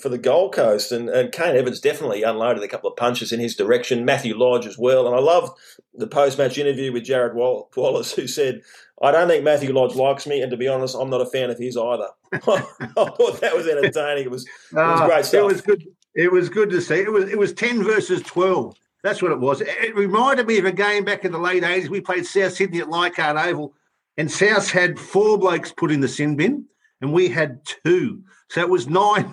for 0.00 0.08
the 0.08 0.18
Gold 0.18 0.52
Coast, 0.52 0.90
and, 0.92 1.08
and 1.08 1.30
Kane 1.32 1.56
Evans 1.56 1.80
definitely 1.80 2.22
unloaded 2.22 2.62
a 2.62 2.68
couple 2.68 2.90
of 2.90 2.96
punches 2.96 3.32
in 3.32 3.40
his 3.40 3.54
direction. 3.54 4.04
Matthew 4.04 4.36
Lodge 4.36 4.66
as 4.66 4.76
well, 4.78 5.06
and 5.06 5.14
I 5.14 5.20
loved 5.20 5.56
the 5.94 6.06
post-match 6.06 6.58
interview 6.58 6.92
with 6.92 7.04
Jarrod 7.06 7.34
Wallace, 7.76 8.12
who 8.12 8.26
said, 8.26 8.62
"I 9.00 9.10
don't 9.12 9.28
think 9.28 9.44
Matthew 9.44 9.72
Lodge 9.72 9.94
likes 9.94 10.26
me, 10.26 10.40
and 10.40 10.50
to 10.50 10.56
be 10.56 10.68
honest, 10.68 10.96
I'm 10.98 11.10
not 11.10 11.20
a 11.20 11.26
fan 11.26 11.50
of 11.50 11.58
his 11.58 11.76
either." 11.76 12.08
I 12.32 12.38
thought 12.38 13.40
that 13.40 13.54
was 13.54 13.68
entertaining. 13.68 14.24
It 14.24 14.30
was 14.30 14.46
Ah, 14.76 15.06
great 15.06 15.24
stuff. 15.24 15.40
It 15.40 15.44
was 15.44 15.60
good. 15.60 15.84
It 16.14 16.32
was 16.32 16.48
good 16.48 16.70
to 16.70 16.80
see. 16.80 16.96
It 16.96 17.12
was 17.12 17.28
it 17.28 17.38
was 17.38 17.52
ten 17.52 17.82
versus 17.84 18.22
twelve. 18.22 18.76
That's 19.02 19.20
what 19.20 19.32
it 19.32 19.38
was. 19.40 19.60
It, 19.60 19.68
it 19.68 19.94
reminded 19.94 20.46
me 20.46 20.58
of 20.58 20.64
a 20.64 20.72
game 20.72 21.04
back 21.04 21.24
in 21.24 21.32
the 21.32 21.38
late 21.38 21.62
eighties. 21.62 21.90
We 21.90 22.00
played 22.00 22.26
South 22.26 22.54
Sydney 22.54 22.80
at 22.80 22.88
Leichhardt 22.88 23.36
Oval, 23.36 23.74
and 24.16 24.30
South 24.30 24.70
had 24.70 24.98
four 24.98 25.38
blokes 25.38 25.72
put 25.72 25.92
in 25.92 26.00
the 26.00 26.08
sin 26.08 26.36
bin, 26.36 26.64
and 27.00 27.12
we 27.12 27.28
had 27.28 27.60
two. 27.84 28.22
So 28.48 28.60
it 28.60 28.68
was 28.68 28.88
nine 28.88 29.32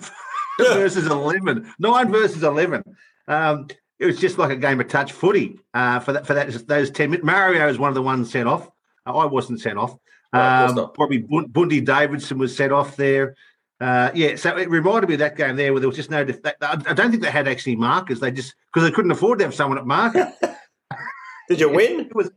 versus 0.74 1.06
eleven. 1.06 1.72
Nine 1.78 2.10
versus 2.10 2.42
eleven. 2.42 2.82
Um, 3.28 3.68
it 3.98 4.06
was 4.06 4.18
just 4.18 4.38
like 4.38 4.50
a 4.50 4.56
game 4.56 4.80
of 4.80 4.88
touch 4.88 5.12
footy 5.12 5.58
uh, 5.74 6.00
for 6.00 6.12
that 6.14 6.26
for 6.26 6.34
that 6.34 6.50
those 6.66 6.90
ten 6.90 7.10
minutes. 7.10 7.24
Mario 7.24 7.68
is 7.68 7.78
one 7.78 7.88
of 7.88 7.94
the 7.94 8.02
ones 8.02 8.30
sent 8.30 8.48
off. 8.48 8.68
Uh, 9.06 9.16
I 9.16 9.26
wasn't 9.26 9.60
sent 9.60 9.78
off. 9.78 9.96
No, 10.32 10.40
of 10.40 10.78
Um, 10.78 10.90
probably 10.94 11.18
Bun- 11.18 11.46
Bundy 11.46 11.80
Davidson 11.80 12.38
was 12.38 12.56
sent 12.56 12.72
off 12.72 12.96
there. 12.96 13.36
Uh, 13.80 14.10
yeah, 14.14 14.36
so 14.36 14.56
it 14.56 14.70
reminded 14.70 15.08
me 15.08 15.14
of 15.14 15.18
that 15.20 15.36
game 15.36 15.56
there 15.56 15.72
where 15.72 15.80
there 15.80 15.88
was 15.88 15.96
just 15.96 16.10
no. 16.10 16.24
Def- 16.24 16.40
I 16.44 16.52
I 16.86 16.92
don't 16.94 17.10
think 17.10 17.22
they 17.22 17.30
had 17.30 17.48
actually 17.48 17.76
markers. 17.76 18.20
They 18.20 18.30
just 18.30 18.54
because 18.72 18.88
they 18.88 18.94
couldn't 18.94 19.10
afford 19.10 19.38
to 19.40 19.44
have 19.44 19.54
someone 19.54 19.78
at 19.78 19.86
marker. 19.86 20.32
Did 21.48 21.60
you 21.60 21.68
win? 21.74 22.00
It 22.00 22.14
was, 22.14 22.30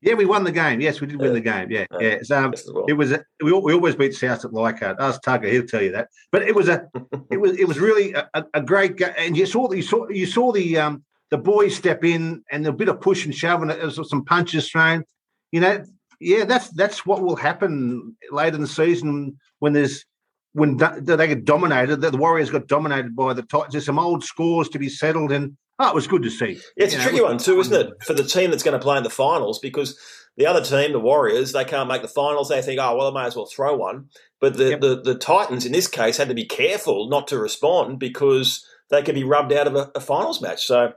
yeah, 0.00 0.14
we 0.14 0.24
won 0.24 0.44
the 0.44 0.52
game. 0.52 0.80
Yes, 0.80 1.00
we 1.00 1.06
did 1.06 1.20
win 1.20 1.32
the 1.32 1.40
game. 1.40 1.70
Yeah, 1.70 1.86
yeah. 1.98 2.18
So, 2.22 2.44
um, 2.44 2.54
well. 2.72 2.84
it 2.88 2.92
was. 2.92 3.12
A, 3.12 3.24
we, 3.42 3.52
we 3.52 3.74
always 3.74 3.96
beat 3.96 4.14
South 4.14 4.44
at 4.44 4.52
Leichhardt. 4.52 4.96
Ask 5.00 5.22
Tugger; 5.22 5.50
he'll 5.50 5.66
tell 5.66 5.82
you 5.82 5.92
that. 5.92 6.08
But 6.30 6.42
it 6.42 6.54
was 6.54 6.68
a. 6.68 6.86
it 7.30 7.38
was. 7.38 7.58
It 7.58 7.66
was 7.66 7.78
really 7.78 8.12
a, 8.12 8.28
a, 8.54 8.62
great 8.62 8.96
game, 8.96 9.14
and 9.18 9.36
you 9.36 9.46
saw 9.46 9.70
you 9.72 9.82
saw 9.82 10.08
you 10.08 10.26
saw 10.26 10.52
the 10.52 10.78
um 10.78 11.04
the 11.30 11.38
boys 11.38 11.74
step 11.74 12.04
in 12.04 12.42
and 12.52 12.66
a 12.66 12.72
bit 12.72 12.88
of 12.88 13.00
push 13.00 13.24
and 13.24 13.34
shove 13.34 13.60
and 13.62 13.70
there 13.70 13.84
was 13.84 14.08
some 14.08 14.24
punches 14.24 14.70
thrown. 14.70 15.04
You 15.50 15.60
know, 15.60 15.84
yeah, 16.20 16.44
that's 16.44 16.68
that's 16.70 17.04
what 17.04 17.22
will 17.22 17.36
happen 17.36 18.16
later 18.30 18.56
in 18.56 18.62
the 18.62 18.68
season 18.68 19.38
when 19.58 19.72
there's 19.72 20.04
when 20.52 20.78
they 20.78 21.26
get 21.26 21.44
dominated, 21.44 21.96
the 21.96 22.16
Warriors 22.16 22.48
got 22.48 22.66
dominated 22.66 23.14
by 23.14 23.34
the 23.34 23.42
Titans. 23.42 23.72
There's 23.72 23.84
some 23.84 23.98
old 23.98 24.24
scores 24.24 24.70
to 24.70 24.78
be 24.78 24.88
settled, 24.88 25.30
and 25.30 25.54
it 25.80 25.94
was 25.94 26.06
good 26.06 26.22
to 26.22 26.30
see. 26.30 26.58
Yeah, 26.76 26.84
it's 26.84 26.94
you 26.94 27.00
a 27.00 27.02
know, 27.02 27.08
tricky 27.08 27.22
one 27.22 27.38
too, 27.38 27.60
isn't 27.60 27.74
it, 27.88 28.02
for 28.02 28.14
the 28.14 28.24
team 28.24 28.50
that's 28.50 28.62
going 28.62 28.78
to 28.78 28.82
play 28.82 28.96
in 28.96 29.02
the 29.02 29.10
finals 29.10 29.58
because 29.58 29.98
the 30.36 30.46
other 30.46 30.62
team, 30.62 30.92
the 30.92 31.00
Warriors, 31.00 31.52
they 31.52 31.64
can't 31.64 31.88
make 31.88 32.02
the 32.02 32.08
finals. 32.08 32.48
They 32.48 32.62
think, 32.62 32.80
oh 32.80 32.96
well, 32.96 33.08
I 33.08 33.22
may 33.22 33.26
as 33.26 33.36
well 33.36 33.46
throw 33.46 33.76
one. 33.76 34.08
But 34.40 34.56
the, 34.56 34.70
yep. 34.70 34.80
the, 34.80 35.00
the 35.00 35.14
Titans 35.14 35.64
in 35.64 35.72
this 35.72 35.88
case 35.88 36.16
had 36.16 36.28
to 36.28 36.34
be 36.34 36.44
careful 36.44 37.08
not 37.08 37.28
to 37.28 37.38
respond 37.38 37.98
because 37.98 38.66
they 38.90 39.02
could 39.02 39.14
be 39.14 39.24
rubbed 39.24 39.52
out 39.52 39.66
of 39.66 39.74
a, 39.74 39.90
a 39.94 40.00
finals 40.00 40.42
match. 40.42 40.64
So 40.64 40.92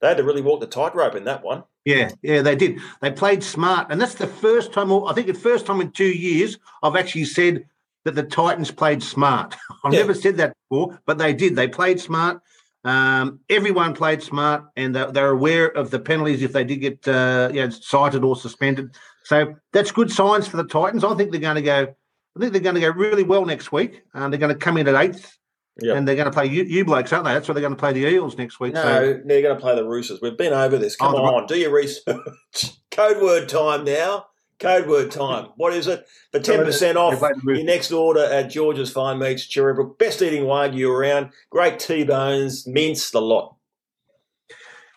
they 0.00 0.08
had 0.08 0.16
to 0.16 0.24
really 0.24 0.42
walk 0.42 0.60
the 0.60 0.66
tightrope 0.66 1.14
in 1.14 1.24
that 1.24 1.42
one. 1.42 1.64
Yeah, 1.84 2.10
yeah, 2.22 2.42
they 2.42 2.54
did. 2.54 2.78
They 3.00 3.10
played 3.10 3.42
smart, 3.42 3.86
and 3.90 4.00
that's 4.00 4.14
the 4.14 4.26
first 4.26 4.72
time. 4.72 4.92
I 4.92 5.12
think 5.14 5.26
the 5.26 5.34
first 5.34 5.64
time 5.64 5.80
in 5.80 5.90
two 5.90 6.04
years 6.04 6.58
I've 6.82 6.96
actually 6.96 7.24
said 7.24 7.66
that 8.04 8.14
the 8.14 8.22
Titans 8.22 8.70
played 8.70 9.02
smart. 9.02 9.56
I've 9.84 9.92
yeah. 9.92 10.00
never 10.00 10.14
said 10.14 10.36
that 10.36 10.54
before, 10.68 10.98
but 11.06 11.18
they 11.18 11.32
did. 11.32 11.56
They 11.56 11.68
played 11.68 12.00
smart. 12.00 12.42
Um, 12.84 13.40
everyone 13.50 13.94
played 13.94 14.22
smart, 14.22 14.64
and 14.76 14.94
they're, 14.94 15.10
they're, 15.10 15.30
aware 15.30 15.66
of 15.66 15.90
the 15.90 15.98
penalties 15.98 16.42
if 16.42 16.52
they 16.52 16.64
did 16.64 16.76
get 16.76 17.08
uh, 17.08 17.50
you 17.52 17.60
know, 17.60 17.70
cited 17.70 18.24
or 18.24 18.36
suspended. 18.36 18.94
So 19.24 19.56
that's 19.72 19.90
good 19.90 20.10
signs 20.10 20.46
for 20.46 20.56
the 20.56 20.64
Titans. 20.64 21.04
I 21.04 21.14
think 21.14 21.32
they're 21.32 21.40
going 21.40 21.56
to 21.56 21.62
go. 21.62 21.94
I 22.36 22.40
think 22.40 22.52
they're 22.52 22.62
going 22.62 22.76
to 22.76 22.80
go 22.80 22.90
really 22.90 23.24
well 23.24 23.44
next 23.44 23.72
week. 23.72 24.02
Um, 24.14 24.30
they're 24.30 24.38
going 24.38 24.54
to 24.54 24.58
come 24.58 24.76
in 24.76 24.86
at 24.88 24.94
eighth. 24.94 25.38
Yep. 25.80 25.96
And 25.96 26.08
they're 26.08 26.16
going 26.16 26.26
to 26.26 26.32
play 26.32 26.46
you, 26.46 26.64
you 26.64 26.84
blokes, 26.84 27.12
aren't 27.12 27.24
they? 27.24 27.32
That's 27.32 27.48
why 27.48 27.52
they're 27.52 27.62
going 27.62 27.74
to 27.74 27.78
play 27.78 27.92
the 27.92 28.04
Eels 28.04 28.36
next 28.36 28.58
week. 28.58 28.74
No, 28.74 28.82
so. 28.82 29.20
they're 29.24 29.42
going 29.42 29.54
to 29.54 29.60
play 29.60 29.76
the 29.76 29.86
Roosters. 29.86 30.20
We've 30.20 30.36
been 30.36 30.52
over 30.52 30.76
this. 30.76 30.96
Come 30.96 31.14
oh, 31.14 31.36
on, 31.36 31.46
do 31.46 31.56
your 31.56 31.72
research. 31.72 32.16
Code 32.90 33.22
word 33.22 33.48
time 33.48 33.84
now. 33.84 34.26
Code 34.58 34.88
word 34.88 35.12
time. 35.12 35.50
What 35.56 35.72
is 35.72 35.86
it? 35.86 36.06
For 36.32 36.40
10% 36.40 36.96
off 36.96 37.20
your 37.44 37.62
next 37.62 37.92
order 37.92 38.24
at 38.24 38.50
George's 38.50 38.90
Fine 38.90 39.20
Meats, 39.20 39.46
Cherrybrook. 39.46 39.98
Best 39.98 40.20
eating 40.20 40.44
Wagyu 40.44 40.90
around. 40.90 41.30
Great 41.50 41.78
T-bones, 41.78 42.66
mince, 42.66 43.10
the 43.10 43.20
lot. 43.20 43.54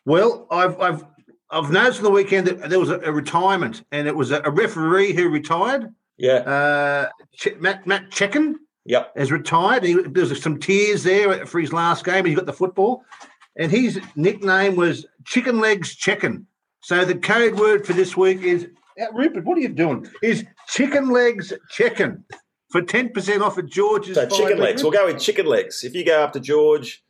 Well, 0.04 0.48
I've, 0.50 0.80
I've, 0.80 1.06
I've 1.52 1.70
noticed 1.70 2.00
on 2.00 2.06
the 2.06 2.12
weekend 2.12 2.48
that 2.48 2.70
there 2.72 2.80
was 2.80 2.90
a, 2.90 3.00
a 3.02 3.12
retirement 3.12 3.84
and 3.92 4.08
it 4.08 4.16
was 4.16 4.32
a, 4.32 4.42
a, 4.44 4.50
referee 4.50 5.14
who 5.14 5.30
retired. 5.30 5.94
Yeah. 6.18 6.38
Uh, 6.38 7.10
Ch- 7.36 7.56
Matt, 7.60 7.86
Matt 7.86 8.10
Cecchin. 8.10 8.56
Yep. 8.86 9.16
Has 9.16 9.32
retired. 9.32 9.84
He, 9.84 9.94
there 9.94 10.26
was 10.26 10.42
some 10.42 10.60
tears 10.60 11.04
there 11.04 11.46
for 11.46 11.60
his 11.60 11.72
last 11.72 12.04
game. 12.04 12.26
He 12.26 12.34
got 12.34 12.48
the 12.48 12.54
football. 12.54 13.06
And 13.58 13.72
his 13.72 14.02
nickname 14.16 14.76
was 14.76 15.06
Chicken 15.24 15.60
Legs 15.60 15.94
Chicken. 15.94 16.48
So 16.82 17.06
the 17.06 17.14
code 17.14 17.60
word 17.60 17.86
for 17.86 17.94
this 17.94 18.18
week 18.18 18.42
is 18.42 18.68
Rupert, 19.14 19.46
what 19.46 19.58
are 19.58 19.62
you 19.62 19.70
doing? 19.70 20.08
Is 20.22 20.46
chicken 20.68 21.10
legs 21.10 21.54
chicken 21.70 22.24
for 22.72 22.82
10% 22.82 23.42
off 23.42 23.58
at 23.58 23.68
George's. 23.68 24.16
So 24.16 24.28
chicken 24.28 24.58
legs. 24.58 24.82
We'll 24.82 24.92
go 24.92 25.06
with 25.06 25.20
chicken 25.20 25.46
legs. 25.46 25.84
If 25.84 25.94
you 25.94 26.06
go 26.06 26.24
up 26.24 26.34
to 26.34 26.40
George, 26.40 27.04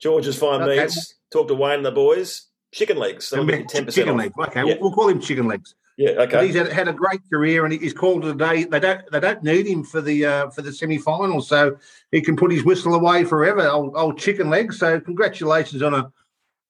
George's 0.00 0.38
Fine 0.38 0.62
okay. 0.62 0.82
Meats, 0.82 1.14
talk 1.32 1.48
to 1.48 1.54
Wayne 1.54 1.76
and 1.76 1.86
the 1.86 1.92
boys, 1.92 2.46
chicken 2.72 2.96
legs. 2.96 3.30
That'll 3.30 3.44
get 3.44 3.68
10% 3.68 3.92
chicken 3.92 4.10
off. 4.10 4.18
legs. 4.18 4.34
Okay, 4.38 4.68
yeah. 4.68 4.74
we'll, 4.80 4.92
call 4.92 5.08
him 5.08 5.20
chicken 5.20 5.46
legs. 5.46 5.74
Yeah, 5.96 6.10
okay. 6.10 6.30
But 6.32 6.44
he's 6.46 6.54
had, 6.54 6.72
had, 6.72 6.86
a 6.86 6.92
great 6.92 7.20
career, 7.28 7.64
and 7.64 7.74
he's 7.74 7.92
called 7.92 8.22
today. 8.22 8.62
They 8.64 8.78
don't 8.78 9.02
they 9.10 9.18
don't 9.18 9.42
need 9.42 9.66
him 9.66 9.82
for 9.82 10.00
the 10.00 10.24
uh, 10.24 10.50
for 10.50 10.62
the 10.62 10.72
semi 10.72 10.96
finals, 10.96 11.48
so 11.48 11.76
he 12.12 12.20
can 12.20 12.36
put 12.36 12.52
his 12.52 12.64
whistle 12.64 12.94
away 12.94 13.24
forever. 13.24 13.68
Old, 13.68 13.94
old 13.96 14.16
chicken 14.16 14.48
legs. 14.48 14.78
So 14.78 15.00
congratulations 15.00 15.82
on 15.82 15.94
a 15.94 16.12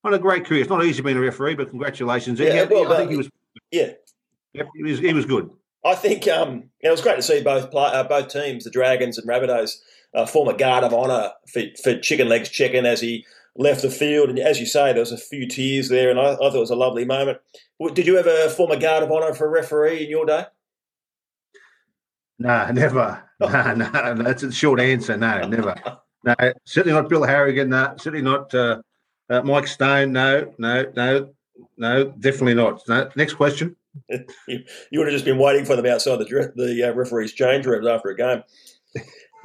on 0.02 0.14
a 0.14 0.18
great 0.18 0.46
career. 0.46 0.62
It's 0.62 0.70
not 0.70 0.82
easy 0.82 1.02
being 1.02 1.18
a 1.18 1.20
referee, 1.20 1.56
but 1.56 1.68
congratulations. 1.68 2.40
Yeah, 2.40 2.64
he, 2.64 2.74
well, 2.74 2.90
I 2.90 2.96
think 2.96 3.10
he 3.10 3.18
was. 3.18 3.28
Yeah, 3.70 3.92
Yep, 4.54 4.68
he 4.74 4.82
was, 4.82 4.98
he 4.98 5.12
was 5.12 5.26
good. 5.26 5.50
I 5.84 5.94
think 5.94 6.26
um, 6.28 6.70
it 6.80 6.90
was 6.90 7.00
great 7.00 7.16
to 7.16 7.22
see 7.22 7.42
both 7.42 7.70
play, 7.70 7.90
uh, 7.92 8.02
both 8.04 8.28
teams, 8.28 8.64
the 8.64 8.70
Dragons 8.70 9.18
and 9.18 9.28
Rabbitohs, 9.28 9.76
uh, 10.14 10.26
form 10.26 10.48
a 10.48 10.56
guard 10.56 10.84
of 10.84 10.92
honour 10.92 11.30
for, 11.52 11.62
for 11.82 11.98
Chicken 11.98 12.28
Legs 12.28 12.48
Chicken 12.48 12.86
as 12.86 13.00
he 13.00 13.24
left 13.56 13.82
the 13.82 13.90
field. 13.90 14.30
And 14.30 14.38
as 14.38 14.58
you 14.58 14.66
say, 14.66 14.92
there 14.92 15.00
was 15.00 15.12
a 15.12 15.18
few 15.18 15.46
tears 15.46 15.88
there, 15.88 16.10
and 16.10 16.18
I, 16.18 16.32
I 16.32 16.36
thought 16.36 16.54
it 16.54 16.60
was 16.60 16.70
a 16.70 16.76
lovely 16.76 17.04
moment. 17.04 17.38
Did 17.94 18.06
you 18.06 18.18
ever 18.18 18.48
form 18.50 18.70
a 18.70 18.78
guard 18.78 19.04
of 19.04 19.12
honour 19.12 19.34
for 19.34 19.46
a 19.46 19.50
referee 19.50 20.04
in 20.04 20.10
your 20.10 20.26
day? 20.26 20.46
No, 22.38 22.70
never. 22.72 23.24
No, 23.40 23.72
no, 23.72 24.14
that's 24.24 24.42
a 24.42 24.50
short 24.50 24.80
answer. 24.80 25.16
No, 25.16 25.46
never. 25.46 25.72
No, 26.24 26.34
certainly 26.64 27.00
not 27.00 27.08
Bill 27.08 27.22
Harrigan. 27.22 27.68
No, 27.68 27.94
certainly 27.96 28.24
not 28.24 28.52
uh, 28.52 28.82
uh, 29.30 29.42
Mike 29.42 29.68
Stone. 29.68 30.10
No, 30.10 30.52
no, 30.58 30.90
no, 30.96 31.30
no, 31.76 32.04
definitely 32.18 32.54
not. 32.54 32.82
No. 32.88 33.08
Next 33.14 33.34
question. 33.34 33.76
you, 34.48 34.64
you, 34.90 34.98
would 34.98 35.06
have 35.06 35.14
just 35.14 35.24
been 35.24 35.38
waiting 35.38 35.64
for 35.64 35.76
them 35.76 35.86
outside 35.86 36.16
the 36.16 36.52
the 36.56 36.82
uh, 36.88 36.92
referee's 36.92 37.32
change 37.32 37.66
rooms 37.66 37.86
after 37.86 38.08
a 38.08 38.16
game, 38.16 38.42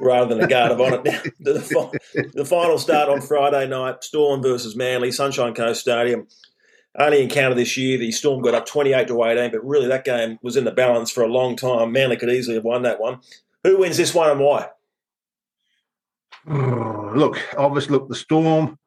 rather 0.00 0.34
than 0.34 0.44
a 0.44 0.48
guard 0.48 0.72
of 0.72 0.80
honour. 0.80 1.02
Now, 1.04 1.20
the, 1.40 2.30
the 2.34 2.44
final 2.44 2.78
start 2.78 3.08
on 3.08 3.20
Friday 3.20 3.66
night: 3.68 4.04
Storm 4.04 4.42
versus 4.42 4.76
Manly, 4.76 5.12
Sunshine 5.12 5.54
Coast 5.54 5.80
Stadium. 5.80 6.26
Only 6.96 7.22
encounter 7.22 7.56
this 7.56 7.76
year, 7.76 7.98
the 7.98 8.12
Storm 8.12 8.42
got 8.42 8.54
up 8.54 8.66
twenty-eight 8.66 9.08
to 9.08 9.24
eighteen, 9.24 9.50
but 9.50 9.66
really 9.66 9.88
that 9.88 10.04
game 10.04 10.38
was 10.42 10.56
in 10.56 10.64
the 10.64 10.70
balance 10.70 11.10
for 11.10 11.22
a 11.22 11.28
long 11.28 11.56
time. 11.56 11.92
Manly 11.92 12.16
could 12.16 12.30
easily 12.30 12.56
have 12.56 12.64
won 12.64 12.82
that 12.82 13.00
one. 13.00 13.20
Who 13.64 13.78
wins 13.78 13.96
this 13.96 14.14
one 14.14 14.30
and 14.30 14.40
why? 14.40 14.68
Look, 16.46 17.38
obviously, 17.56 17.92
look 17.92 18.08
the 18.08 18.14
Storm. 18.14 18.78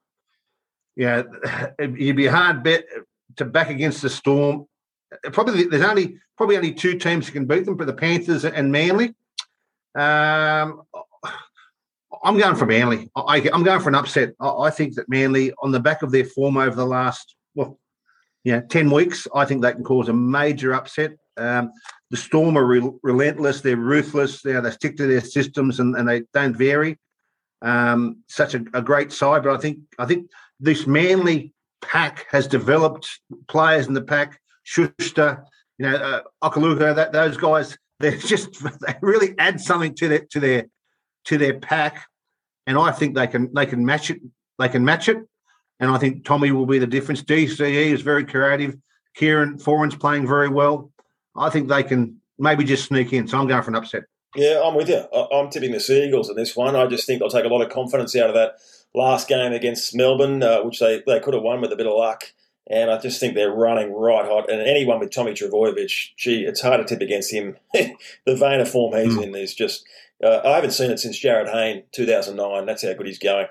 Yeah, 0.95 1.23
you'd 1.79 2.15
be 2.15 2.27
hard 2.27 2.63
bet 2.63 2.85
to 3.37 3.45
back 3.45 3.69
against 3.69 4.01
the 4.01 4.09
Storm 4.09 4.67
probably 5.31 5.63
there's 5.63 5.83
only 5.83 6.17
probably 6.37 6.57
only 6.57 6.73
two 6.73 6.97
teams 6.97 7.25
that 7.25 7.31
can 7.31 7.45
beat 7.45 7.65
them, 7.65 7.75
but 7.75 7.87
the 7.87 7.93
Panthers 7.93 8.45
and 8.45 8.71
Manly. 8.71 9.13
Um, 9.95 10.83
I'm 12.23 12.37
going 12.37 12.55
for 12.55 12.65
Manly. 12.65 13.09
I, 13.15 13.39
am 13.53 13.63
going 13.63 13.79
for 13.79 13.89
an 13.89 13.95
upset. 13.95 14.33
I, 14.39 14.49
I, 14.49 14.69
think 14.69 14.95
that 14.95 15.09
Manly, 15.09 15.53
on 15.61 15.71
the 15.71 15.79
back 15.79 16.01
of 16.01 16.11
their 16.11 16.25
form 16.25 16.57
over 16.57 16.75
the 16.75 16.85
last 16.85 17.35
well, 17.55 17.79
yeah, 18.43 18.61
ten 18.61 18.91
weeks, 18.91 19.27
I 19.33 19.45
think 19.45 19.61
they 19.61 19.71
can 19.71 19.83
cause 19.83 20.09
a 20.09 20.13
major 20.13 20.73
upset. 20.73 21.11
Um, 21.37 21.71
the 22.09 22.17
Storm 22.17 22.57
are 22.57 22.65
re- 22.65 22.91
relentless. 23.03 23.61
They're 23.61 23.75
ruthless. 23.75 24.41
They, 24.41 24.59
they 24.59 24.71
stick 24.71 24.97
to 24.97 25.07
their 25.07 25.21
systems 25.21 25.79
and, 25.79 25.95
and 25.95 26.07
they 26.07 26.23
don't 26.33 26.55
vary. 26.55 26.97
Um, 27.61 28.23
such 28.27 28.53
a, 28.53 28.63
a 28.73 28.81
great 28.81 29.11
side, 29.11 29.43
but 29.43 29.55
I 29.55 29.57
think 29.57 29.79
I 29.97 30.05
think 30.05 30.29
this 30.59 30.85
Manly 30.85 31.53
pack 31.81 32.25
has 32.29 32.47
developed 32.47 33.19
players 33.47 33.87
in 33.87 33.93
the 33.93 34.01
pack 34.01 34.39
Schuster, 34.67 35.45
you 35.77 35.89
know, 35.89 35.95
uh, 35.95 36.21
Okuluka, 36.43 36.93
that 36.93 37.13
those 37.13 37.37
guys, 37.37 37.77
they 38.01 38.17
just 38.17 38.61
they 38.61 38.95
really 39.01 39.33
add 39.39 39.61
something 39.61 39.95
to 39.95 40.09
their 40.09 40.19
to 40.31 40.39
their 40.41 40.65
to 41.25 41.37
their 41.37 41.57
pack, 41.57 42.05
and 42.65 42.77
I 42.77 42.91
think 42.91 43.15
they 43.15 43.27
can 43.27 43.53
they 43.53 43.65
can 43.65 43.85
match 43.85 44.11
it. 44.11 44.19
They 44.59 44.67
can 44.67 44.83
match 44.83 45.07
it, 45.07 45.17
and 45.79 45.89
I 45.89 45.97
think 45.97 46.25
Tommy 46.25 46.51
will 46.51 46.65
be 46.65 46.79
the 46.79 46.87
difference. 46.87 47.23
DCE 47.23 47.93
is 47.93 48.01
very 48.01 48.25
creative. 48.25 48.75
Kieran 49.15 49.57
Foran's 49.57 49.95
playing 49.95 50.27
very 50.27 50.49
well. 50.49 50.91
I 51.35 51.49
think 51.49 51.69
they 51.69 51.83
can 51.83 52.19
maybe 52.37 52.65
just 52.65 52.85
sneak 52.85 53.13
in. 53.13 53.25
So 53.27 53.39
I'm 53.39 53.47
going 53.47 53.63
for 53.63 53.69
an 53.69 53.77
upset. 53.77 54.03
Yeah, 54.35 54.61
I'm 54.63 54.75
with 54.75 54.89
you. 54.89 54.99
I'm 55.31 55.49
tipping 55.49 55.71
the 55.71 55.79
Seagulls 55.79 56.29
in 56.29 56.35
this 56.35 56.57
one. 56.57 56.75
I 56.75 56.85
just 56.87 57.07
think 57.07 57.19
they'll 57.19 57.29
take 57.29 57.45
a 57.45 57.47
lot 57.47 57.61
of 57.61 57.71
confidence 57.71 58.15
out 58.17 58.29
of 58.29 58.35
that 58.35 58.57
last 58.93 59.29
game 59.29 59.53
against 59.53 59.95
Melbourne, 59.95 60.43
uh, 60.43 60.61
which 60.61 60.79
they, 60.79 61.01
they 61.07 61.21
could 61.21 61.33
have 61.33 61.43
won 61.43 61.61
with 61.61 61.71
a 61.71 61.77
bit 61.77 61.87
of 61.87 61.93
luck. 61.93 62.25
And 62.69 62.91
I 62.91 62.97
just 62.99 63.19
think 63.19 63.33
they're 63.33 63.51
running 63.51 63.93
right 63.93 64.25
hot. 64.25 64.51
And 64.51 64.61
anyone 64.61 64.99
with 64.99 65.11
Tommy 65.11 65.31
Trbojevic, 65.31 66.15
gee, 66.17 66.43
it's 66.43 66.61
hard 66.61 66.85
to 66.85 66.85
tip 66.85 67.01
against 67.01 67.31
him. 67.31 67.57
the 67.73 68.35
vein 68.35 68.59
of 68.59 68.69
form 68.69 68.93
he's 68.95 69.15
mm. 69.15 69.23
in 69.23 69.35
is 69.35 69.53
just. 69.53 69.85
Uh, 70.23 70.41
I 70.43 70.55
haven't 70.55 70.71
seen 70.71 70.89
it 70.89 70.99
since 70.99 71.19
Jarryd 71.19 71.51
Hayne, 71.51 71.83
2009. 71.91 72.65
That's 72.65 72.83
how 72.83 72.93
good 72.93 73.05
he's 73.05 73.19
going. 73.19 73.45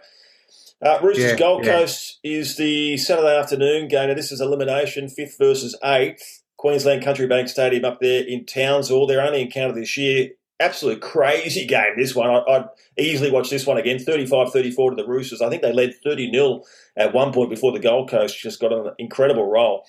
Uh, 0.84 0.98
Roosters 1.00 1.30
yeah, 1.30 1.36
Gold 1.36 1.64
yeah. 1.64 1.78
Coast 1.78 2.18
is 2.22 2.56
the 2.56 2.96
Saturday 2.96 3.38
afternoon 3.38 3.88
game. 3.88 4.08
Now, 4.08 4.14
this 4.14 4.32
is 4.32 4.40
elimination, 4.40 5.08
fifth 5.08 5.38
versus 5.38 5.78
eighth. 5.82 6.42
Queensland 6.56 7.04
Country 7.04 7.26
Bank 7.26 7.48
Stadium 7.48 7.84
up 7.84 8.00
there 8.00 8.24
in 8.24 8.44
Townsville. 8.44 9.06
They're 9.06 9.24
only 9.24 9.42
encountered 9.42 9.76
this 9.76 9.96
year 9.96 10.30
absolute 10.60 11.00
crazy 11.00 11.66
game, 11.66 11.94
this 11.96 12.14
one. 12.14 12.30
I, 12.30 12.42
would 12.46 12.68
easily 12.98 13.30
watch 13.30 13.50
this 13.50 13.66
one 13.66 13.76
again. 13.76 13.98
35 13.98 14.52
34 14.52 14.90
to 14.90 14.96
the 14.96 15.08
Roosters. 15.08 15.42
I 15.42 15.48
think 15.48 15.62
they 15.62 15.72
led 15.72 15.94
30 16.02 16.30
0 16.32 16.62
at 16.96 17.12
one 17.12 17.32
point 17.32 17.50
before 17.50 17.72
the 17.72 17.78
Gold 17.78 18.10
Coast 18.10 18.38
just 18.38 18.60
got 18.60 18.72
an 18.72 18.92
incredible 18.98 19.50
roll. 19.50 19.84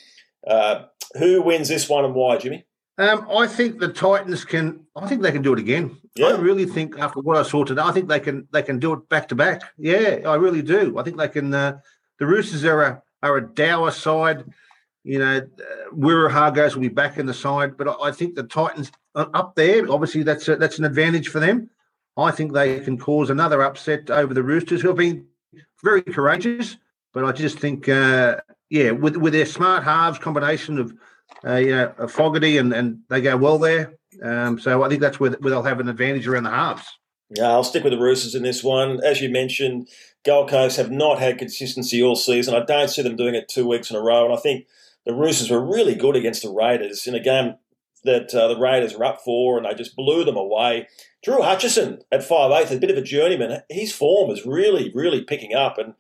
Uh, 0.45 0.83
who 1.17 1.41
wins 1.41 1.67
this 1.67 1.89
one 1.89 2.05
and 2.05 2.13
why, 2.13 2.37
Jimmy? 2.37 2.65
Um, 2.99 3.27
I 3.29 3.45
think 3.45 3.79
the 3.79 3.89
Titans 3.89 4.43
can. 4.43 4.85
I 4.95 5.07
think 5.07 5.21
they 5.21 5.31
can 5.31 5.43
do 5.43 5.53
it 5.53 5.59
again. 5.59 5.95
Yeah. 6.15 6.27
I 6.27 6.31
really 6.31 6.65
think 6.65 6.97
after 6.97 7.19
what 7.19 7.37
I 7.37 7.43
saw 7.43 7.63
today, 7.63 7.83
I 7.83 7.91
think 7.91 8.09
they 8.09 8.19
can. 8.19 8.47
They 8.51 8.63
can 8.63 8.79
do 8.79 8.93
it 8.93 9.07
back 9.07 9.27
to 9.29 9.35
back. 9.35 9.61
Yeah, 9.77 10.21
I 10.25 10.35
really 10.35 10.63
do. 10.63 10.97
I 10.97 11.03
think 11.03 11.17
they 11.17 11.27
can. 11.27 11.53
Uh, 11.53 11.77
the 12.17 12.25
Roosters 12.25 12.65
are 12.65 12.81
a 12.81 13.03
are 13.21 13.37
a 13.37 13.53
dour 13.53 13.91
side. 13.91 14.45
You 15.03 15.19
know, 15.19 15.37
uh, 15.37 15.95
Waerea-Hargreaves 15.95 16.75
will 16.75 16.81
be 16.81 16.89
back 16.89 17.17
in 17.17 17.27
the 17.27 17.33
side, 17.33 17.77
but 17.77 17.87
I, 17.87 18.07
I 18.07 18.11
think 18.11 18.35
the 18.35 18.43
Titans 18.43 18.91
up 19.33 19.55
there. 19.55 19.89
Obviously, 19.91 20.23
that's 20.23 20.47
a, 20.47 20.55
that's 20.55 20.79
an 20.79 20.85
advantage 20.85 21.29
for 21.29 21.39
them. 21.39 21.69
I 22.17 22.31
think 22.31 22.53
they 22.53 22.79
can 22.79 22.97
cause 22.97 23.29
another 23.29 23.61
upset 23.61 24.09
over 24.09 24.33
the 24.33 24.43
Roosters, 24.43 24.81
who 24.81 24.87
have 24.87 24.97
been 24.97 25.25
very 25.83 26.01
courageous. 26.01 26.77
But 27.13 27.25
I 27.25 27.31
just 27.31 27.59
think, 27.59 27.87
uh, 27.89 28.37
yeah, 28.69 28.91
with 28.91 29.17
with 29.17 29.33
their 29.33 29.45
smart 29.45 29.83
halves 29.83 30.19
combination 30.19 30.79
of 30.79 30.93
uh, 31.45 31.55
you 31.55 31.71
know 31.71 32.07
Fogarty 32.07 32.57
and 32.57 32.73
and 32.73 32.99
they 33.09 33.21
go 33.21 33.37
well 33.37 33.57
there. 33.57 33.93
Um, 34.23 34.59
so 34.59 34.83
I 34.83 34.89
think 34.89 35.01
that's 35.01 35.19
where, 35.19 35.31
where 35.31 35.51
they'll 35.51 35.63
have 35.63 35.79
an 35.79 35.89
advantage 35.89 36.27
around 36.27 36.43
the 36.43 36.49
halves. 36.49 36.85
Yeah, 37.29 37.49
I'll 37.49 37.63
stick 37.63 37.83
with 37.83 37.93
the 37.93 37.99
Roosters 37.99 38.35
in 38.35 38.43
this 38.43 38.63
one. 38.63 39.03
As 39.03 39.21
you 39.21 39.29
mentioned, 39.29 39.89
Gold 40.25 40.49
Coast 40.49 40.77
have 40.77 40.91
not 40.91 41.19
had 41.19 41.37
consistency 41.37 42.01
all 42.01 42.15
season. 42.15 42.55
I 42.55 42.63
don't 42.63 42.89
see 42.89 43.01
them 43.01 43.17
doing 43.17 43.35
it 43.35 43.49
two 43.49 43.67
weeks 43.67 43.91
in 43.91 43.97
a 43.97 44.01
row. 44.01 44.25
And 44.25 44.33
I 44.33 44.37
think 44.37 44.65
the 45.05 45.13
Roosters 45.13 45.49
were 45.49 45.63
really 45.63 45.93
good 45.93 46.15
against 46.15 46.41
the 46.41 46.51
Raiders 46.51 47.05
in 47.05 47.15
a 47.15 47.19
game 47.19 47.55
that 48.07 48.33
uh, 48.33 48.47
the 48.47 48.57
Raiders 48.57 48.97
were 48.97 49.05
up 49.05 49.21
for, 49.23 49.57
and 49.57 49.65
they 49.65 49.75
just 49.75 49.95
blew 49.95 50.23
them 50.23 50.37
away. 50.37 50.87
Drew 51.23 51.41
Hutchison 51.41 51.99
at 52.11 52.23
five 52.23 52.51
eighth, 52.51 52.71
a 52.71 52.79
bit 52.79 52.89
of 52.89 52.97
a 52.97 53.01
journeyman. 53.01 53.61
His 53.69 53.93
form 53.93 54.31
is 54.31 54.45
really, 54.45 54.91
really 54.95 55.21
picking 55.21 55.53
up, 55.53 55.77
and 55.77 55.93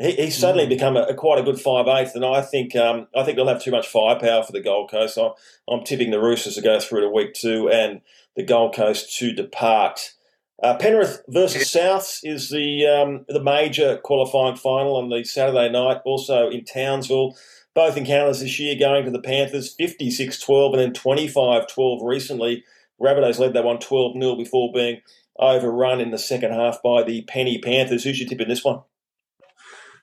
he, 0.00 0.12
he's 0.12 0.36
suddenly 0.36 0.66
mm. 0.66 0.70
become 0.70 0.96
a, 0.96 1.02
a, 1.02 1.14
quite 1.14 1.38
a 1.38 1.44
good 1.44 1.60
five 1.60 1.86
eighth. 1.86 2.16
And 2.16 2.24
I 2.24 2.40
think 2.40 2.74
um, 2.74 3.06
I 3.14 3.22
think 3.22 3.36
they'll 3.36 3.48
have 3.48 3.62
too 3.62 3.70
much 3.70 3.86
firepower 3.86 4.42
for 4.42 4.52
the 4.52 4.62
Gold 4.62 4.90
Coast. 4.90 5.14
So 5.14 5.36
I'm 5.68 5.84
tipping 5.84 6.10
the 6.10 6.20
Roosters 6.20 6.56
to 6.56 6.62
go 6.62 6.80
through 6.80 7.02
to 7.02 7.08
week 7.08 7.34
two, 7.34 7.70
and 7.70 8.00
the 8.34 8.42
Gold 8.42 8.74
Coast 8.74 9.16
to 9.18 9.32
depart. 9.32 10.14
Uh, 10.62 10.76
Penrith 10.76 11.22
versus 11.28 11.64
Souths 11.64 12.20
is 12.22 12.50
the 12.50 12.86
um, 12.86 13.24
the 13.28 13.42
major 13.42 13.98
qualifying 13.98 14.56
final 14.56 14.96
on 14.96 15.10
the 15.10 15.24
Saturday 15.24 15.68
night, 15.68 16.00
also 16.04 16.48
in 16.48 16.64
Townsville. 16.64 17.36
Both 17.74 17.96
encounters 17.96 18.40
this 18.40 18.58
year 18.58 18.76
going 18.78 19.04
to 19.06 19.10
the 19.10 19.20
Panthers 19.20 19.74
56 19.74 20.38
12 20.40 20.74
and 20.74 20.82
then 20.82 20.92
25 20.92 21.66
12 21.66 22.00
recently. 22.02 22.64
Rabbitohs 23.00 23.38
led 23.38 23.54
that 23.54 23.64
one 23.64 23.78
12 23.78 24.14
0 24.14 24.36
before 24.36 24.72
being 24.72 25.00
overrun 25.38 26.00
in 26.00 26.10
the 26.10 26.18
second 26.18 26.52
half 26.52 26.82
by 26.82 27.02
the 27.02 27.22
Penny 27.22 27.58
Panthers. 27.58 28.04
Who's 28.04 28.20
your 28.20 28.28
tip 28.28 28.40
in 28.40 28.48
this 28.48 28.64
one? 28.64 28.80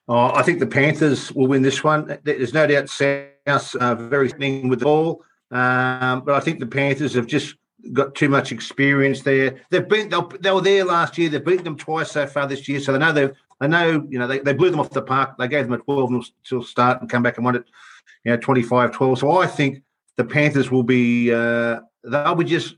Oh, 0.07 0.33
I 0.33 0.41
think 0.41 0.59
the 0.59 0.67
Panthers 0.67 1.31
will 1.33 1.47
win 1.47 1.61
this 1.61 1.83
one. 1.83 2.17
There's 2.23 2.53
no 2.53 2.65
doubt 2.65 2.89
South 2.89 3.75
uh, 3.75 3.95
very 3.95 4.29
thing 4.29 4.67
with 4.67 4.79
the 4.79 4.85
ball, 4.85 5.23
um, 5.51 6.21
but 6.21 6.33
I 6.33 6.39
think 6.39 6.59
the 6.59 6.65
Panthers 6.65 7.13
have 7.13 7.27
just 7.27 7.55
got 7.93 8.15
too 8.15 8.27
much 8.27 8.51
experience 8.51 9.21
there. 9.21 9.61
They've 9.69 9.87
been 9.87 10.09
they 10.09 10.51
were 10.51 10.61
there 10.61 10.83
last 10.83 11.17
year. 11.19 11.29
They've 11.29 11.45
beaten 11.45 11.63
them 11.63 11.77
twice 11.77 12.11
so 12.11 12.25
far 12.25 12.47
this 12.47 12.67
year, 12.67 12.79
so 12.79 12.91
they 12.91 12.97
know 12.97 13.13
they 13.13 13.29
they 13.59 13.67
know 13.67 14.05
you 14.09 14.19
know 14.19 14.27
they, 14.27 14.39
they 14.39 14.53
blew 14.53 14.69
them 14.69 14.79
off 14.79 14.89
the 14.89 15.01
park. 15.01 15.37
They 15.37 15.47
gave 15.47 15.65
them 15.65 15.73
a 15.73 15.77
12 15.77 16.25
to 16.45 16.63
start 16.63 17.01
and 17.01 17.09
come 17.09 17.23
back 17.23 17.37
and 17.37 17.45
won 17.45 17.55
it, 17.55 17.65
you 18.23 18.31
know, 18.31 18.37
25-12. 18.37 19.19
So 19.19 19.37
I 19.37 19.47
think 19.47 19.83
the 20.17 20.23
Panthers 20.23 20.71
will 20.71 20.83
be 20.83 21.33
uh, 21.33 21.79
they'll 22.03 22.35
be 22.35 22.45
just 22.45 22.75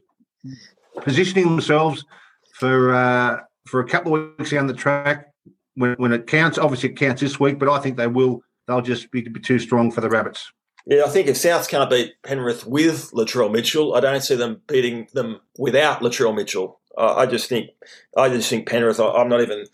positioning 1.01 1.45
themselves 1.45 2.05
for 2.53 2.93
uh, 2.93 3.39
for 3.65 3.79
a 3.79 3.88
couple 3.88 4.15
of 4.15 4.38
weeks 4.38 4.51
down 4.51 4.67
the 4.67 4.73
track 4.73 5.34
when 5.75 5.93
when 5.93 6.11
it 6.13 6.27
counts. 6.27 6.57
Obviously, 6.57 6.89
it 6.89 6.97
counts 6.97 7.21
this 7.21 7.39
week, 7.39 7.59
but 7.59 7.69
I 7.69 7.79
think 7.79 7.97
they 7.97 8.07
will. 8.07 8.41
They'll 8.67 8.82
just 8.82 9.11
be, 9.11 9.21
be 9.21 9.39
too 9.39 9.59
strong 9.59 9.91
for 9.91 10.01
the 10.01 10.09
Rabbits. 10.09 10.51
Yeah, 10.86 11.03
I 11.05 11.09
think 11.09 11.27
if 11.27 11.36
Souths 11.36 11.69
can't 11.69 11.89
beat 11.89 12.13
Penrith 12.23 12.65
with 12.65 13.11
Latrell 13.11 13.51
Mitchell, 13.51 13.93
I 13.93 13.99
don't 13.99 14.21
see 14.21 14.36
them 14.36 14.61
beating 14.67 15.07
them 15.13 15.39
without 15.57 16.01
Latrell 16.01 16.36
Mitchell. 16.36 16.80
I 16.98 17.26
just 17.26 17.48
think, 17.48 17.70
I 18.18 18.30
just 18.30 18.50
think 18.50 18.68
Penrith. 18.68 19.00
I, 19.00 19.22
am 19.22 19.30
not 19.30 19.42
even 19.42 19.66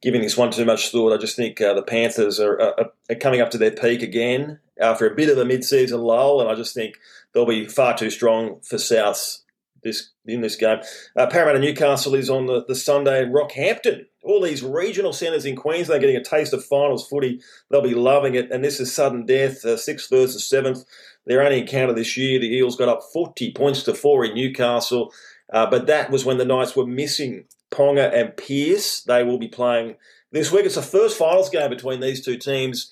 giving 0.00 0.22
this 0.22 0.36
one 0.36 0.50
too 0.50 0.64
much 0.64 0.90
thought. 0.90 1.12
I 1.12 1.18
just 1.18 1.36
think 1.36 1.60
uh, 1.60 1.74
the 1.74 1.82
Panthers 1.82 2.40
are, 2.40 2.60
are, 2.60 2.90
are, 3.10 3.14
coming 3.16 3.40
up 3.40 3.50
to 3.50 3.58
their 3.58 3.70
peak 3.70 4.02
again 4.02 4.58
after 4.80 5.06
a 5.06 5.14
bit 5.14 5.28
of 5.28 5.38
a 5.38 5.44
mid-season 5.44 6.00
lull, 6.00 6.40
and 6.40 6.50
I 6.50 6.54
just 6.54 6.74
think 6.74 6.94
they'll 7.32 7.46
be 7.46 7.66
far 7.66 7.96
too 7.96 8.10
strong 8.10 8.60
for 8.62 8.76
Souths 8.76 9.42
this 9.82 10.10
in 10.26 10.40
this 10.40 10.56
game. 10.56 10.78
Uh, 11.16 11.26
Parramatta 11.26 11.58
Newcastle 11.58 12.14
is 12.14 12.30
on 12.30 12.46
the, 12.46 12.64
the 12.66 12.74
Sunday 12.74 13.22
in 13.22 13.32
Rockhampton. 13.32 14.06
All 14.22 14.40
these 14.40 14.62
regional 14.62 15.12
centres 15.12 15.44
in 15.44 15.56
Queensland 15.56 16.00
getting 16.00 16.16
a 16.16 16.22
taste 16.22 16.52
of 16.52 16.64
finals 16.64 17.06
footy. 17.08 17.40
They'll 17.70 17.82
be 17.82 17.94
loving 17.94 18.36
it. 18.36 18.50
And 18.52 18.62
this 18.62 18.78
is 18.78 18.94
sudden 18.94 19.26
death, 19.26 19.64
uh, 19.64 19.76
sixth 19.76 20.08
versus 20.10 20.48
seventh. 20.48 20.84
Their 21.26 21.42
only 21.42 21.60
encounter 21.60 21.92
this 21.92 22.16
year, 22.16 22.38
the 22.38 22.54
Eels 22.54 22.76
got 22.76 22.88
up 22.88 23.02
40 23.12 23.52
points 23.52 23.82
to 23.84 23.94
four 23.94 24.24
in 24.24 24.34
Newcastle. 24.34 25.12
Uh, 25.52 25.68
but 25.68 25.86
that 25.86 26.10
was 26.10 26.24
when 26.24 26.38
the 26.38 26.44
Knights 26.44 26.74
were 26.74 26.86
missing 26.86 27.44
Ponga 27.70 28.12
and 28.12 28.36
Pearce. 28.36 29.02
They 29.02 29.22
will 29.22 29.38
be 29.38 29.48
playing 29.48 29.96
this 30.32 30.50
week. 30.50 30.64
It's 30.64 30.76
the 30.76 30.82
first 30.82 31.18
finals 31.18 31.50
game 31.50 31.70
between 31.70 32.00
these 32.00 32.24
two 32.24 32.38
teams 32.38 32.90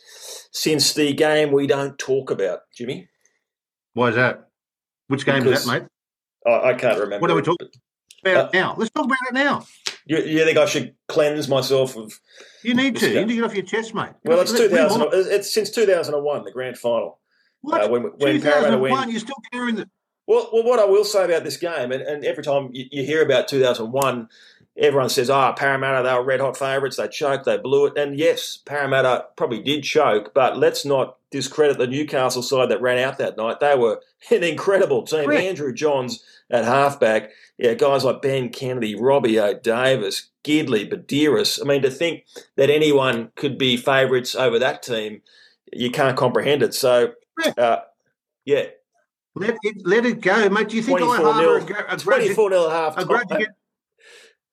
since 0.52 0.92
the 0.92 1.12
game 1.12 1.52
we 1.52 1.66
don't 1.66 1.98
talk 1.98 2.30
about, 2.30 2.60
Jimmy. 2.76 3.08
Why 3.94 4.08
is 4.08 4.16
that? 4.16 4.48
Which 5.08 5.24
game 5.24 5.42
because, 5.42 5.60
is 5.60 5.66
that, 5.66 5.82
mate? 5.82 5.88
I, 6.46 6.70
I 6.70 6.74
can't 6.74 6.98
remember. 6.98 7.20
What 7.20 7.30
are 7.30 7.34
we 7.34 7.42
talking 7.42 7.68
about 8.24 8.46
uh, 8.46 8.50
now? 8.52 8.74
Let's 8.76 8.90
talk 8.90 9.06
about 9.06 9.18
it 9.28 9.34
now. 9.34 9.64
You, 10.06 10.18
you, 10.18 10.44
think 10.44 10.58
I 10.58 10.66
should 10.66 10.94
cleanse 11.08 11.48
myself 11.48 11.96
of? 11.96 12.12
You 12.62 12.74
need 12.74 12.96
to. 12.96 13.08
You 13.08 13.20
need 13.20 13.28
to 13.28 13.34
get 13.34 13.44
off 13.44 13.54
your 13.54 13.64
chest, 13.64 13.94
mate. 13.94 14.10
Well, 14.24 14.40
it's 14.40 14.52
two 14.52 14.68
thousand. 14.68 15.08
It's 15.12 15.52
since 15.52 15.70
two 15.70 15.86
thousand 15.86 16.14
and 16.14 16.24
one, 16.24 16.44
the 16.44 16.52
grand 16.52 16.78
final. 16.78 17.20
What? 17.60 17.84
Uh, 17.84 17.88
when 17.88 18.02
when 18.02 18.40
Parramatta 18.40 18.78
win, 18.78 19.10
you're 19.10 19.20
still 19.20 19.36
carrying 19.52 19.76
the. 19.76 19.90
Well, 20.30 20.48
well, 20.52 20.62
what 20.62 20.78
I 20.78 20.84
will 20.84 21.02
say 21.02 21.24
about 21.24 21.42
this 21.42 21.56
game, 21.56 21.90
and, 21.90 22.02
and 22.02 22.24
every 22.24 22.44
time 22.44 22.70
you, 22.72 22.84
you 22.92 23.02
hear 23.02 23.20
about 23.20 23.48
2001, 23.48 24.28
everyone 24.76 25.08
says, 25.08 25.28
"Ah, 25.28 25.50
oh, 25.50 25.54
Parramatta, 25.58 26.08
they 26.08 26.14
were 26.14 26.22
red 26.22 26.38
hot 26.38 26.56
favourites. 26.56 26.98
They 26.98 27.08
choked, 27.08 27.46
they 27.46 27.58
blew 27.58 27.86
it." 27.86 27.98
And 27.98 28.16
yes, 28.16 28.56
Parramatta 28.64 29.24
probably 29.36 29.60
did 29.60 29.82
choke, 29.82 30.32
but 30.32 30.56
let's 30.56 30.84
not 30.84 31.16
discredit 31.32 31.78
the 31.78 31.88
Newcastle 31.88 32.44
side 32.44 32.68
that 32.68 32.80
ran 32.80 32.98
out 32.98 33.18
that 33.18 33.36
night. 33.36 33.58
They 33.58 33.74
were 33.74 34.02
an 34.30 34.44
incredible 34.44 35.02
team. 35.02 35.32
Andrew 35.32 35.74
Johns 35.74 36.22
at 36.48 36.64
halfback, 36.64 37.30
yeah, 37.58 37.74
guys 37.74 38.04
like 38.04 38.22
Ben 38.22 38.50
Kennedy, 38.50 38.94
Robbie 38.94 39.40
O'Davis, 39.40 40.28
Gidley, 40.44 40.88
Badiris. 40.88 41.60
I 41.60 41.64
mean, 41.64 41.82
to 41.82 41.90
think 41.90 42.24
that 42.54 42.70
anyone 42.70 43.32
could 43.34 43.58
be 43.58 43.76
favourites 43.76 44.36
over 44.36 44.60
that 44.60 44.84
team, 44.84 45.22
you 45.72 45.90
can't 45.90 46.16
comprehend 46.16 46.62
it. 46.62 46.72
So, 46.72 47.14
uh, 47.58 47.78
yeah. 48.44 48.66
Let 49.34 49.56
it, 49.62 49.86
let 49.86 50.04
it 50.06 50.20
go, 50.20 50.48
mate. 50.48 50.68
Do 50.68 50.76
you 50.76 50.82
think 50.82 51.00
I 51.00 51.16
harbour 51.16 51.58
a, 51.58 51.94
a 51.94 51.96
24 51.96 52.50
nil 52.50 52.70
half? 52.70 52.98
A 52.98 53.04
grudge 53.04 53.30
against, 53.30 53.50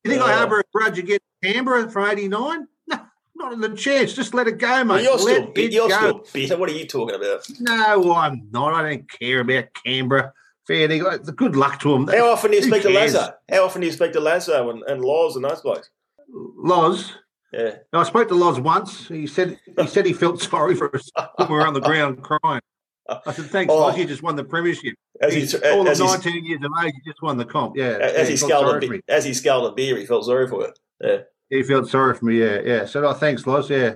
you 0.03 0.11
think 0.11 0.21
uh, 0.21 0.25
I 0.25 0.33
harbour 0.33 0.59
a 0.59 0.63
grudge 0.73 0.99
against 0.99 1.25
Canberra 1.43 1.89
for 1.89 2.07
89? 2.07 2.67
No, 2.87 2.99
not 3.35 3.53
in 3.53 3.61
the 3.61 3.75
chance. 3.75 4.13
Just 4.13 4.33
let 4.33 4.47
it 4.47 4.59
go, 4.59 4.83
mate. 4.83 5.03
You're, 5.03 5.17
let 5.17 5.55
still, 5.55 5.69
you're 5.69 5.89
still 5.89 6.25
bitter. 6.31 6.57
What 6.57 6.69
are 6.69 6.73
you 6.73 6.85
talking 6.85 7.15
about? 7.15 7.47
No, 7.59 8.13
I'm 8.13 8.47
not. 8.51 8.73
I 8.73 8.89
don't 8.89 9.11
care 9.19 9.39
about 9.39 9.65
Canberra 9.83 10.31
fair. 10.67 10.87
Got 10.87 11.35
good 11.35 11.55
luck 11.55 11.79
to 11.79 11.91
them. 11.93 12.07
How 12.07 12.31
often 12.31 12.51
do 12.51 12.57
you 12.57 12.63
speak 12.63 12.83
to 12.83 12.89
Lazo? 12.89 13.33
How 13.49 13.65
often 13.65 13.81
do 13.81 13.87
you 13.87 13.93
speak 13.93 14.13
to 14.13 14.19
Lazo 14.19 14.69
and, 14.69 14.83
and 14.83 15.01
Loz 15.01 15.35
and 15.35 15.45
those 15.45 15.61
guys? 15.61 15.89
Laws. 16.29 17.13
Yeah. 17.53 17.77
I 17.93 18.03
spoke 18.03 18.27
to 18.27 18.35
Loz 18.35 18.59
once. 18.59 19.07
He 19.07 19.25
said 19.25 19.57
he 19.77 19.87
said 19.87 20.05
he 20.05 20.13
felt 20.13 20.41
sorry 20.43 20.75
for 20.75 20.93
us 20.93 21.09
when 21.37 21.47
we 21.47 21.55
were 21.55 21.65
on 21.65 21.73
the 21.73 21.79
ground 21.79 22.21
crying. 22.21 22.61
I 23.09 23.31
said, 23.31 23.45
thanks, 23.45 23.71
oh. 23.71 23.79
Loz. 23.79 23.97
You 23.97 24.05
just 24.05 24.23
won 24.23 24.35
the 24.35 24.43
premiership. 24.43 24.95
As 25.21 25.33
he's, 25.33 25.55
all 25.55 25.87
of 25.87 25.99
19 25.99 26.45
years 26.45 26.59
of 26.63 26.71
age, 26.83 26.93
you 26.95 27.11
just 27.11 27.21
won 27.21 27.37
the 27.37 27.45
comp. 27.45 27.75
Yeah. 27.75 27.97
As, 28.01 28.13
yeah, 28.13 28.25
he, 28.25 28.37
sculled 28.37 28.83
a, 28.83 29.01
as 29.07 29.25
he 29.25 29.49
a 29.49 29.71
beer, 29.71 29.97
he 29.97 30.05
felt 30.05 30.25
sorry 30.25 30.47
for 30.47 30.65
it. 30.65 30.79
Yeah. 31.01 31.17
He 31.49 31.63
felt 31.63 31.89
sorry 31.89 32.15
for 32.15 32.25
me. 32.25 32.39
Yeah. 32.39 32.59
Yeah. 32.63 32.85
So, 32.85 33.05
oh, 33.05 33.13
thanks, 33.13 33.47
Loz. 33.47 33.69
Yeah. 33.69 33.93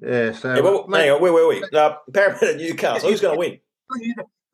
Yeah. 0.00 0.32
So, 0.32 0.54
yeah, 0.54 0.60
well, 0.60 0.86
mate, 0.88 1.02
hang 1.02 1.12
on, 1.12 1.22
where 1.22 1.32
were 1.32 1.48
we? 1.48 1.62
Uh, 1.72 1.94
Parramatta 2.12 2.56
Newcastle. 2.56 3.10
Who's 3.10 3.20
going 3.20 3.34
to 3.34 3.38
win? 3.38 3.60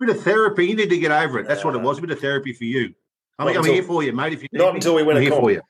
bit 0.06 0.16
of 0.16 0.22
therapy. 0.22 0.66
You 0.66 0.76
need 0.76 0.90
to 0.90 0.98
get 0.98 1.12
over 1.12 1.38
it. 1.38 1.48
That's 1.48 1.64
what 1.64 1.74
it 1.74 1.80
was. 1.80 1.98
A 1.98 2.00
bit 2.00 2.10
of 2.10 2.20
therapy 2.20 2.52
for 2.52 2.64
you. 2.64 2.94
I 3.38 3.46
mean, 3.46 3.56
I'm 3.56 3.64
here 3.64 3.82
for 3.82 4.02
you, 4.02 4.12
mate. 4.12 4.32
If 4.32 4.42
you 4.42 4.48
not 4.52 4.74
until 4.74 4.94
we 4.94 5.02
win 5.02 5.16
I'm 5.16 5.22
a 5.22 5.24
here 5.24 5.32
for 5.32 5.50
you. 5.50 5.62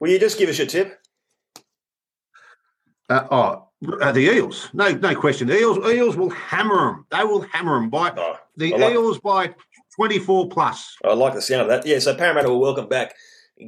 Will 0.00 0.10
you 0.10 0.18
just 0.18 0.38
give 0.38 0.48
us 0.48 0.58
your 0.58 0.66
tip? 0.66 0.98
Uh, 3.08 3.26
oh, 3.30 3.65
uh, 4.00 4.12
the 4.12 4.20
Eels. 4.20 4.68
No, 4.72 4.90
no 4.90 5.14
question. 5.14 5.48
The 5.48 5.58
Eels, 5.58 5.78
Eels 5.86 6.16
will 6.16 6.30
hammer 6.30 6.76
them. 6.76 7.06
They 7.10 7.24
will 7.24 7.42
hammer 7.42 7.80
them 7.80 7.90
by 7.90 8.12
oh, 8.16 8.36
the 8.56 8.72
like, 8.72 8.92
Eels 8.92 9.18
by 9.18 9.54
twenty-four 9.94 10.48
plus. 10.48 10.96
I 11.04 11.14
like 11.14 11.34
the 11.34 11.42
sound 11.42 11.62
of 11.62 11.68
that. 11.68 11.86
Yeah. 11.86 11.98
So 11.98 12.14
Parramatta 12.14 12.48
will 12.48 12.60
welcome 12.60 12.88
back 12.88 13.14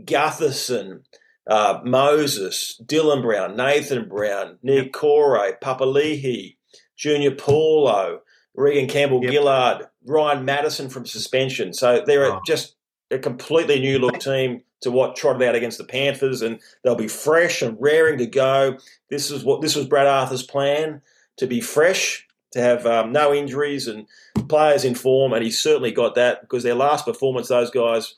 Gutherson, 0.04 1.02
uh, 1.48 1.80
Moses, 1.84 2.80
Dylan 2.84 3.22
Brown, 3.22 3.56
Nathan 3.56 4.08
Brown, 4.08 4.58
Nick 4.62 4.92
Corey, 4.92 5.52
Papali'i, 5.62 6.56
Junior 6.96 7.32
Paulo, 7.32 8.20
Reagan 8.54 8.88
Campbell 8.88 9.22
yep. 9.22 9.32
Gillard, 9.32 9.86
Ryan 10.04 10.44
Matterson 10.44 10.88
from 10.88 11.06
suspension. 11.06 11.72
So 11.72 12.02
there 12.04 12.24
are 12.24 12.38
oh. 12.38 12.40
just 12.46 12.76
a 13.10 13.18
completely 13.18 13.80
new 13.80 13.98
look 13.98 14.18
team 14.18 14.62
to 14.80 14.90
what 14.90 15.16
trotted 15.16 15.42
out 15.46 15.54
against 15.54 15.78
the 15.78 15.84
Panthers, 15.84 16.42
and 16.42 16.60
they'll 16.82 16.94
be 16.94 17.08
fresh 17.08 17.62
and 17.62 17.76
raring 17.80 18.18
to 18.18 18.26
go. 18.26 18.78
This 19.10 19.30
is 19.30 19.44
what 19.44 19.60
this 19.60 19.74
was 19.74 19.86
Brad 19.86 20.06
Arthur's 20.06 20.42
plan 20.42 21.02
to 21.36 21.46
be 21.46 21.60
fresh, 21.60 22.26
to 22.52 22.60
have 22.60 22.86
um, 22.86 23.12
no 23.12 23.34
injuries 23.34 23.88
and 23.88 24.06
players 24.48 24.84
in 24.84 24.94
form, 24.94 25.32
and 25.32 25.44
he 25.44 25.50
certainly 25.50 25.92
got 25.92 26.14
that 26.14 26.40
because 26.42 26.62
their 26.62 26.74
last 26.74 27.04
performance, 27.04 27.48
those 27.48 27.70
guys, 27.70 28.14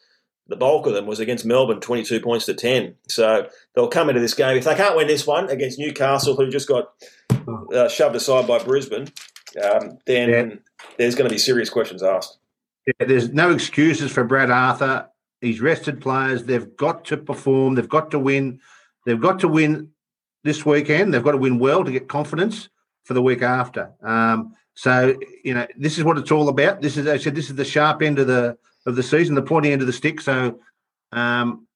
the 0.49 0.57
bulk 0.57 0.87
of 0.87 0.95
them 0.95 1.07
was 1.07 1.21
against 1.21 1.45
Melbourne, 1.45 1.81
twenty-two 1.81 2.21
points 2.21 2.47
to 2.47 2.55
ten. 2.55 2.95
So 3.09 3.49
they'll 3.75 3.89
come 3.89 4.09
into 4.09 4.21
this 4.21 4.35
game 4.35 4.57
if 4.57 4.65
they 4.65 4.75
can't 4.75 4.97
win 4.97 5.07
this 5.07 5.27
one 5.27 5.49
against 5.49 5.79
Newcastle, 5.79 6.37
who 6.37 6.51
just 6.51 6.69
got 6.69 6.93
uh, 7.75 7.89
shoved 7.89 8.17
aside 8.17 8.47
by 8.47 8.59
Brisbane 8.63 9.09
um, 9.63 9.99
then 10.07 10.29
yeah. 10.29 10.57
there's 10.99 11.15
going 11.15 11.29
to 11.29 11.35
be 11.35 11.39
serious 11.39 11.71
questions 11.71 12.03
asked. 12.03 12.39
There's 12.99 13.31
no 13.31 13.51
excuses 13.51 14.11
for 14.11 14.25
Brad 14.25 14.51
Arthur. 14.51 15.09
He's 15.41 15.61
rested 15.61 16.01
players. 16.01 16.45
They've 16.45 16.77
got 16.77 17.05
to 17.07 17.17
perform. 17.17 17.75
They've 17.75 17.89
got 17.89 18.11
to 18.13 18.19
win. 18.19 18.61
They've 19.07 19.21
got 19.21 19.41
to 19.41 19.49
win 19.49 19.91
this 20.45 20.65
weekend. 20.65 21.13
They've 21.13 21.23
got 21.23 21.33
to 21.33 21.39
win 21.39 21.59
well 21.59 21.85
to 21.85 21.93
get 21.93 22.09
confidence 22.09 22.69
for 23.05 23.15
the 23.15 23.23
week 23.23 23.43
after. 23.43 23.93
Um, 24.03 24.55
so 24.75 25.19
you 25.45 25.55
know 25.55 25.67
this 25.77 25.99
is 25.99 26.05
what 26.05 26.19
it's 26.19 26.31
all 26.31 26.49
about. 26.49 26.81
This 26.81 26.97
is 26.97 27.07
I 27.07 27.19
said 27.19 27.35
this 27.35 27.51
is 27.51 27.57
the 27.57 27.65
sharp 27.65 28.03
end 28.03 28.19
of 28.19 28.27
the 28.27 28.57
of 28.87 28.97
the 28.97 29.03
season, 29.03 29.35
the 29.35 29.43
pointy 29.43 29.73
end 29.73 29.81
of 29.81 29.87
the 29.87 29.93
stick. 29.93 30.21
So 30.21 30.59
um, 31.13 31.67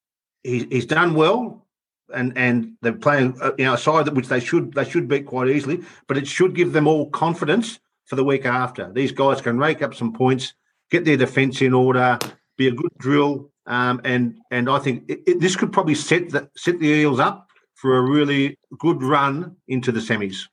he, 0.42 0.66
he's 0.70 0.86
done 0.86 1.14
well, 1.14 1.66
and 2.14 2.36
and 2.36 2.76
they're 2.82 2.92
playing 2.92 3.36
uh, 3.42 3.52
you 3.58 3.64
know 3.64 3.74
a 3.74 3.78
side 3.78 4.06
that 4.06 4.14
which 4.14 4.28
they 4.28 4.40
should 4.40 4.72
they 4.72 4.84
should 4.84 5.08
beat 5.08 5.26
quite 5.26 5.48
easily. 5.48 5.82
But 6.06 6.16
it 6.16 6.26
should 6.26 6.54
give 6.54 6.72
them 6.72 6.86
all 6.86 7.10
confidence 7.10 7.80
for 8.04 8.16
the 8.16 8.24
week 8.24 8.44
after. 8.46 8.92
These 8.92 9.12
guys 9.12 9.40
can 9.40 9.58
rake 9.58 9.82
up 9.82 9.94
some 9.94 10.12
points, 10.12 10.54
get 10.90 11.04
their 11.04 11.16
defence 11.16 11.60
in 11.62 11.74
order, 11.74 12.18
be 12.56 12.68
a 12.68 12.72
good 12.72 12.92
drill, 12.98 13.50
um, 13.66 14.00
and 14.04 14.36
and 14.50 14.68
I 14.68 14.78
think 14.78 15.04
it, 15.08 15.20
it, 15.26 15.40
this 15.40 15.56
could 15.56 15.72
probably 15.72 15.94
set 15.94 16.30
the 16.30 16.48
set 16.56 16.78
the 16.78 16.88
Eels 16.88 17.20
up 17.20 17.48
for 17.74 17.96
a 17.96 18.02
really 18.02 18.56
good 18.78 19.02
run 19.02 19.56
into 19.68 19.92
the 19.92 20.00
semis. 20.00 20.48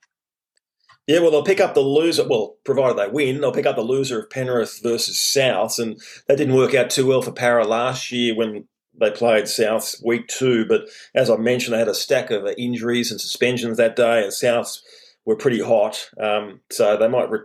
Yeah, 1.08 1.20
well, 1.20 1.32
they'll 1.32 1.44
pick 1.44 1.60
up 1.60 1.74
the 1.74 1.82
loser. 1.82 2.28
Well, 2.28 2.58
provided 2.64 2.98
they 2.98 3.08
win, 3.08 3.42
they'll 3.42 3.52
pick 3.52 3.66
up 3.66 3.76
the 3.76 3.82
loser 3.82 4.20
of 4.20 4.30
Penrith 4.30 4.80
versus 4.84 5.18
Souths, 5.18 5.80
and 5.80 6.00
that 6.28 6.38
didn't 6.38 6.56
work 6.56 6.74
out 6.74 6.90
too 6.90 7.08
well 7.08 7.22
for 7.22 7.32
Para 7.32 7.66
last 7.66 8.12
year 8.12 8.36
when 8.36 8.68
they 9.00 9.12
played 9.12 9.46
Souths 9.46 10.04
week 10.06 10.28
two. 10.28 10.66
But 10.66 10.84
as 11.16 11.30
I 11.30 11.38
mentioned, 11.38 11.74
they 11.74 11.80
had 11.80 11.88
a 11.88 11.94
stack 11.94 12.32
of 12.32 12.48
injuries 12.58 13.12
and 13.12 13.20
suspensions 13.20 13.78
that 13.78 13.96
day, 13.96 14.24
and 14.24 14.32
Souths 14.32 14.80
were 15.26 15.36
pretty 15.36 15.62
hot. 15.62 16.10
Um, 16.20 16.62
so 16.72 16.98
they 16.98 17.08
might 17.08 17.30
re- 17.30 17.40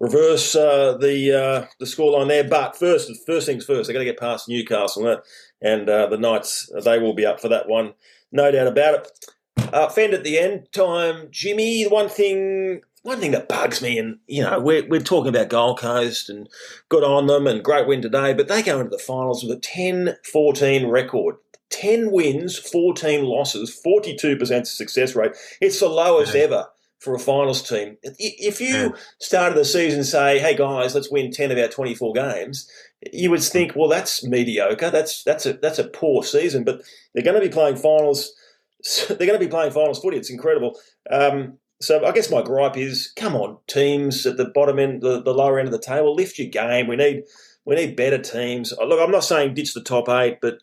reverse 0.00 0.54
uh, 0.54 0.96
the 0.98 1.32
uh, 1.32 1.66
the 1.78 1.86
scoreline 1.86 2.28
there. 2.28 2.44
But 2.44 2.76
first, 2.76 3.10
first 3.26 3.46
things 3.46 3.64
first, 3.64 3.86
they've 3.86 3.94
got 3.94 4.00
to 4.00 4.04
get 4.04 4.18
past 4.18 4.48
Newcastle, 4.48 5.20
and 5.60 5.88
uh, 5.88 6.06
the 6.06 6.18
Knights 6.18 6.70
they 6.84 6.98
will 6.98 7.14
be 7.14 7.26
up 7.26 7.40
for 7.40 7.48
that 7.48 7.68
one, 7.68 7.94
no 8.32 8.50
doubt 8.50 8.66
about 8.66 8.94
it. 8.94 9.26
Uh, 9.72 9.88
Fend 9.88 10.14
at 10.14 10.24
the 10.24 10.38
end 10.38 10.68
time, 10.72 11.28
Jimmy. 11.30 11.84
One 11.84 12.08
thing, 12.08 12.80
one 13.02 13.18
thing 13.18 13.32
that 13.32 13.48
bugs 13.48 13.82
me, 13.82 13.98
and 13.98 14.18
you 14.26 14.42
know, 14.42 14.58
we're 14.60 14.86
we're 14.88 15.00
talking 15.00 15.28
about 15.28 15.50
Gold 15.50 15.78
Coast 15.78 16.30
and 16.30 16.48
good 16.88 17.04
on 17.04 17.26
them 17.26 17.46
and 17.46 17.62
great 17.62 17.86
win 17.86 18.00
today, 18.00 18.32
but 18.32 18.48
they 18.48 18.62
go 18.62 18.80
into 18.80 18.90
the 18.90 18.98
finals 18.98 19.44
with 19.44 19.58
a 19.58 19.60
10-14 19.60 20.90
record. 20.90 21.36
10 21.70 22.10
wins, 22.10 22.58
14 22.58 23.26
losses, 23.26 23.78
42% 23.86 24.66
success 24.66 25.14
rate. 25.14 25.32
It's 25.60 25.78
the 25.80 25.88
lowest 25.88 26.34
ever 26.34 26.66
for 26.98 27.14
a 27.14 27.18
finals 27.18 27.62
team. 27.62 27.96
If 28.02 28.60
you 28.60 28.94
started 29.20 29.56
the 29.56 29.64
season 29.64 30.04
say, 30.04 30.38
"Hey 30.38 30.56
guys, 30.56 30.94
let's 30.94 31.10
win 31.10 31.30
ten 31.30 31.50
of 31.52 31.58
our 31.58 31.68
twenty-four 31.68 32.12
games," 32.12 32.70
you 33.12 33.30
would 33.30 33.42
think, 33.42 33.72
"Well, 33.76 33.88
that's 33.88 34.24
mediocre. 34.24 34.90
That's 34.90 35.22
that's 35.22 35.46
a 35.46 35.54
that's 35.54 35.78
a 35.78 35.88
poor 35.88 36.24
season." 36.24 36.64
But 36.64 36.82
they're 37.14 37.24
going 37.24 37.40
to 37.40 37.46
be 37.46 37.52
playing 37.52 37.76
finals. 37.76 38.32
They're 39.08 39.16
going 39.16 39.32
to 39.32 39.44
be 39.44 39.48
playing 39.48 39.72
finals 39.72 39.98
footy. 39.98 40.18
It's 40.18 40.30
incredible. 40.30 40.78
Um, 41.10 41.58
so 41.80 42.04
I 42.04 42.12
guess 42.12 42.30
my 42.30 42.42
gripe 42.42 42.76
is, 42.76 43.12
come 43.16 43.34
on, 43.34 43.58
teams 43.66 44.24
at 44.24 44.36
the 44.36 44.46
bottom 44.46 44.78
end, 44.78 45.02
the, 45.02 45.20
the 45.20 45.34
lower 45.34 45.58
end 45.58 45.66
of 45.66 45.72
the 45.72 45.80
table, 45.80 46.14
lift 46.14 46.38
your 46.38 46.48
game. 46.48 46.86
We 46.86 46.94
need 46.94 47.24
we 47.64 47.74
need 47.74 47.96
better 47.96 48.18
teams. 48.18 48.72
Look, 48.72 49.00
I'm 49.00 49.10
not 49.10 49.24
saying 49.24 49.54
ditch 49.54 49.74
the 49.74 49.82
top 49.82 50.08
eight, 50.08 50.38
but 50.40 50.58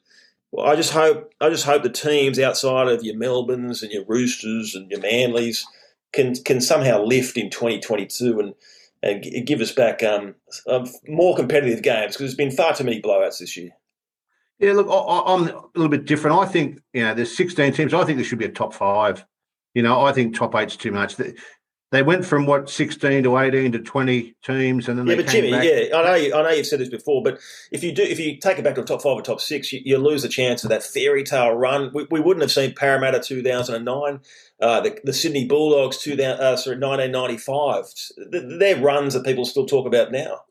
I 0.63 0.75
just 0.75 0.91
hope 0.91 1.33
I 1.39 1.49
just 1.49 1.65
hope 1.65 1.83
the 1.83 1.89
teams 1.89 2.39
outside 2.39 2.87
of 2.87 3.03
your 3.03 3.17
Melbournes 3.17 3.83
and 3.83 3.91
your 3.91 4.05
Roosters 4.05 4.75
and 4.75 4.89
your 4.89 5.01
Manlys 5.01 5.63
can 6.15 6.35
can 6.35 6.61
somehow 6.61 7.03
lift 7.03 7.37
in 7.37 7.49
2022 7.49 8.39
and 8.39 8.53
and 9.03 9.45
give 9.45 9.61
us 9.61 9.71
back 9.71 10.01
um, 10.01 10.33
more 11.07 11.35
competitive 11.35 11.83
games 11.83 12.13
because 12.13 12.19
there's 12.19 12.35
been 12.35 12.49
far 12.49 12.73
too 12.73 12.83
many 12.83 12.99
blowouts 12.99 13.37
this 13.37 13.55
year. 13.55 13.69
Yeah, 14.57 14.73
look, 14.73 14.87
I, 14.89 15.33
am 15.33 15.49
a 15.49 15.61
little 15.75 15.89
bit 15.89 16.05
different. 16.05 16.39
I 16.39 16.45
think 16.45 16.79
you 16.93 17.03
know 17.03 17.13
there's 17.13 17.35
16 17.35 17.73
teams. 17.73 17.93
I 17.93 18.03
think 18.03 18.17
there 18.17 18.25
should 18.25 18.39
be 18.39 18.45
a 18.45 18.51
top 18.51 18.73
five. 18.73 19.25
You 19.75 19.83
know, 19.83 20.01
I 20.01 20.13
think 20.13 20.33
top 20.33 20.55
eight's 20.55 20.77
too 20.77 20.91
much 20.91 21.17
they 21.95 22.03
went 22.03 22.25
from 22.25 22.45
what 22.45 22.69
sixteen 22.69 23.23
to 23.23 23.37
eighteen 23.37 23.71
to 23.71 23.79
twenty 23.79 24.35
teams, 24.43 24.89
and 24.89 24.99
then 24.99 25.07
yeah, 25.07 25.15
but 25.15 25.27
Jimmy, 25.27 25.51
back. 25.51 25.63
yeah, 25.63 25.97
I 25.97 26.03
know, 26.03 26.15
you, 26.15 26.35
I 26.35 26.41
know 26.43 26.49
you've 26.49 26.67
said 26.67 26.79
this 26.79 26.89
before, 26.89 27.23
but 27.23 27.39
if 27.71 27.83
you 27.83 27.93
do, 27.93 28.03
if 28.03 28.19
you 28.19 28.37
take 28.37 28.59
it 28.59 28.63
back 28.63 28.75
to 28.75 28.81
the 28.81 28.87
top 28.87 29.01
five 29.01 29.13
or 29.13 29.21
top 29.21 29.39
six, 29.39 29.71
you, 29.71 29.81
you 29.83 29.97
lose 29.97 30.21
the 30.23 30.29
chance 30.29 30.63
of 30.63 30.69
that 30.69 30.83
fairy 30.83 31.23
tale 31.23 31.53
run. 31.53 31.91
We, 31.93 32.05
we 32.11 32.19
wouldn't 32.19 32.41
have 32.41 32.51
seen 32.51 32.73
Parramatta 32.75 33.21
two 33.21 33.41
thousand 33.41 33.75
and 33.75 33.85
nine, 33.85 34.19
uh, 34.61 34.81
the, 34.81 34.99
the 35.03 35.13
Sydney 35.13 35.45
Bulldogs 35.45 35.97
two 35.97 36.17
thousand, 36.17 36.43
uh, 36.43 36.57
sorry, 36.57 36.77
nineteen 36.77 37.11
ninety 37.11 37.37
five. 37.37 37.85
They're 38.29 38.81
runs 38.81 39.13
that 39.13 39.23
people 39.23 39.45
still 39.45 39.65
talk 39.65 39.87
about 39.87 40.11
now. 40.11 40.41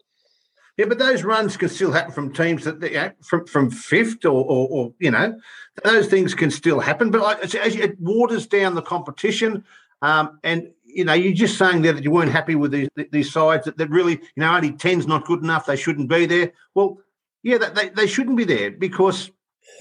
Yeah, 0.77 0.87
but 0.87 0.99
those 0.99 1.23
runs 1.23 1.57
can 1.57 1.69
still 1.69 1.93
happen 1.93 2.13
from 2.13 2.33
teams 2.33 2.65
that 2.65 2.81
they, 2.81 3.13
from 3.23 3.47
from 3.47 3.71
fifth 3.71 4.25
or, 4.25 4.45
or, 4.45 4.69
or, 4.71 4.93
you 4.99 5.11
know 5.11 5.39
those 5.83 6.07
things 6.07 6.35
can 6.35 6.51
still 6.51 6.81
happen. 6.81 7.11
But 7.11 7.55
as 7.55 7.77
it 7.77 8.01
waters 8.01 8.47
down 8.47 8.75
the 8.75 8.83
competition, 8.83 9.65
um, 10.03 10.39
and 10.43 10.71
you 10.95 11.05
know, 11.05 11.13
you're 11.13 11.35
just 11.35 11.59
saying 11.59 11.83
there 11.83 11.93
that 11.93 12.05
you 12.05 12.11
weren't 12.11 12.31
happy 12.31 12.55
with 12.55 12.71
these, 12.71 12.89
these 13.11 13.33
sides 13.33 13.65
that, 13.65 13.77
that 13.79 13.91
really, 13.91 14.13
you 14.13 14.21
know, 14.37 14.55
only 14.55 14.71
10's 14.71 15.07
not 15.07 15.27
good 15.27 15.43
enough. 15.43 15.67
They 15.67 15.77
shouldn't 15.77 16.09
be 16.09 16.27
there. 16.27 16.53
Well, 16.75 16.99
yeah, 17.43 17.59
they, 17.59 17.91
they 17.91 18.07
shouldn't 18.07 18.37
be 18.37 18.45
there 18.45 18.71
because 18.71 19.31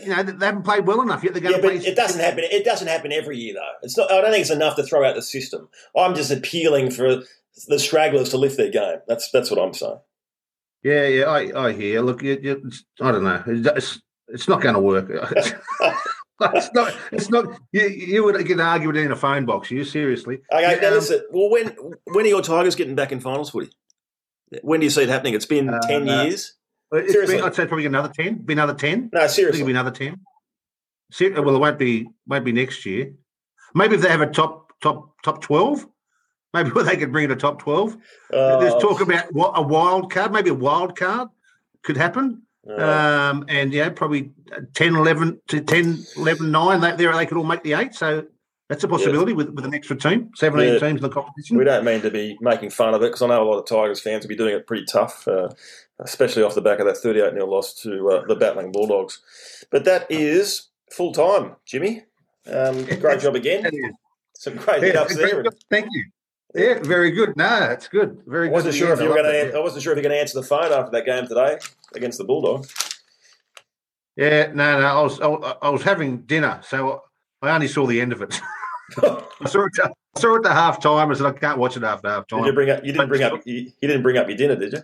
you 0.02 0.10
know 0.10 0.24
they 0.24 0.46
haven't 0.46 0.64
played 0.64 0.86
well 0.86 1.02
enough 1.02 1.24
yet. 1.24 1.34
They're 1.34 1.42
going 1.42 1.56
yeah, 1.56 1.62
to 1.62 1.68
but 1.68 1.78
play. 1.78 1.92
It 1.92 1.96
doesn't 1.96 2.20
happen. 2.20 2.44
It 2.44 2.66
doesn't 2.66 2.88
happen 2.88 3.12
every 3.12 3.38
year 3.38 3.54
though. 3.54 3.72
It's 3.84 3.98
not. 3.98 4.12
I 4.12 4.22
don't 4.22 4.32
think 4.32 4.42
it's 4.42 4.50
enough 4.50 4.76
to 4.76 4.84
throw 4.84 5.08
out 5.08 5.16
the 5.16 5.22
system. 5.22 5.70
I'm 5.96 6.16
just 6.16 6.32
appealing 6.32 6.92
for 6.92 7.22
the 7.68 7.80
stragglers 7.80 8.30
to 8.30 8.38
lift 8.38 8.58
their 8.58 8.70
game. 8.70 8.98
That's 9.08 9.30
that's 9.32 9.50
what 9.50 9.60
I'm 9.60 9.74
saying. 9.74 10.00
Yeah, 10.84 11.08
yeah, 11.08 11.24
I, 11.26 11.68
I 11.68 11.72
hear. 11.72 12.02
Look, 12.02 12.22
you, 12.22 12.38
you, 12.42 12.72
I 13.00 13.12
don't 13.14 13.24
know. 13.24 13.42
It's, 13.48 14.02
it's 14.28 14.50
not 14.50 14.62
going 14.62 14.76
to 14.76 14.82
work. 14.82 15.10
it's 16.42 16.74
not. 16.74 16.96
It's 17.12 17.30
not. 17.30 17.46
You, 17.72 17.88
you 17.88 18.24
would 18.24 18.38
get 18.46 18.60
an 18.60 18.62
argument 18.62 18.98
in 18.98 19.12
a 19.12 19.16
phone 19.16 19.46
box. 19.46 19.72
You 19.72 19.84
seriously? 19.84 20.40
Okay, 20.52 20.80
now 20.82 20.90
um, 20.90 20.94
listen. 20.96 21.22
Well, 21.32 21.50
when 21.50 21.76
when 22.06 22.26
are 22.26 22.30
your 22.30 22.42
Tigers 22.42 22.76
getting 22.76 22.96
back 22.96 23.12
in 23.12 23.20
finals 23.20 23.52
footy? 23.52 23.72
When 24.62 24.80
do 24.80 24.86
you 24.86 24.90
see 24.90 25.04
it 25.04 25.10
happening? 25.10 25.34
It's 25.34 25.46
been 25.46 25.70
uh, 25.70 25.80
ten 25.82 26.08
uh, 26.08 26.24
years. 26.24 26.56
Seriously, 26.92 27.38
been, 27.38 27.46
I'd 27.46 27.56
say 27.56 27.66
probably 27.66 27.86
another 27.86 28.12
ten. 28.14 28.36
Be 28.38 28.54
another 28.54 28.74
ten. 28.74 29.10
No, 29.14 29.28
seriously, 29.28 29.62
it'll 29.62 29.68
be 29.68 29.74
another 29.74 29.92
ten. 29.92 30.22
Well, 31.20 31.56
it 31.56 31.60
won't 31.60 31.80
be. 31.80 32.08
Won't 32.28 32.46
be 32.46 32.52
next 32.52 32.86
year. 32.86 33.14
Maybe 33.76 33.96
if 33.96 34.02
they 34.02 34.10
have 34.10 34.22
a 34.22 34.28
top 34.28 34.74
top 34.82 35.16
top 35.24 35.42
twelve. 35.42 35.88
Maybe 36.54 36.70
they 36.84 36.98
could 36.98 37.12
bring 37.12 37.26
in 37.26 37.32
a 37.32 37.36
top 37.36 37.60
twelve. 37.60 37.96
Uh, 38.32 38.60
There's 38.60 38.82
talk 38.82 39.02
about 39.02 39.34
what 39.34 39.54
a 39.56 39.62
wild 39.62 40.12
card. 40.12 40.32
Maybe 40.32 40.50
a 40.50 40.56
wild 40.56 40.96
card 40.96 41.30
could 41.84 41.98
happen. 41.98 42.44
Um, 42.68 43.46
and 43.50 43.74
yeah, 43.74 43.90
probably 43.90 44.32
10, 44.74 44.96
11 44.96 45.42
to 45.50 45.62
10, 45.62 46.06
11, 46.18 46.52
9. 46.52 46.82
They, 46.82 46.96
there 46.96 47.14
they 47.14 47.26
could 47.26 47.38
all 47.38 47.44
make 47.44 47.64
the 47.64 47.74
eight. 47.74 47.94
So 47.94 48.26
that's 48.70 48.84
a 48.84 48.88
possibility 48.88 49.34
yes. 49.34 49.38
with, 49.38 49.50
with 49.50 49.66
an 49.66 49.74
extra 49.74 49.98
team, 49.98 50.32
17 50.36 50.74
yeah. 50.74 50.80
teams 50.80 50.98
in 50.98 51.02
the 51.02 51.10
competition. 51.10 51.58
We 51.58 51.66
don't 51.66 51.84
mean 51.84 52.02
to 52.02 52.10
be 52.10 52.38
making 52.42 52.70
fun 52.70 52.94
of 52.94 53.02
it 53.02 53.08
because 53.08 53.22
I 53.22 53.28
know 53.28 53.44
a 53.44 53.50
lot 53.50 53.60
of 53.60 53.68
Tigers 53.68 54.00
fans 54.00 54.24
will 54.24 54.30
be 54.30 54.36
doing 54.36 54.56
it 54.56 54.66
pretty 54.66 54.86
tough, 54.86 55.28
uh, 55.28 55.50
especially 56.00 56.44
off 56.44 56.56
the 56.56 56.62
back 56.62 56.80
of 56.80 56.86
that 56.86 56.98
38 56.98 57.34
0 57.34 57.46
loss 57.46 57.74
to 57.82 58.10
uh, 58.10 58.26
the 58.26 58.36
Battling 58.36 58.72
Bulldogs. 58.72 59.22
But 59.70 59.84
that 59.86 60.10
is 60.10 60.70
full 60.92 61.12
time, 61.12 61.58
Jimmy. 61.66 62.04
Um, 62.52 62.86
great 62.86 63.20
job 63.20 63.36
again. 63.36 63.70
Some 64.36 64.56
great 64.56 64.82
yeah, 64.82 64.88
hit 64.88 64.96
ups 64.96 65.18
there. 65.18 65.44
Thank 65.70 65.88
you. 65.92 66.06
Yeah, 66.56 66.80
very 66.82 67.12
good. 67.12 67.36
No, 67.36 67.70
it's 67.72 67.88
good. 67.88 68.22
Very 68.28 68.48
I 68.48 68.52
wasn't 68.52 68.76
Sure 68.76 68.94
if 68.94 69.00
you 69.00 69.10
were 69.10 69.16
going 69.16 69.52
to. 69.52 69.58
I 69.58 69.60
wasn't 69.60 69.82
sure 69.82 69.94
if 69.94 69.98
you 69.98 70.04
were 70.04 70.10
going 70.10 70.18
to 70.18 70.22
answer 70.22 70.40
the 70.40 70.46
phone 70.46 70.72
after 70.72 70.92
that 70.92 71.06
game 71.06 71.28
today 71.28 71.58
against 71.96 72.20
the 72.20 72.24
Bulldogs. 72.24 72.74
Yeah, 74.16 74.52
no, 74.54 74.80
no. 74.80 74.86
I 74.86 75.02
was 75.02 75.20
I, 75.62 75.70
was 75.70 75.82
having 75.82 76.22
dinner, 76.22 76.62
so 76.64 77.02
I 77.42 77.56
only 77.56 77.68
saw 77.68 77.88
the 77.88 78.00
end 78.00 78.14
of 78.14 78.22
it. 78.22 78.40
I 78.98 79.48
saw 79.48 79.66
it. 79.66 79.80
I 79.84 80.20
saw 80.20 80.36
it 80.36 80.46
at 80.46 80.52
half 80.52 80.80
time. 80.80 81.10
I 81.10 81.14
said 81.16 81.26
I 81.26 81.32
can't 81.32 81.58
watch 81.58 81.76
it 81.76 81.84
after 81.84 82.08
half 82.08 82.28
time. 82.28 82.42
Did 82.42 82.48
you 82.50 82.54
bring 82.54 82.70
up? 82.70 82.86
You 82.86 82.92
didn't 82.92 83.10
bring 83.10 83.24
up. 83.24 83.42
You, 83.46 83.56
you 83.56 83.88
didn't 83.88 84.04
bring 84.04 84.18
up 84.18 84.28
your 84.28 84.38
dinner, 84.38 84.56
did 84.56 84.74
you? 84.74 84.80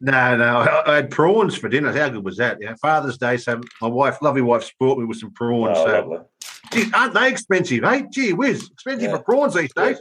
No, 0.00 0.34
no. 0.34 0.56
I, 0.60 0.92
I, 0.92 0.96
had 0.96 1.10
prawns 1.10 1.56
for 1.56 1.68
dinner. 1.68 1.92
How 1.92 2.08
good 2.08 2.24
was 2.24 2.38
that? 2.38 2.56
Yeah, 2.58 2.74
Father's 2.80 3.18
Day. 3.18 3.36
So 3.36 3.60
my 3.82 3.88
wife, 3.88 4.22
lovely 4.22 4.40
wife, 4.40 4.64
sport 4.64 4.98
me 4.98 5.04
with 5.04 5.18
some 5.18 5.32
prawns. 5.32 5.76
Oh, 5.78 6.26
so, 6.72 6.88
aren't 6.94 7.12
they 7.12 7.28
expensive? 7.28 7.84
Hey, 7.84 8.06
gee 8.10 8.32
whiz, 8.32 8.70
expensive 8.72 9.10
yeah. 9.10 9.16
for 9.18 9.22
prawns 9.22 9.52
these 9.52 9.74
days. 9.74 10.00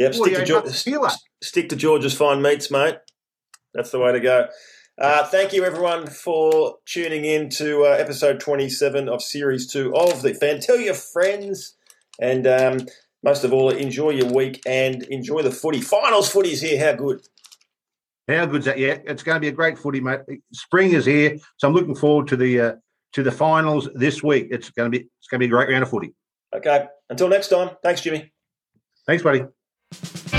Yep, 0.00 0.14
stick 0.14 0.34
to, 0.34 0.44
George, 0.46 1.12
stick 1.42 1.68
to 1.68 1.76
George's 1.76 2.14
fine 2.14 2.40
meats, 2.40 2.70
mate. 2.70 2.96
That's 3.74 3.90
the 3.90 3.98
way 3.98 4.12
to 4.12 4.20
go. 4.20 4.48
Uh, 4.98 5.26
thank 5.26 5.52
you, 5.52 5.62
everyone, 5.62 6.06
for 6.06 6.76
tuning 6.86 7.26
in 7.26 7.50
to 7.50 7.84
uh, 7.84 7.88
episode 7.90 8.40
27 8.40 9.10
of 9.10 9.20
Series 9.20 9.70
2 9.70 9.94
of 9.94 10.22
The 10.22 10.32
Fend. 10.32 10.62
Tell 10.62 10.80
your 10.80 10.94
friends, 10.94 11.76
and 12.18 12.46
um, 12.46 12.86
most 13.22 13.44
of 13.44 13.52
all, 13.52 13.68
enjoy 13.68 14.08
your 14.12 14.32
week 14.32 14.62
and 14.64 15.02
enjoy 15.02 15.42
the 15.42 15.50
footy. 15.50 15.82
Finals 15.82 16.32
footy 16.32 16.52
is 16.52 16.62
here. 16.62 16.82
How 16.82 16.96
good? 16.96 17.20
How 18.26 18.46
good's 18.46 18.64
that? 18.64 18.78
Yeah, 18.78 18.96
it's 19.04 19.22
going 19.22 19.36
to 19.36 19.40
be 19.40 19.48
a 19.48 19.52
great 19.52 19.78
footy, 19.78 20.00
mate. 20.00 20.20
Spring 20.54 20.94
is 20.94 21.04
here, 21.04 21.36
so 21.58 21.68
I'm 21.68 21.74
looking 21.74 21.94
forward 21.94 22.26
to 22.28 22.38
the 22.38 22.58
uh, 22.58 22.72
to 23.12 23.22
the 23.22 23.32
finals 23.32 23.90
this 23.94 24.22
week. 24.22 24.48
It's 24.50 24.70
going 24.70 24.90
to 24.90 24.98
be 24.98 25.04
it's 25.18 25.28
going 25.30 25.40
to 25.40 25.46
be 25.46 25.52
a 25.52 25.54
great 25.54 25.68
round 25.68 25.82
of 25.82 25.90
footy. 25.90 26.14
Okay. 26.56 26.86
Until 27.10 27.28
next 27.28 27.48
time. 27.48 27.72
Thanks, 27.82 28.00
Jimmy. 28.00 28.32
Thanks, 29.06 29.22
buddy 29.22 29.42
you 29.92 30.29